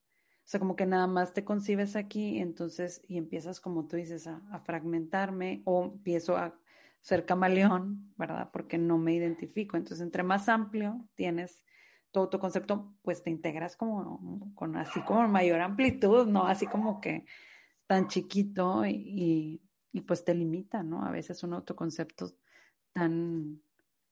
sea, 0.50 0.60
como 0.60 0.76
que 0.76 0.88
nada 0.88 1.06
más 1.06 1.32
te 1.32 1.45
concibes 1.45 1.95
aquí, 1.95 2.39
entonces, 2.39 3.04
y 3.08 3.20
empiezas, 3.20 3.60
como 3.62 3.86
tú 3.86 3.97
dices, 3.97 4.26
a, 4.26 4.41
fragmentarme 4.66 5.62
o 5.64 5.84
empiezo 5.84 6.38
a 6.38 6.60
ser 7.02 7.24
camaleón, 7.28 8.12
¿verdad? 8.18 8.50
Porque 8.52 8.80
no 8.80 8.97
me 8.97 9.14
identifico. 9.14 9.78
Entonces, 9.78 10.02
entre 10.02 10.24
más 10.24 10.50
amplio 10.50 11.08
tienes 11.14 11.64
tu 12.10 12.22
autoconcepto, 12.22 12.95
pues 13.04 13.22
te 13.22 13.30
integras 13.30 13.78
como 13.78 14.52
con 14.56 14.76
así 14.76 15.00
como 15.02 15.28
mayor 15.28 15.62
amplitud, 15.62 16.26
¿no? 16.26 16.47
Así 16.47 16.66
como 16.66 17.00
que 17.00 17.26
tan 17.86 18.08
chiquito 18.08 18.88
y, 18.88 19.62
y, 19.91 20.02
pues 20.02 20.26
te 20.26 20.34
limita, 20.34 20.82
¿no? 20.82 21.06
A 21.06 21.12
veces 21.12 21.43
un 21.43 21.54
autoconcepto 21.54 22.32
tan, 22.91 23.62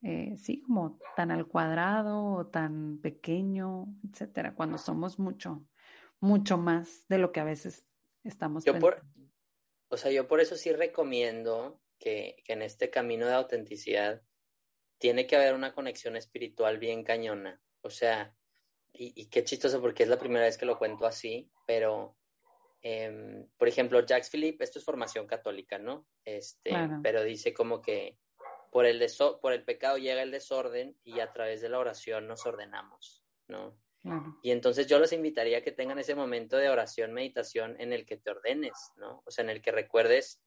eh, 0.03 0.35
sí, 0.38 0.61
como 0.61 0.99
tan 1.15 1.31
al 1.31 1.47
cuadrado 1.47 2.23
o 2.23 2.45
tan 2.45 2.99
pequeño, 2.99 3.88
etcétera, 4.07 4.53
cuando 4.53 4.77
somos 4.77 5.17
mucho, 5.17 5.65
mucho 6.20 6.57
más 6.57 7.07
de 7.07 7.18
lo 7.18 7.32
que 7.32 7.39
a 7.39 7.43
veces 7.43 7.86
estamos 8.24 8.65
yo 8.65 8.78
por, 8.80 9.03
O 9.89 9.97
sea, 9.97 10.11
yo 10.11 10.28
por 10.28 10.41
eso 10.41 10.55
sí 10.55 10.72
recomiendo 10.72 11.82
que, 11.99 12.41
que 12.45 12.53
en 12.53 12.61
este 12.61 12.89
camino 12.89 13.26
de 13.26 13.34
autenticidad 13.34 14.22
tiene 14.97 15.28
que 15.28 15.36
haber 15.36 15.53
una 15.53 15.74
conexión 15.74 16.15
espiritual 16.15 16.78
bien 16.80 17.03
cañona. 17.03 17.61
O 17.82 17.89
sea, 17.89 18.36
y, 18.93 19.28
qué 19.28 19.43
chistoso 19.43 19.80
porque 19.82 20.03
es 20.03 20.09
la 20.09 20.18
primera 20.18 20.45
vez 20.45 20.57
que 20.57 20.65
lo 20.65 20.78
cuento 20.78 21.05
así, 21.05 21.51
pero, 21.65 22.18
em, 22.82 23.47
por 23.57 23.68
ejemplo, 23.68 24.03
Jacques 24.03 24.30
Philippe, 24.30 24.63
esto 24.63 24.80
es 24.80 24.86
formación 24.86 25.28
católica, 25.28 25.78
¿no? 25.78 26.07
Este, 26.26 26.72
Pero 27.03 27.24
dice 27.24 27.53
como 27.53 27.82
que 27.82 28.18
por 28.72 28.86
el, 28.86 29.05
por 29.41 29.53
el 29.53 29.63
pecado 29.63 29.97
llega 29.97 30.24
el 30.24 30.32
desorden 30.32 30.97
y 31.03 31.20
a 31.20 31.32
través 31.32 31.61
de 31.61 31.70
la 31.70 31.80
oración 31.80 32.28
nos 32.28 32.45
ordenamos, 32.45 33.24
¿no? 33.47 33.78
Y 34.41 34.51
entonces 34.51 34.87
yo 34.87 34.99
los 34.99 35.13
invitaría 35.13 35.59
a 35.59 35.61
que 35.61 35.71
tengan 35.71 35.99
ese 35.99 36.15
momento 36.15 36.57
de 36.57 36.69
oración, 36.69 37.13
meditación 37.13 37.75
en 37.79 37.93
el 37.93 38.05
que 38.05 38.17
te 38.17 38.31
ordenes, 38.31 38.73
¿no? 38.95 39.23
O 39.25 39.31
sea, 39.31 39.43
en 39.43 39.49
el 39.49 39.61
que 39.61 39.71
recuerdes 39.71 40.41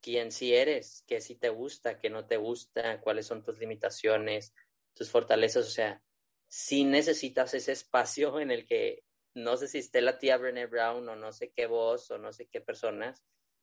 quién 0.00 0.30
sí 0.30 0.54
eres, 0.54 1.04
qué 1.06 1.20
sí 1.20 1.34
te 1.36 1.48
gusta, 1.48 1.98
qué 1.98 2.10
no 2.10 2.26
te 2.26 2.36
gusta, 2.36 3.00
cuáles 3.00 3.26
son 3.26 3.42
tus 3.42 3.58
limitaciones, 3.58 4.54
tus 4.94 5.10
fortalezas, 5.10 5.66
o 5.66 5.70
sea, 5.70 6.02
si 6.48 6.84
necesitas 6.84 7.54
ese 7.54 7.72
espacio 7.72 8.40
en 8.40 8.50
el 8.50 8.66
que 8.66 9.04
no 9.34 9.56
sé 9.56 9.68
si 9.68 9.78
esté 9.78 10.00
la 10.00 10.18
tía 10.18 10.38
Brené 10.38 10.66
Brown 10.66 11.06
o 11.08 11.16
no 11.16 11.32
sé 11.32 11.52
qué 11.52 11.66
voz 11.66 12.10
o 12.10 12.18
no 12.18 12.32
sé 12.32 12.46
qué 12.46 12.60
personas, 12.60 13.22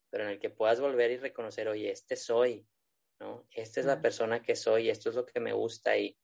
pero 0.10 0.26
en 0.26 0.32
el 0.32 0.40
que 0.40 0.52
puedas 0.52 0.80
volver 0.80 1.12
y 1.12 1.18
reconocer, 1.18 1.68
oye, 1.68 1.90
este 1.90 2.16
soy, 2.16 2.68
¿no? 3.20 3.48
Esta 3.52 3.80
es 3.80 3.86
la 3.88 4.02
persona 4.02 4.44
que 4.44 4.56
soy, 4.56 4.90
esto 4.90 5.10
es 5.10 5.16
lo 5.16 5.26
que 5.26 5.40
me 5.40 5.54
gusta 5.54 5.98
y, 5.98 6.16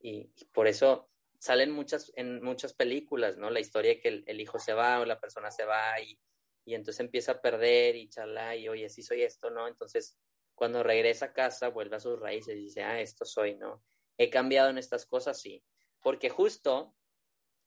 y, 0.00 0.24
por 0.52 0.66
eso 0.66 1.08
salen 1.40 1.70
muchas, 1.70 2.12
en 2.16 2.42
muchas 2.42 2.74
películas, 2.74 3.36
¿no? 3.36 3.50
La 3.50 3.60
historia 3.60 3.92
de 3.92 4.00
que 4.00 4.24
el, 4.26 4.40
hijo 4.40 4.58
se 4.58 4.72
va 4.72 5.00
o 5.00 5.04
la 5.04 5.20
persona 5.20 5.50
se 5.50 5.64
va 5.64 6.00
y, 6.00 6.18
y 6.64 6.74
entonces 6.74 7.00
empieza 7.00 7.32
a 7.32 7.40
perder 7.40 7.96
y 7.96 8.08
chala 8.08 8.56
y 8.56 8.68
oye, 8.68 8.88
sí 8.88 9.02
soy 9.02 9.22
esto, 9.22 9.50
¿no? 9.50 9.68
Entonces, 9.68 10.18
cuando 10.54 10.82
regresa 10.82 11.26
a 11.26 11.32
casa, 11.32 11.68
vuelve 11.68 11.96
a 11.96 12.00
sus 12.00 12.18
raíces 12.18 12.56
y 12.56 12.62
dice, 12.62 12.82
ah, 12.82 13.00
esto 13.00 13.24
soy, 13.24 13.56
¿no? 13.56 13.82
He 14.18 14.30
cambiado 14.30 14.70
en 14.70 14.78
estas 14.78 15.06
cosas, 15.06 15.40
sí, 15.40 15.62
porque 16.00 16.30
justo 16.30 16.94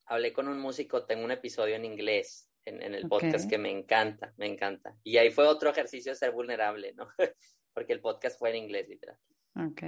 hablé 0.06 0.34
con 0.34 0.48
un 0.48 0.60
músico, 0.60 1.06
tengo 1.06 1.24
un 1.24 1.32
episodio 1.32 1.76
en 1.76 1.86
inglés 1.86 2.50
en, 2.66 2.94
el 2.94 3.08
podcast 3.08 3.50
que 3.50 3.58
me 3.58 3.72
encanta, 3.72 4.34
me 4.38 4.46
encanta. 4.46 4.96
Y 5.04 5.18
ahí 5.18 5.32
fue 5.32 5.48
otro 5.48 5.70
ejercicio 5.70 6.12
de 6.12 6.18
ser 6.18 6.32
vulnerable, 6.32 6.94
¿no? 6.94 7.08
porque 7.74 7.94
el 7.94 8.02
podcast 8.02 8.38
fue 8.38 8.50
en 8.52 8.58
inglés, 8.58 8.88
literal. 8.88 9.18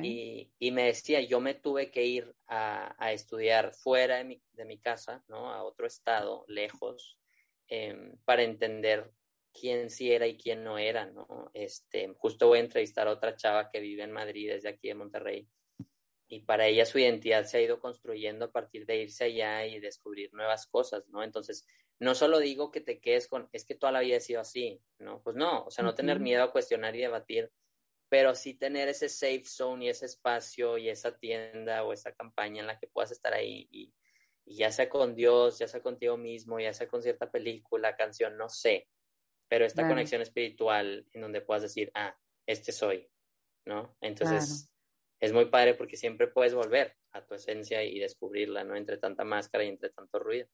Y, 0.01 0.51
y, 0.59 0.71
me 0.71 0.85
decía, 0.85 1.21
yo 1.21 1.39
me 1.39 1.53
tuve 1.53 1.91
que 1.91 2.05
ir 2.05 2.33
a, 2.47 2.95
a 2.97 3.13
estudiar 3.13 3.73
fuera 3.73 4.17
de 4.17 4.23
mi, 4.23 4.41
de 4.53 4.65
mi, 4.65 4.79
casa, 4.79 5.23
¿no? 5.27 5.51
A 5.51 5.63
otro 5.63 5.87
estado, 5.87 6.45
lejos, 6.47 7.19
em, 7.67 8.17
para 8.25 8.43
entender 8.43 9.11
quién 9.53 9.89
sí 9.89 10.11
era 10.11 10.27
y 10.27 10.37
quién 10.37 10.63
no 10.63 10.77
era, 10.77 11.05
¿no? 11.05 11.51
Este, 11.53 12.13
justo 12.17 12.47
voy 12.47 12.59
a 12.59 12.61
entrevistar 12.61 13.07
a 13.07 13.11
otra 13.11 13.35
chava 13.35 13.69
que 13.69 13.79
vive 13.79 14.03
en 14.03 14.11
Madrid, 14.11 14.49
desde 14.49 14.69
aquí 14.69 14.87
de 14.87 14.95
Monterrey, 14.95 15.47
y 16.27 16.39
para 16.39 16.65
ella 16.65 16.85
su 16.85 16.97
identidad 16.97 17.43
se 17.43 17.57
ha 17.57 17.61
ido 17.61 17.79
construyendo 17.79 18.45
a 18.45 18.51
partir 18.51 18.85
de 18.85 19.01
irse 19.01 19.25
allá 19.25 19.65
y 19.65 19.79
descubrir 19.81 20.33
nuevas 20.33 20.65
cosas, 20.65 21.07
¿no? 21.09 21.23
Entonces, 21.23 21.67
no 21.99 22.15
solo 22.15 22.39
digo 22.39 22.71
que 22.71 22.79
te 22.79 23.01
quedes 23.01 23.27
con, 23.27 23.49
es 23.51 23.65
que 23.65 23.75
toda 23.75 23.91
la 23.91 23.99
vida 23.99 24.17
ha 24.17 24.21
sido 24.21 24.39
así, 24.39 24.81
¿no? 24.97 25.21
Pues 25.21 25.35
no, 25.35 25.65
o 25.65 25.71
sea, 25.71 25.83
no 25.83 25.93
tener 25.93 26.21
miedo 26.21 26.43
a 26.43 26.51
cuestionar 26.51 26.95
y 26.95 27.01
debatir, 27.01 27.51
pero 28.11 28.35
sí 28.35 28.53
tener 28.53 28.89
ese 28.89 29.07
safe 29.07 29.45
zone 29.45 29.85
y 29.85 29.89
ese 29.89 30.05
espacio 30.05 30.77
y 30.77 30.89
esa 30.89 31.17
tienda 31.17 31.85
o 31.85 31.93
esa 31.93 32.11
campaña 32.11 32.59
en 32.59 32.67
la 32.67 32.77
que 32.77 32.87
puedas 32.87 33.09
estar 33.13 33.33
ahí 33.33 33.69
y, 33.71 33.93
ya 34.45 34.69
sea 34.69 34.89
con 34.89 35.15
Dios, 35.15 35.59
ya 35.59 35.67
sea 35.69 35.81
contigo 35.81 36.17
mismo, 36.17 36.59
ya 36.59 36.73
sea 36.73 36.89
con 36.89 37.01
cierta 37.01 37.31
película, 37.31 37.95
canción, 37.95 38.35
no 38.35 38.49
sé, 38.49 38.89
pero 39.47 39.63
esta 39.63 39.87
conexión 39.87 40.21
espiritual 40.21 41.07
en 41.13 41.21
donde 41.21 41.39
puedas 41.39 41.63
decir, 41.63 41.89
ah, 41.93 42.13
este 42.45 42.73
soy, 42.73 43.09
¿no? 43.63 43.95
Entonces 44.01 44.69
es 45.21 45.31
muy 45.31 45.45
padre 45.45 45.75
porque 45.75 45.95
siempre 45.95 46.27
puedes 46.27 46.53
volver 46.53 46.97
a 47.11 47.25
tu 47.25 47.35
esencia 47.35 47.81
y 47.81 47.97
descubrirla, 47.97 48.65
¿no? 48.65 48.75
Entre 48.75 48.97
tanta 48.97 49.23
máscara 49.23 49.63
y 49.63 49.69
entre 49.69 49.89
tanto 49.89 50.19
ruido. 50.19 50.49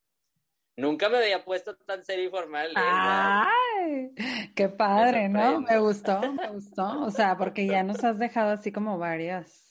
Nunca 0.76 1.08
me 1.08 1.18
había 1.18 1.44
puesto 1.44 1.76
tan 1.76 2.04
serio 2.04 2.26
y 2.26 2.30
formal. 2.30 2.70
¿eh? 2.70 2.74
¡Ay! 2.76 3.67
Qué 4.54 4.68
padre, 4.68 5.28
¿no? 5.28 5.60
Me 5.60 5.78
gustó, 5.78 6.20
me 6.32 6.48
gustó. 6.50 7.02
O 7.02 7.10
sea, 7.10 7.36
porque 7.36 7.66
ya 7.66 7.82
nos 7.82 8.02
has 8.04 8.18
dejado 8.18 8.52
así 8.52 8.72
como 8.72 8.98
varias 8.98 9.68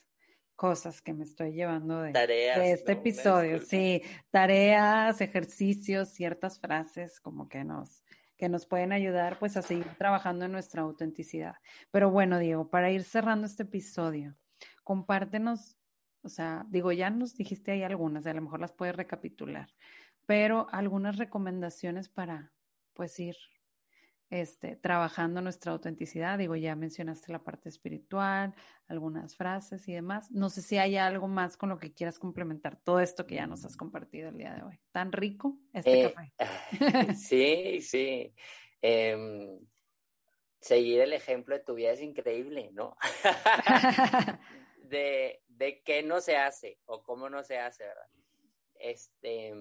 cosas 0.55 1.01
que 1.01 1.13
me 1.13 1.23
estoy 1.23 1.53
llevando 1.53 2.01
de, 2.01 2.11
de 2.11 2.71
este 2.71 2.93
episodio. 2.93 3.59
Sí, 3.59 4.01
tareas, 4.31 5.21
ejercicios, 5.21 6.09
ciertas 6.09 6.59
frases 6.59 7.19
como 7.19 7.47
que 7.47 7.63
nos, 7.63 8.03
que 8.37 8.49
nos 8.49 8.65
pueden 8.65 8.91
ayudar 8.91 9.37
pues 9.39 9.55
a 9.55 9.61
seguir 9.61 9.87
trabajando 9.97 10.45
en 10.45 10.51
nuestra 10.51 10.81
autenticidad. 10.81 11.55
Pero 11.91 12.11
bueno, 12.11 12.39
Diego, 12.39 12.69
para 12.69 12.91
ir 12.91 13.03
cerrando 13.03 13.45
este 13.45 13.63
episodio, 13.63 14.35
compártenos 14.83 15.77
O 16.23 16.29
sea, 16.29 16.65
digo, 16.69 16.91
ya 16.91 17.09
nos 17.09 17.35
dijiste 17.35 17.71
ahí 17.71 17.83
algunas, 17.83 18.25
a 18.25 18.33
lo 18.33 18.41
mejor 18.41 18.59
las 18.59 18.73
puedes 18.73 18.95
recapitular, 18.95 19.69
pero 20.25 20.67
algunas 20.71 21.17
recomendaciones 21.17 22.09
para, 22.09 22.51
pues, 22.93 23.19
ir 23.19 23.35
este, 24.29 24.75
trabajando 24.75 25.41
nuestra 25.41 25.71
autenticidad. 25.71 26.37
Digo, 26.37 26.55
ya 26.55 26.75
mencionaste 26.75 27.31
la 27.31 27.43
parte 27.43 27.69
espiritual, 27.69 28.53
algunas 28.87 29.35
frases 29.35 29.87
y 29.87 29.93
demás. 29.93 30.31
No 30.31 30.49
sé 30.49 30.61
si 30.61 30.77
hay 30.77 30.97
algo 30.97 31.27
más 31.27 31.57
con 31.57 31.69
lo 31.69 31.79
que 31.79 31.93
quieras 31.93 32.19
complementar 32.19 32.77
todo 32.83 32.99
esto 32.99 33.25
que 33.25 33.35
ya 33.35 33.47
nos 33.47 33.63
has 33.65 33.77
compartido 33.77 34.29
el 34.29 34.37
día 34.37 34.53
de 34.53 34.63
hoy. 34.63 34.79
Tan 34.91 35.11
rico 35.11 35.57
este 35.73 36.05
eh, 36.05 36.13
café. 36.13 36.33
sí, 37.15 37.81
sí. 37.81 38.33
Em, 38.81 39.59
seguir 40.59 41.01
el 41.01 41.13
ejemplo 41.13 41.55
de 41.55 41.63
tu 41.63 41.75
vida 41.75 41.91
es 41.91 42.01
increíble, 42.01 42.69
¿no? 42.73 42.97
de, 44.83 45.41
de 45.47 45.81
qué 45.83 46.03
no 46.03 46.19
se 46.19 46.37
hace 46.37 46.79
o 46.85 47.01
cómo 47.03 47.29
no 47.29 47.43
se 47.43 47.59
hace, 47.59 47.85
¿verdad? 47.85 48.07
Este, 48.75 49.53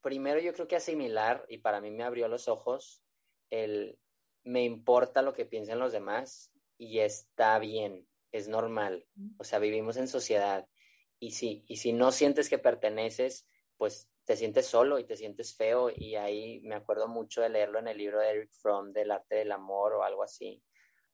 primero 0.00 0.40
yo 0.40 0.52
creo 0.52 0.66
que 0.66 0.76
asimilar, 0.76 1.44
y 1.48 1.58
para 1.58 1.80
mí 1.80 1.90
me 1.90 2.02
abrió 2.02 2.26
los 2.28 2.48
ojos, 2.48 3.03
el 3.50 3.98
me 4.44 4.62
importa 4.62 5.22
lo 5.22 5.32
que 5.32 5.46
piensen 5.46 5.78
los 5.78 5.92
demás 5.92 6.52
y 6.76 6.98
está 7.00 7.58
bien, 7.58 8.06
es 8.30 8.48
normal. 8.48 9.06
O 9.38 9.44
sea, 9.44 9.58
vivimos 9.58 9.96
en 9.96 10.06
sociedad 10.08 10.68
y 11.18 11.32
si, 11.32 11.64
y 11.66 11.76
si 11.76 11.92
no 11.92 12.12
sientes 12.12 12.48
que 12.48 12.58
perteneces, 12.58 13.48
pues 13.76 14.10
te 14.24 14.36
sientes 14.36 14.66
solo 14.66 14.98
y 14.98 15.04
te 15.04 15.16
sientes 15.16 15.56
feo 15.56 15.90
y 15.94 16.16
ahí 16.16 16.60
me 16.60 16.74
acuerdo 16.74 17.08
mucho 17.08 17.40
de 17.40 17.48
leerlo 17.48 17.78
en 17.78 17.88
el 17.88 17.98
libro 17.98 18.20
de 18.20 18.30
Eric 18.30 18.52
Fromm 18.52 18.92
del 18.92 19.10
arte 19.10 19.36
del 19.36 19.52
amor 19.52 19.94
o 19.94 20.02
algo 20.02 20.22
así. 20.22 20.62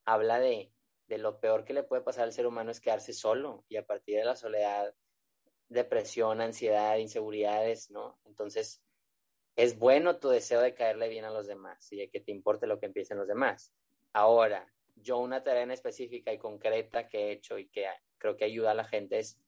Habla 0.05 0.41
de, 0.41 0.73
de 1.07 1.19
lo 1.19 1.41
peor 1.41 1.65
que 1.65 1.75
le 1.75 1.83
puede 1.83 2.03
pasar 2.03 2.25
al 2.25 2.33
ser 2.33 2.47
humano 2.47 2.71
es 2.71 2.81
quedarse 2.81 3.13
solo 3.13 3.65
y 3.69 3.77
a 3.77 3.87
partir 3.87 4.19
de 4.19 4.25
la 4.25 4.37
soledad, 4.37 4.95
depresión, 5.69 6.41
ansiedad, 6.41 6.97
inseguridades, 6.97 7.91
¿no? 7.91 8.21
Entonces, 8.25 8.83
es 9.57 9.79
bueno 9.79 10.19
tu 10.19 10.29
deseo 10.29 10.61
de 10.61 10.75
caerle 10.75 11.09
bien 11.09 11.25
a 11.25 11.31
los 11.31 11.47
demás 11.47 11.91
y 11.93 11.97
de 11.97 12.11
que 12.11 12.21
te 12.21 12.33
importe 12.33 12.67
lo 12.67 12.79
que 12.79 12.87
empiecen 12.87 13.19
los 13.19 13.29
demás. 13.29 13.73
Ahora, 14.13 14.73
yo 14.97 15.19
una 15.19 15.43
tarea 15.43 15.63
en 15.63 15.71
específica 15.71 16.33
y 16.33 16.39
concreta 16.39 17.09
que 17.09 17.19
he 17.19 17.33
hecho 17.33 17.59
y 17.59 17.69
que 17.69 17.87
creo 18.19 18.37
que 18.37 18.45
ayuda 18.45 18.73
a 18.73 18.75
la 18.75 18.85
gente 18.85 19.19
es 19.19 19.39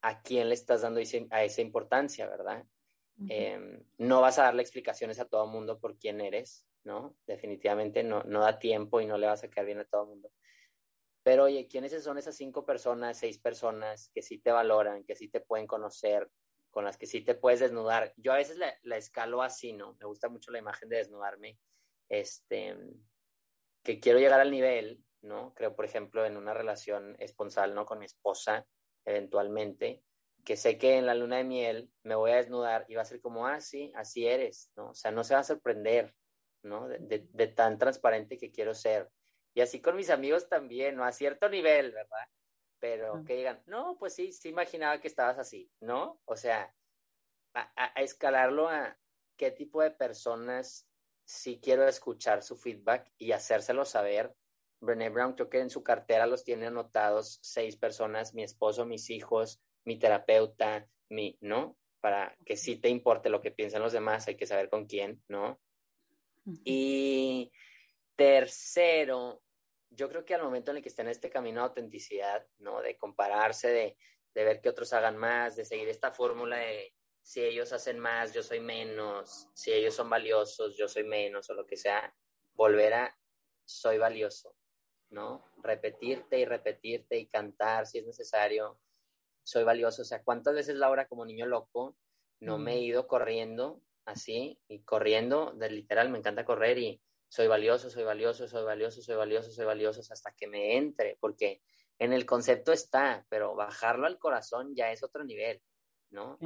a 0.00 0.22
quién 0.22 0.48
le 0.48 0.54
estás 0.54 0.82
dando 0.82 1.00
a 1.30 1.44
esa 1.44 1.60
importancia, 1.60 2.28
¿verdad? 2.28 2.64
Em, 3.28 3.82
no 3.98 4.20
vas 4.20 4.38
a 4.38 4.44
darle 4.44 4.62
explicaciones 4.62 5.18
a 5.18 5.24
todo 5.24 5.44
el 5.44 5.50
mundo 5.50 5.80
por 5.80 5.98
quién 5.98 6.20
eres, 6.20 6.64
¿no? 6.84 7.16
Definitivamente 7.26 8.04
no, 8.04 8.22
no 8.22 8.40
da 8.40 8.60
tiempo 8.60 9.00
y 9.00 9.06
no 9.06 9.18
le 9.18 9.26
vas 9.26 9.42
a 9.42 9.50
caer 9.50 9.66
bien 9.66 9.80
a 9.80 9.84
todo 9.84 10.02
el 10.02 10.08
mundo. 10.08 10.30
Pero 11.24 11.44
oye, 11.44 11.66
¿quiénes 11.66 12.00
son 12.02 12.16
esas 12.16 12.36
cinco 12.36 12.64
personas, 12.64 13.18
seis 13.18 13.38
personas 13.38 14.10
que 14.14 14.22
sí 14.22 14.38
te 14.38 14.52
valoran, 14.52 15.04
que 15.04 15.16
sí 15.16 15.28
te 15.28 15.40
pueden 15.40 15.66
conocer, 15.66 16.30
con 16.70 16.84
las 16.84 16.96
que 16.96 17.06
sí 17.06 17.22
te 17.22 17.34
puedes 17.34 17.60
desnudar. 17.60 18.12
Yo 18.16 18.32
a 18.32 18.36
veces 18.36 18.58
la, 18.58 18.96
escalo 18.96 19.42
así, 19.42 19.72
¿no? 19.72 19.96
Me 20.00 20.06
gusta 20.06 20.28
mucho 20.28 20.50
la 20.50 20.58
imagen 20.58 20.88
de 20.88 20.98
desnudarme. 20.98 21.58
Este, 22.08 22.76
que 23.82 24.00
quiero 24.00 24.18
llegar 24.18 24.40
al 24.40 24.50
nivel, 24.50 25.02
¿no? 25.22 25.54
Creo, 25.54 25.74
por 25.74 25.84
ejemplo, 25.84 26.24
en 26.24 26.36
una 26.36 26.54
relación 26.54 27.16
esponsal, 27.18 27.74
¿no? 27.74 27.86
Con 27.86 27.98
mi 27.98 28.06
esposa, 28.06 28.66
eventualmente, 29.04 30.02
que 30.44 30.56
sé 30.56 30.78
que 30.78 30.96
en 30.96 31.06
la 31.06 31.14
luna 31.14 31.38
de 31.38 31.44
miel 31.44 31.90
me 32.02 32.14
voy 32.14 32.30
a 32.30 32.36
desnudar 32.36 32.84
y 32.88 32.94
va 32.94 33.02
a 33.02 33.06
ser 33.06 33.20
como, 33.20 33.46
ah, 33.46 33.60
sí, 33.60 33.92
así 33.94 34.26
eres, 34.26 34.70
¿no? 34.76 34.90
O 34.90 34.94
sea, 34.94 35.10
no 35.10 35.24
se 35.24 35.34
va 35.34 35.40
a 35.40 35.44
sorprender, 35.44 36.14
¿no? 36.62 36.88
De, 36.88 37.26
de 37.30 37.46
tan 37.48 37.78
transparente 37.78 38.38
que 38.38 38.50
quiero 38.50 38.74
ser. 38.74 39.08
Y 39.54 39.60
así 39.60 39.80
con 39.80 39.96
mis 39.96 40.10
amigos 40.10 40.48
también, 40.48 40.96
¿no? 40.96 41.04
A 41.04 41.12
cierto 41.12 41.48
nivel, 41.48 41.92
¿verdad? 41.92 42.28
Pero 42.80 43.24
que 43.24 43.36
digan, 43.36 43.62
no, 43.66 43.96
pues 43.98 44.14
sí, 44.14 44.32
sí 44.32 44.48
imaginaba 44.48 45.00
que 45.00 45.08
estabas 45.08 45.38
así, 45.38 45.70
¿no? 45.80 46.20
O 46.24 46.36
sea, 46.36 46.74
a, 47.54 47.86
escalarlo 48.02 48.68
a 48.68 48.96
qué 49.36 49.50
tipo 49.50 49.82
de 49.82 49.90
personas 49.90 50.88
sí 51.24 51.60
quiero 51.62 51.86
escuchar 51.86 52.42
su 52.42 52.56
feedback 52.56 53.10
y 53.18 53.32
hacérselo 53.32 53.84
saber. 53.84 54.34
Brené 54.80 55.10
Brown 55.10 55.34
creo 55.34 55.50
que 55.50 55.60
en 55.60 55.70
su 55.70 55.82
cartera 55.82 56.26
los 56.26 56.44
tiene 56.44 56.66
anotados 56.66 57.38
seis 57.42 57.76
personas, 57.76 58.34
mi 58.34 58.42
esposo, 58.42 58.86
mis 58.86 59.10
hijos, 59.10 59.60
mi 59.84 59.98
terapeuta, 59.98 60.86
mi, 61.08 61.36
¿no? 61.40 61.76
Para 62.00 62.36
que 62.46 62.56
sí 62.56 62.76
te 62.76 62.88
importe 62.88 63.28
lo 63.28 63.40
que 63.40 63.50
piensan 63.50 63.82
los 63.82 63.92
demás, 63.92 64.28
hay 64.28 64.36
que 64.36 64.46
saber 64.46 64.68
con 64.68 64.86
quién, 64.86 65.22
¿no? 65.28 65.60
Y 66.64 67.52
tercero, 68.16 69.42
yo 69.90 70.08
creo 70.08 70.24
que 70.24 70.34
al 70.34 70.42
momento 70.42 70.70
en 70.70 70.78
el 70.78 70.82
que 70.82 70.88
está 70.88 71.02
en 71.02 71.08
este 71.08 71.30
camino 71.30 71.60
de 71.60 71.68
autenticidad, 71.68 72.46
¿no? 72.58 72.80
De 72.80 72.96
compararse, 72.96 73.68
de, 73.68 73.96
de 74.34 74.44
ver 74.44 74.60
que 74.60 74.68
otros 74.68 74.92
hagan 74.92 75.16
más, 75.16 75.56
de 75.56 75.64
seguir 75.64 75.88
esta 75.88 76.12
fórmula 76.12 76.58
de 76.58 76.94
si 77.22 77.42
ellos 77.42 77.72
hacen 77.72 77.98
más, 77.98 78.32
yo 78.32 78.42
soy 78.42 78.60
menos, 78.60 79.48
si 79.52 79.72
ellos 79.72 79.94
son 79.94 80.08
valiosos, 80.08 80.76
yo 80.78 80.88
soy 80.88 81.04
menos, 81.04 81.50
o 81.50 81.54
lo 81.54 81.66
que 81.66 81.76
sea, 81.76 82.14
volver 82.54 82.94
a 82.94 83.18
soy 83.66 83.98
valioso, 83.98 84.56
¿no? 85.10 85.44
Repetirte 85.58 86.38
y 86.38 86.46
repetirte 86.46 87.18
y 87.18 87.26
cantar 87.26 87.86
si 87.86 87.98
es 87.98 88.06
necesario, 88.06 88.80
soy 89.42 89.62
valioso. 89.64 90.02
O 90.02 90.04
sea, 90.06 90.22
¿cuántas 90.22 90.54
veces, 90.54 90.76
Laura, 90.76 91.06
como 91.06 91.26
niño 91.26 91.44
loco, 91.44 91.96
no 92.40 92.58
me 92.58 92.74
he 92.74 92.80
ido 92.80 93.06
corriendo 93.06 93.82
así 94.06 94.58
y 94.68 94.82
corriendo, 94.84 95.52
de 95.52 95.70
literal, 95.70 96.08
me 96.08 96.18
encanta 96.18 96.46
correr 96.46 96.78
y 96.78 97.02
soy 97.28 97.46
valioso, 97.46 97.90
soy 97.90 98.04
valioso, 98.04 98.48
soy 98.48 98.64
valioso, 98.64 99.02
soy 99.02 99.16
valioso, 99.16 99.50
soy 99.50 99.64
valioso, 99.64 100.00
hasta 100.00 100.32
que 100.32 100.46
me 100.46 100.76
entre, 100.76 101.16
porque 101.20 101.62
en 101.98 102.12
el 102.12 102.24
concepto 102.24 102.72
está, 102.72 103.26
pero 103.28 103.54
bajarlo 103.54 104.06
al 104.06 104.18
corazón 104.18 104.74
ya 104.74 104.92
es 104.92 105.02
otro 105.02 105.24
nivel, 105.24 105.60
¿no? 106.10 106.38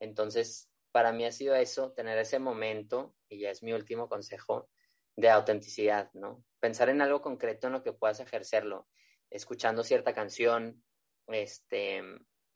Entonces, 0.00 0.70
para 0.92 1.12
mí 1.12 1.24
ha 1.24 1.32
sido 1.32 1.54
eso, 1.54 1.92
tener 1.92 2.18
ese 2.18 2.38
momento, 2.38 3.14
y 3.28 3.40
ya 3.40 3.50
es 3.50 3.62
mi 3.62 3.72
último 3.72 4.08
consejo, 4.08 4.68
de 5.16 5.30
autenticidad, 5.30 6.10
¿no? 6.12 6.44
Pensar 6.60 6.90
en 6.90 7.00
algo 7.00 7.22
concreto 7.22 7.68
en 7.68 7.72
lo 7.74 7.82
que 7.82 7.92
puedas 7.92 8.20
ejercerlo, 8.20 8.88
escuchando 9.30 9.82
cierta 9.82 10.12
canción, 10.12 10.82
este, 11.28 12.02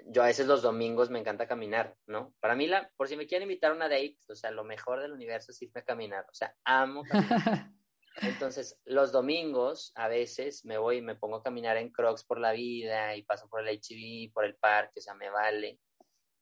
yo 0.07 0.23
a 0.23 0.27
veces 0.27 0.47
los 0.47 0.63
domingos 0.63 1.11
me 1.11 1.19
encanta 1.19 1.47
caminar, 1.47 1.97
¿no? 2.07 2.35
Para 2.41 2.55
mí, 2.55 2.67
la, 2.67 2.91
por 2.97 3.09
si 3.09 3.17
me 3.17 3.27
quieren 3.27 3.49
invitar 3.49 3.73
a 3.73 3.75
una 3.75 3.89
date, 3.89 4.19
o 4.29 4.35
sea, 4.35 4.51
lo 4.51 4.65
mejor 4.65 5.01
del 5.01 5.13
universo 5.13 5.53
es 5.53 5.63
irme 5.63 5.81
a 5.81 5.85
caminar, 5.85 6.25
o 6.29 6.35
sea, 6.35 6.55
amo 6.65 7.03
caminar. 7.05 7.71
Entonces, 8.23 8.79
los 8.85 9.13
domingos 9.13 9.93
a 9.95 10.09
veces 10.09 10.65
me 10.65 10.79
voy 10.79 10.97
y 10.99 11.03
me 11.03 11.15
pongo 11.15 11.37
a 11.37 11.43
caminar 11.43 11.77
en 11.77 11.91
crocs 11.91 12.25
por 12.25 12.39
la 12.39 12.53
vida 12.53 13.17
y 13.17 13.23
paso 13.23 13.49
por 13.49 13.67
el 13.67 13.81
HIV, 13.81 14.33
por 14.33 14.45
el 14.45 14.57
parque, 14.57 14.99
o 14.99 15.03
sea, 15.03 15.15
me 15.15 15.31
vale. 15.31 15.79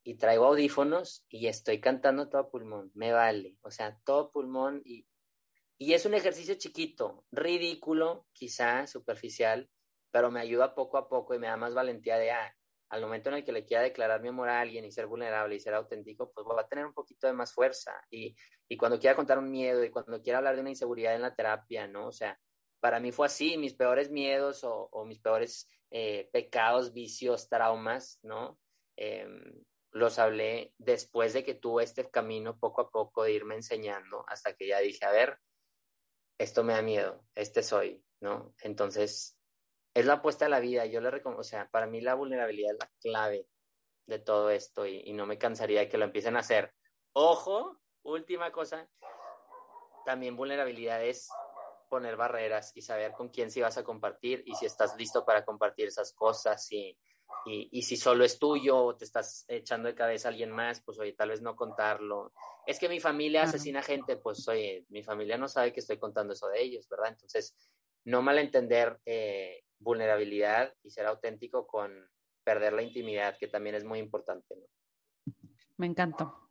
Y 0.03 0.17
traigo 0.17 0.47
audífonos 0.47 1.27
y 1.29 1.47
estoy 1.47 1.81
cantando 1.81 2.29
todo 2.29 2.51
pulmón, 2.51 2.91
me 2.95 3.13
vale, 3.13 3.59
o 3.63 3.71
sea, 3.71 3.99
todo 4.05 4.31
pulmón 4.31 4.81
y, 4.85 5.07
y 5.77 5.93
es 5.93 6.07
un 6.07 6.15
ejercicio 6.15 6.55
chiquito, 6.55 7.27
ridículo, 7.31 8.27
quizá 8.33 8.87
superficial, 8.87 9.69
pero 10.11 10.31
me 10.31 10.41
ayuda 10.41 10.75
poco 10.75 10.97
a 10.97 11.09
poco 11.09 11.35
y 11.35 11.39
me 11.39 11.49
da 11.49 11.57
más 11.57 11.75
valentía 11.75 12.17
de, 12.17 12.31
ah, 12.31 12.57
al 12.91 13.03
momento 13.03 13.29
en 13.29 13.37
el 13.37 13.45
que 13.45 13.53
le 13.53 13.65
quiera 13.65 13.83
declarar 13.83 14.21
mi 14.23 14.29
amor 14.29 14.49
a 14.49 14.61
alguien 14.61 14.85
y 14.85 14.93
ser 14.93 15.07
vulnerable 15.07 15.55
y 15.55 15.61
ser 15.61 15.75
auténtico, 15.75 16.33
pues 16.33 16.47
va 16.47 16.63
a 16.63 16.69
tener 16.69 16.87
un 16.87 16.95
poquito 16.95 17.27
de 17.27 17.33
más 17.33 17.53
fuerza. 17.53 17.93
Y, 18.11 18.35
y 18.69 18.77
cuando 18.77 18.99
quiera 18.99 19.17
contar 19.17 19.39
un 19.39 19.51
miedo 19.51 19.85
y 19.85 19.91
cuando 19.91 20.23
quiera 20.23 20.39
hablar 20.39 20.55
de 20.55 20.63
una 20.63 20.71
inseguridad 20.71 21.15
en 21.15 21.23
la 21.23 21.35
terapia, 21.35 21.87
¿no? 21.87 22.09
O 22.09 22.13
sea, 22.13 22.39
para 22.81 23.01
mí 23.01 23.13
fue 23.13 23.27
así, 23.27 23.57
mis 23.57 23.75
peores 23.75 24.11
miedos 24.11 24.61
o, 24.63 25.05
mis 25.05 25.19
peores 25.19 25.69
eh, 25.91 26.29
pecados, 26.33 26.93
vicios, 26.93 27.49
traumas, 27.49 28.19
¿no? 28.23 28.59
Em, 28.97 29.65
los 29.93 30.19
hablé 30.19 30.75
después 30.79 31.33
de 31.33 31.45
que 31.45 31.55
tuve 31.55 31.85
este 31.85 32.09
camino 32.11 32.59
poco 32.59 32.83
a 32.83 32.91
poco 32.91 33.25
de 33.25 33.33
irme 33.33 33.55
enseñando 33.55 34.25
hasta 34.29 34.55
que 34.55 34.69
ya 34.69 34.79
dije, 34.81 35.05
a 35.05 35.13
ver, 35.13 35.39
esto 36.39 36.63
me 36.63 36.75
da 36.75 36.83
miedo, 36.83 37.25
este 37.35 37.63
soy, 37.63 38.05
¿no? 38.21 38.55
Entonces, 38.63 39.38
es 39.95 40.07
la 40.07 40.15
apuesta 40.15 40.45
de 40.45 40.51
la 40.51 40.61
vida. 40.61 40.87
Yo 40.87 41.01
le 41.01 41.11
recomiendo, 41.11 41.41
o 41.41 41.45
sea, 41.45 41.69
para 41.71 41.87
mí 41.87 42.01
la 42.01 42.15
vulnerabilidad 42.15 42.73
es 42.73 42.79
la 42.79 42.91
clave 43.01 43.47
de 44.07 44.19
todo 44.19 44.51
esto 44.51 44.87
y, 44.87 45.13
no 45.13 45.27
me 45.27 45.39
cansaría 45.39 45.81
de 45.81 45.89
que 45.89 45.99
lo 45.99 46.05
empiecen 46.05 46.37
a 46.37 46.41
hacer. 46.41 46.73
Ojo, 47.13 47.79
última 48.03 48.51
cosa, 48.51 48.89
también 50.05 50.37
vulnerabilidad 50.37 51.05
es 51.05 51.29
poner 51.91 52.17
barreras 52.17 52.73
y 52.75 52.83
saber 52.83 53.13
con 53.13 53.29
quién 53.29 53.51
sí 53.51 53.61
vas 53.61 53.79
a 53.79 53.85
compartir 53.85 54.43
y 54.47 54.55
si 54.55 54.67
estás 54.67 54.97
listo 54.97 55.25
para 55.25 55.45
compartir 55.45 55.89
esas 55.89 56.13
cosas 56.13 56.71
y, 56.73 56.97
y, 57.45 57.83
si 57.83 57.97
solo 57.97 58.25
es 58.25 58.39
tuyo 58.39 58.79
o 58.79 58.97
te 58.97 59.05
estás 59.05 59.45
echando 59.49 59.89
de 59.89 59.95
cabeza 59.95 60.29
a 60.29 60.31
alguien 60.31 60.51
más, 60.51 60.81
pues 60.83 60.99
oye, 60.99 61.13
tal 61.13 61.31
vez 61.31 61.43
no 61.43 61.57
contarlo. 61.57 62.33
Es 62.67 62.79
que 62.79 62.89
mi 62.89 63.01
familia 63.01 63.43
asesina 63.43 63.83
gente, 63.83 64.17
pues 64.17 64.47
oye, 64.49 64.85
mi 64.89 65.03
familia 65.03 65.39
no 65.39 65.49
sabe 65.49 65.73
que 65.73 65.81
estoy 65.81 65.99
contando 65.99 66.33
eso 66.33 66.49
de 66.49 66.63
ellos, 66.63 66.89
¿verdad? 66.89 67.09
Entonces, 67.09 67.57
no 68.05 68.23
malentender 68.23 68.99
eh, 69.07 69.65
vulnerabilidad 69.79 70.73
y 70.83 70.91
ser 70.91 71.07
auténtico 71.07 71.67
con 71.67 71.93
perder 72.45 72.73
la 72.73 72.83
intimidad, 72.83 73.37
que 73.39 73.49
también 73.49 73.75
es 73.75 73.85
muy 73.85 73.99
importante. 73.99 74.55
Me 75.77 75.87
encantó. 75.87 76.49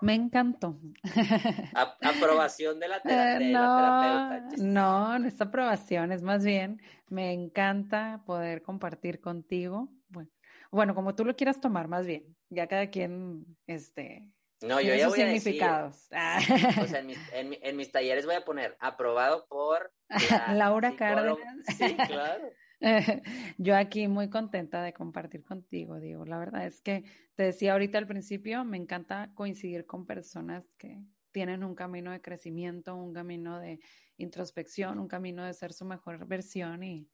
Me 0.00 0.14
encantó. 0.14 0.78
aprobación 1.74 2.80
de 2.80 2.88
la, 2.88 3.00
terapeuta. 3.02 4.56
no, 4.58 5.18
no 5.18 5.26
es 5.26 5.40
aprobación, 5.40 6.12
es 6.12 6.22
más 6.22 6.44
bien, 6.44 6.80
me 7.08 7.32
encanta 7.32 8.22
poder 8.24 8.62
compartir 8.62 9.20
contigo. 9.20 9.88
Bueno, 10.08 10.30
Bueno, 10.70 10.94
como 10.94 11.14
tú 11.14 11.24
lo 11.24 11.36
quieras 11.36 11.60
tomar, 11.60 11.88
más 11.88 12.06
bien. 12.06 12.36
Ya 12.50 12.66
cada 12.66 12.88
quien, 12.90 13.44
este, 13.66 14.26
no, 14.62 14.80
yo 14.80 14.94
ya 14.94 15.08
voy 15.08 15.18
significados. 15.18 16.08
A 16.10 16.38
decir, 16.38 16.82
o 16.82 16.86
sea, 16.86 17.04
en 17.32 17.76
mis, 17.76 17.92
talleres 17.92 18.26
voy 18.26 18.34
a 18.34 18.44
poner 18.44 18.76
aprobado 18.80 19.46
por 19.48 19.92
Laura 20.52 20.96
Cárdenas. 20.96 21.38
Sí, 21.76 21.96
claro. 22.06 22.50
yo 23.58 23.76
aquí 23.76 24.08
muy 24.08 24.30
contenta 24.30 24.82
de 24.82 24.92
compartir 24.92 25.42
contigo, 25.44 25.98
Diego. 26.00 26.24
La 26.24 26.38
verdad 26.38 26.66
es 26.66 26.80
que 26.80 27.04
te 27.34 27.44
decía 27.44 27.72
ahorita 27.72 27.98
al 27.98 28.06
principio, 28.06 28.64
me 28.64 28.76
encanta 28.76 29.30
coincidir 29.34 29.86
con 29.86 30.06
personas 30.06 30.64
que 30.76 31.02
tienen 31.30 31.62
un 31.62 31.74
camino 31.74 32.10
de 32.10 32.20
crecimiento, 32.20 32.96
un 32.96 33.12
camino 33.12 33.60
de 33.60 33.80
introspección, 34.16 34.98
un 34.98 35.08
camino 35.08 35.44
de 35.44 35.54
ser 35.54 35.72
su 35.72 35.84
mejor 35.84 36.26
versión 36.26 36.82
y, 36.82 37.08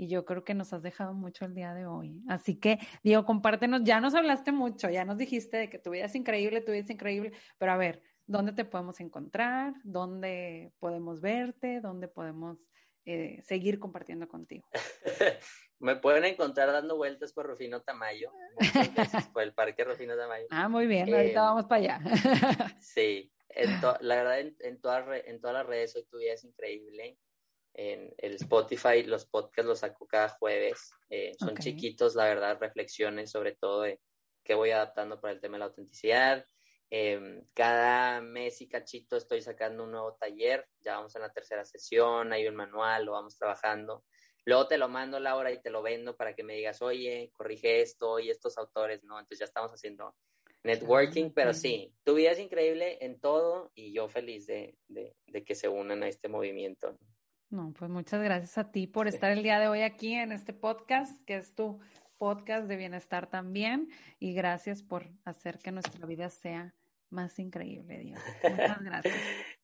y 0.00 0.08
yo 0.08 0.24
creo 0.24 0.44
que 0.44 0.54
nos 0.54 0.72
has 0.72 0.82
dejado 0.82 1.12
mucho 1.12 1.44
el 1.44 1.54
día 1.54 1.74
de 1.74 1.84
hoy. 1.84 2.22
Así 2.26 2.58
que, 2.58 2.78
Diego, 3.02 3.26
compártenos, 3.26 3.82
ya 3.84 4.00
nos 4.00 4.14
hablaste 4.14 4.50
mucho, 4.50 4.88
ya 4.88 5.04
nos 5.04 5.18
dijiste 5.18 5.58
de 5.58 5.68
que 5.68 5.78
tu 5.78 5.90
vida 5.90 6.06
es 6.06 6.14
increíble, 6.14 6.62
tu 6.62 6.72
vida 6.72 6.80
es 6.80 6.88
increíble, 6.88 7.32
pero 7.58 7.72
a 7.72 7.76
ver, 7.76 8.00
¿dónde 8.26 8.52
te 8.52 8.64
podemos 8.64 8.98
encontrar? 9.00 9.74
¿Dónde 9.84 10.72
podemos 10.78 11.20
verte? 11.20 11.82
¿Dónde 11.82 12.08
podemos 12.08 12.70
eh, 13.04 13.42
seguir 13.42 13.78
compartiendo 13.78 14.26
contigo? 14.26 14.66
Me 15.80 15.96
pueden 15.96 16.24
encontrar 16.24 16.72
dando 16.72 16.96
vueltas 16.96 17.34
por 17.34 17.46
Rufino 17.46 17.82
Tamayo, 17.82 18.32
por 19.34 19.42
el 19.42 19.52
Parque 19.52 19.84
Rufino 19.84 20.16
Tamayo. 20.16 20.46
Ah, 20.48 20.70
muy 20.70 20.86
bien, 20.86 21.12
ahorita 21.12 21.40
eh, 21.40 21.42
vamos 21.42 21.66
para 21.66 21.98
allá. 21.98 22.00
sí, 22.80 23.30
la 24.00 24.16
verdad, 24.16 24.40
en, 24.40 24.56
en, 24.60 24.80
todas, 24.80 25.04
en 25.26 25.42
todas 25.42 25.56
las 25.58 25.66
redes 25.66 25.94
hoy 25.94 26.06
tu 26.06 26.16
vida 26.16 26.32
es 26.32 26.44
increíble 26.44 27.18
en 27.74 28.14
el 28.18 28.34
Spotify, 28.34 29.02
los 29.02 29.26
podcasts 29.26 29.68
los 29.68 29.78
saco 29.80 30.06
cada 30.06 30.28
jueves. 30.28 30.92
Eh, 31.08 31.32
son 31.38 31.56
chiquitos, 31.56 32.14
la 32.14 32.24
verdad, 32.24 32.58
reflexiones 32.60 33.30
sobre 33.30 33.54
todo 33.54 33.82
de 33.82 34.00
qué 34.44 34.54
voy 34.54 34.70
adaptando 34.70 35.20
para 35.20 35.34
el 35.34 35.40
tema 35.40 35.54
de 35.54 35.60
la 35.60 35.64
autenticidad. 35.66 36.44
Em, 36.92 37.44
cada 37.54 38.20
mes 38.20 38.60
y 38.60 38.68
cachito 38.68 39.16
estoy 39.16 39.40
sacando 39.42 39.84
un 39.84 39.92
nuevo 39.92 40.16
taller, 40.16 40.66
ya 40.80 40.96
vamos 40.96 41.14
en 41.14 41.22
la 41.22 41.32
tercera 41.32 41.64
sesión, 41.64 42.32
hay 42.32 42.48
un 42.48 42.56
manual, 42.56 43.04
lo 43.04 43.12
vamos 43.12 43.36
trabajando. 43.36 44.04
Luego 44.44 44.66
te 44.66 44.78
lo 44.78 44.88
mando, 44.88 45.20
Laura, 45.20 45.52
y 45.52 45.60
te 45.60 45.70
lo 45.70 45.82
vendo 45.82 46.16
para 46.16 46.34
que 46.34 46.42
me 46.42 46.54
digas, 46.54 46.82
oye, 46.82 47.30
corrige 47.32 47.82
esto 47.82 48.18
y 48.18 48.30
estos 48.30 48.58
autores, 48.58 49.04
¿no? 49.04 49.18
Entonces 49.20 49.38
ya 49.38 49.44
estamos 49.44 49.70
haciendo 49.70 50.16
networking, 50.64 51.30
pero 51.30 51.54
sí, 51.54 51.94
tu 52.02 52.14
vida 52.14 52.32
es 52.32 52.38
increíble 52.38 52.98
en 53.00 53.20
todo 53.20 53.70
y 53.74 53.92
yo 53.92 54.08
feliz 54.08 54.46
de, 54.46 54.76
de, 54.88 55.14
de 55.26 55.44
que 55.44 55.54
se 55.54 55.68
unan 55.68 56.02
a 56.02 56.08
este 56.08 56.28
movimiento. 56.28 56.98
No, 57.50 57.72
pues 57.76 57.90
muchas 57.90 58.22
gracias 58.22 58.56
a 58.58 58.70
ti 58.70 58.86
por 58.86 59.08
estar 59.08 59.32
el 59.32 59.42
día 59.42 59.58
de 59.58 59.66
hoy 59.66 59.82
aquí 59.82 60.14
en 60.14 60.30
este 60.30 60.52
podcast, 60.52 61.24
que 61.24 61.36
es 61.36 61.54
tu 61.54 61.80
podcast 62.16 62.68
de 62.68 62.76
bienestar 62.76 63.26
también, 63.26 63.88
y 64.20 64.34
gracias 64.34 64.84
por 64.84 65.08
hacer 65.24 65.58
que 65.58 65.72
nuestra 65.72 66.06
vida 66.06 66.30
sea 66.30 66.74
más 67.10 67.38
increíble, 67.40 67.98
Dios. 67.98 68.20
Muchas 68.48 68.80
gracias. 68.84 69.16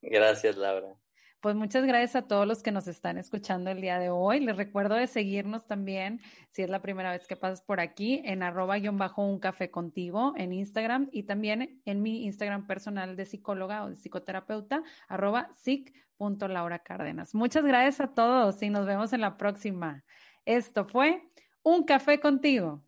gracias, 0.03 0.57
Laura. 0.57 0.97
Pues 1.41 1.55
muchas 1.55 1.85
gracias 1.85 2.17
a 2.17 2.27
todos 2.27 2.47
los 2.47 2.63
que 2.63 2.73
nos 2.73 2.89
están 2.89 3.19
escuchando 3.19 3.71
el 3.71 3.81
día 3.81 3.99
de 3.99 4.09
hoy. 4.11 4.41
Les 4.41 4.57
recuerdo 4.57 4.95
de 4.95 5.07
seguirnos 5.07 5.67
también, 5.67 6.21
si 6.51 6.63
es 6.63 6.71
la 6.71 6.81
primera 6.81 7.13
vez 7.13 7.27
que 7.27 7.37
pasas 7.37 7.63
por 7.63 7.79
aquí, 7.79 8.23
en 8.25 8.43
arroba 8.43 8.77
un 9.17 9.39
café 9.39 9.71
contigo 9.71 10.33
en 10.37 10.53
Instagram 10.53 11.09
y 11.13 11.25
también 11.25 11.81
en 11.85 12.03
mi 12.03 12.25
Instagram 12.25 12.67
personal 12.67 13.17
de 13.17 13.27
psicóloga 13.27 13.85
o 13.85 13.91
de 13.91 13.97
psicoterapeuta, 13.97 14.83
arroba 15.09 15.55
Cárdenas. 16.85 17.35
Muchas 17.35 17.65
gracias 17.65 18.01
a 18.01 18.15
todos 18.15 18.63
y 18.63 18.71
nos 18.71 18.87
vemos 18.87 19.13
en 19.13 19.21
la 19.21 19.37
próxima. 19.37 20.05
Esto 20.47 20.87
fue 20.87 21.29
Un 21.63 21.85
Café 21.85 22.19
contigo. 22.19 22.86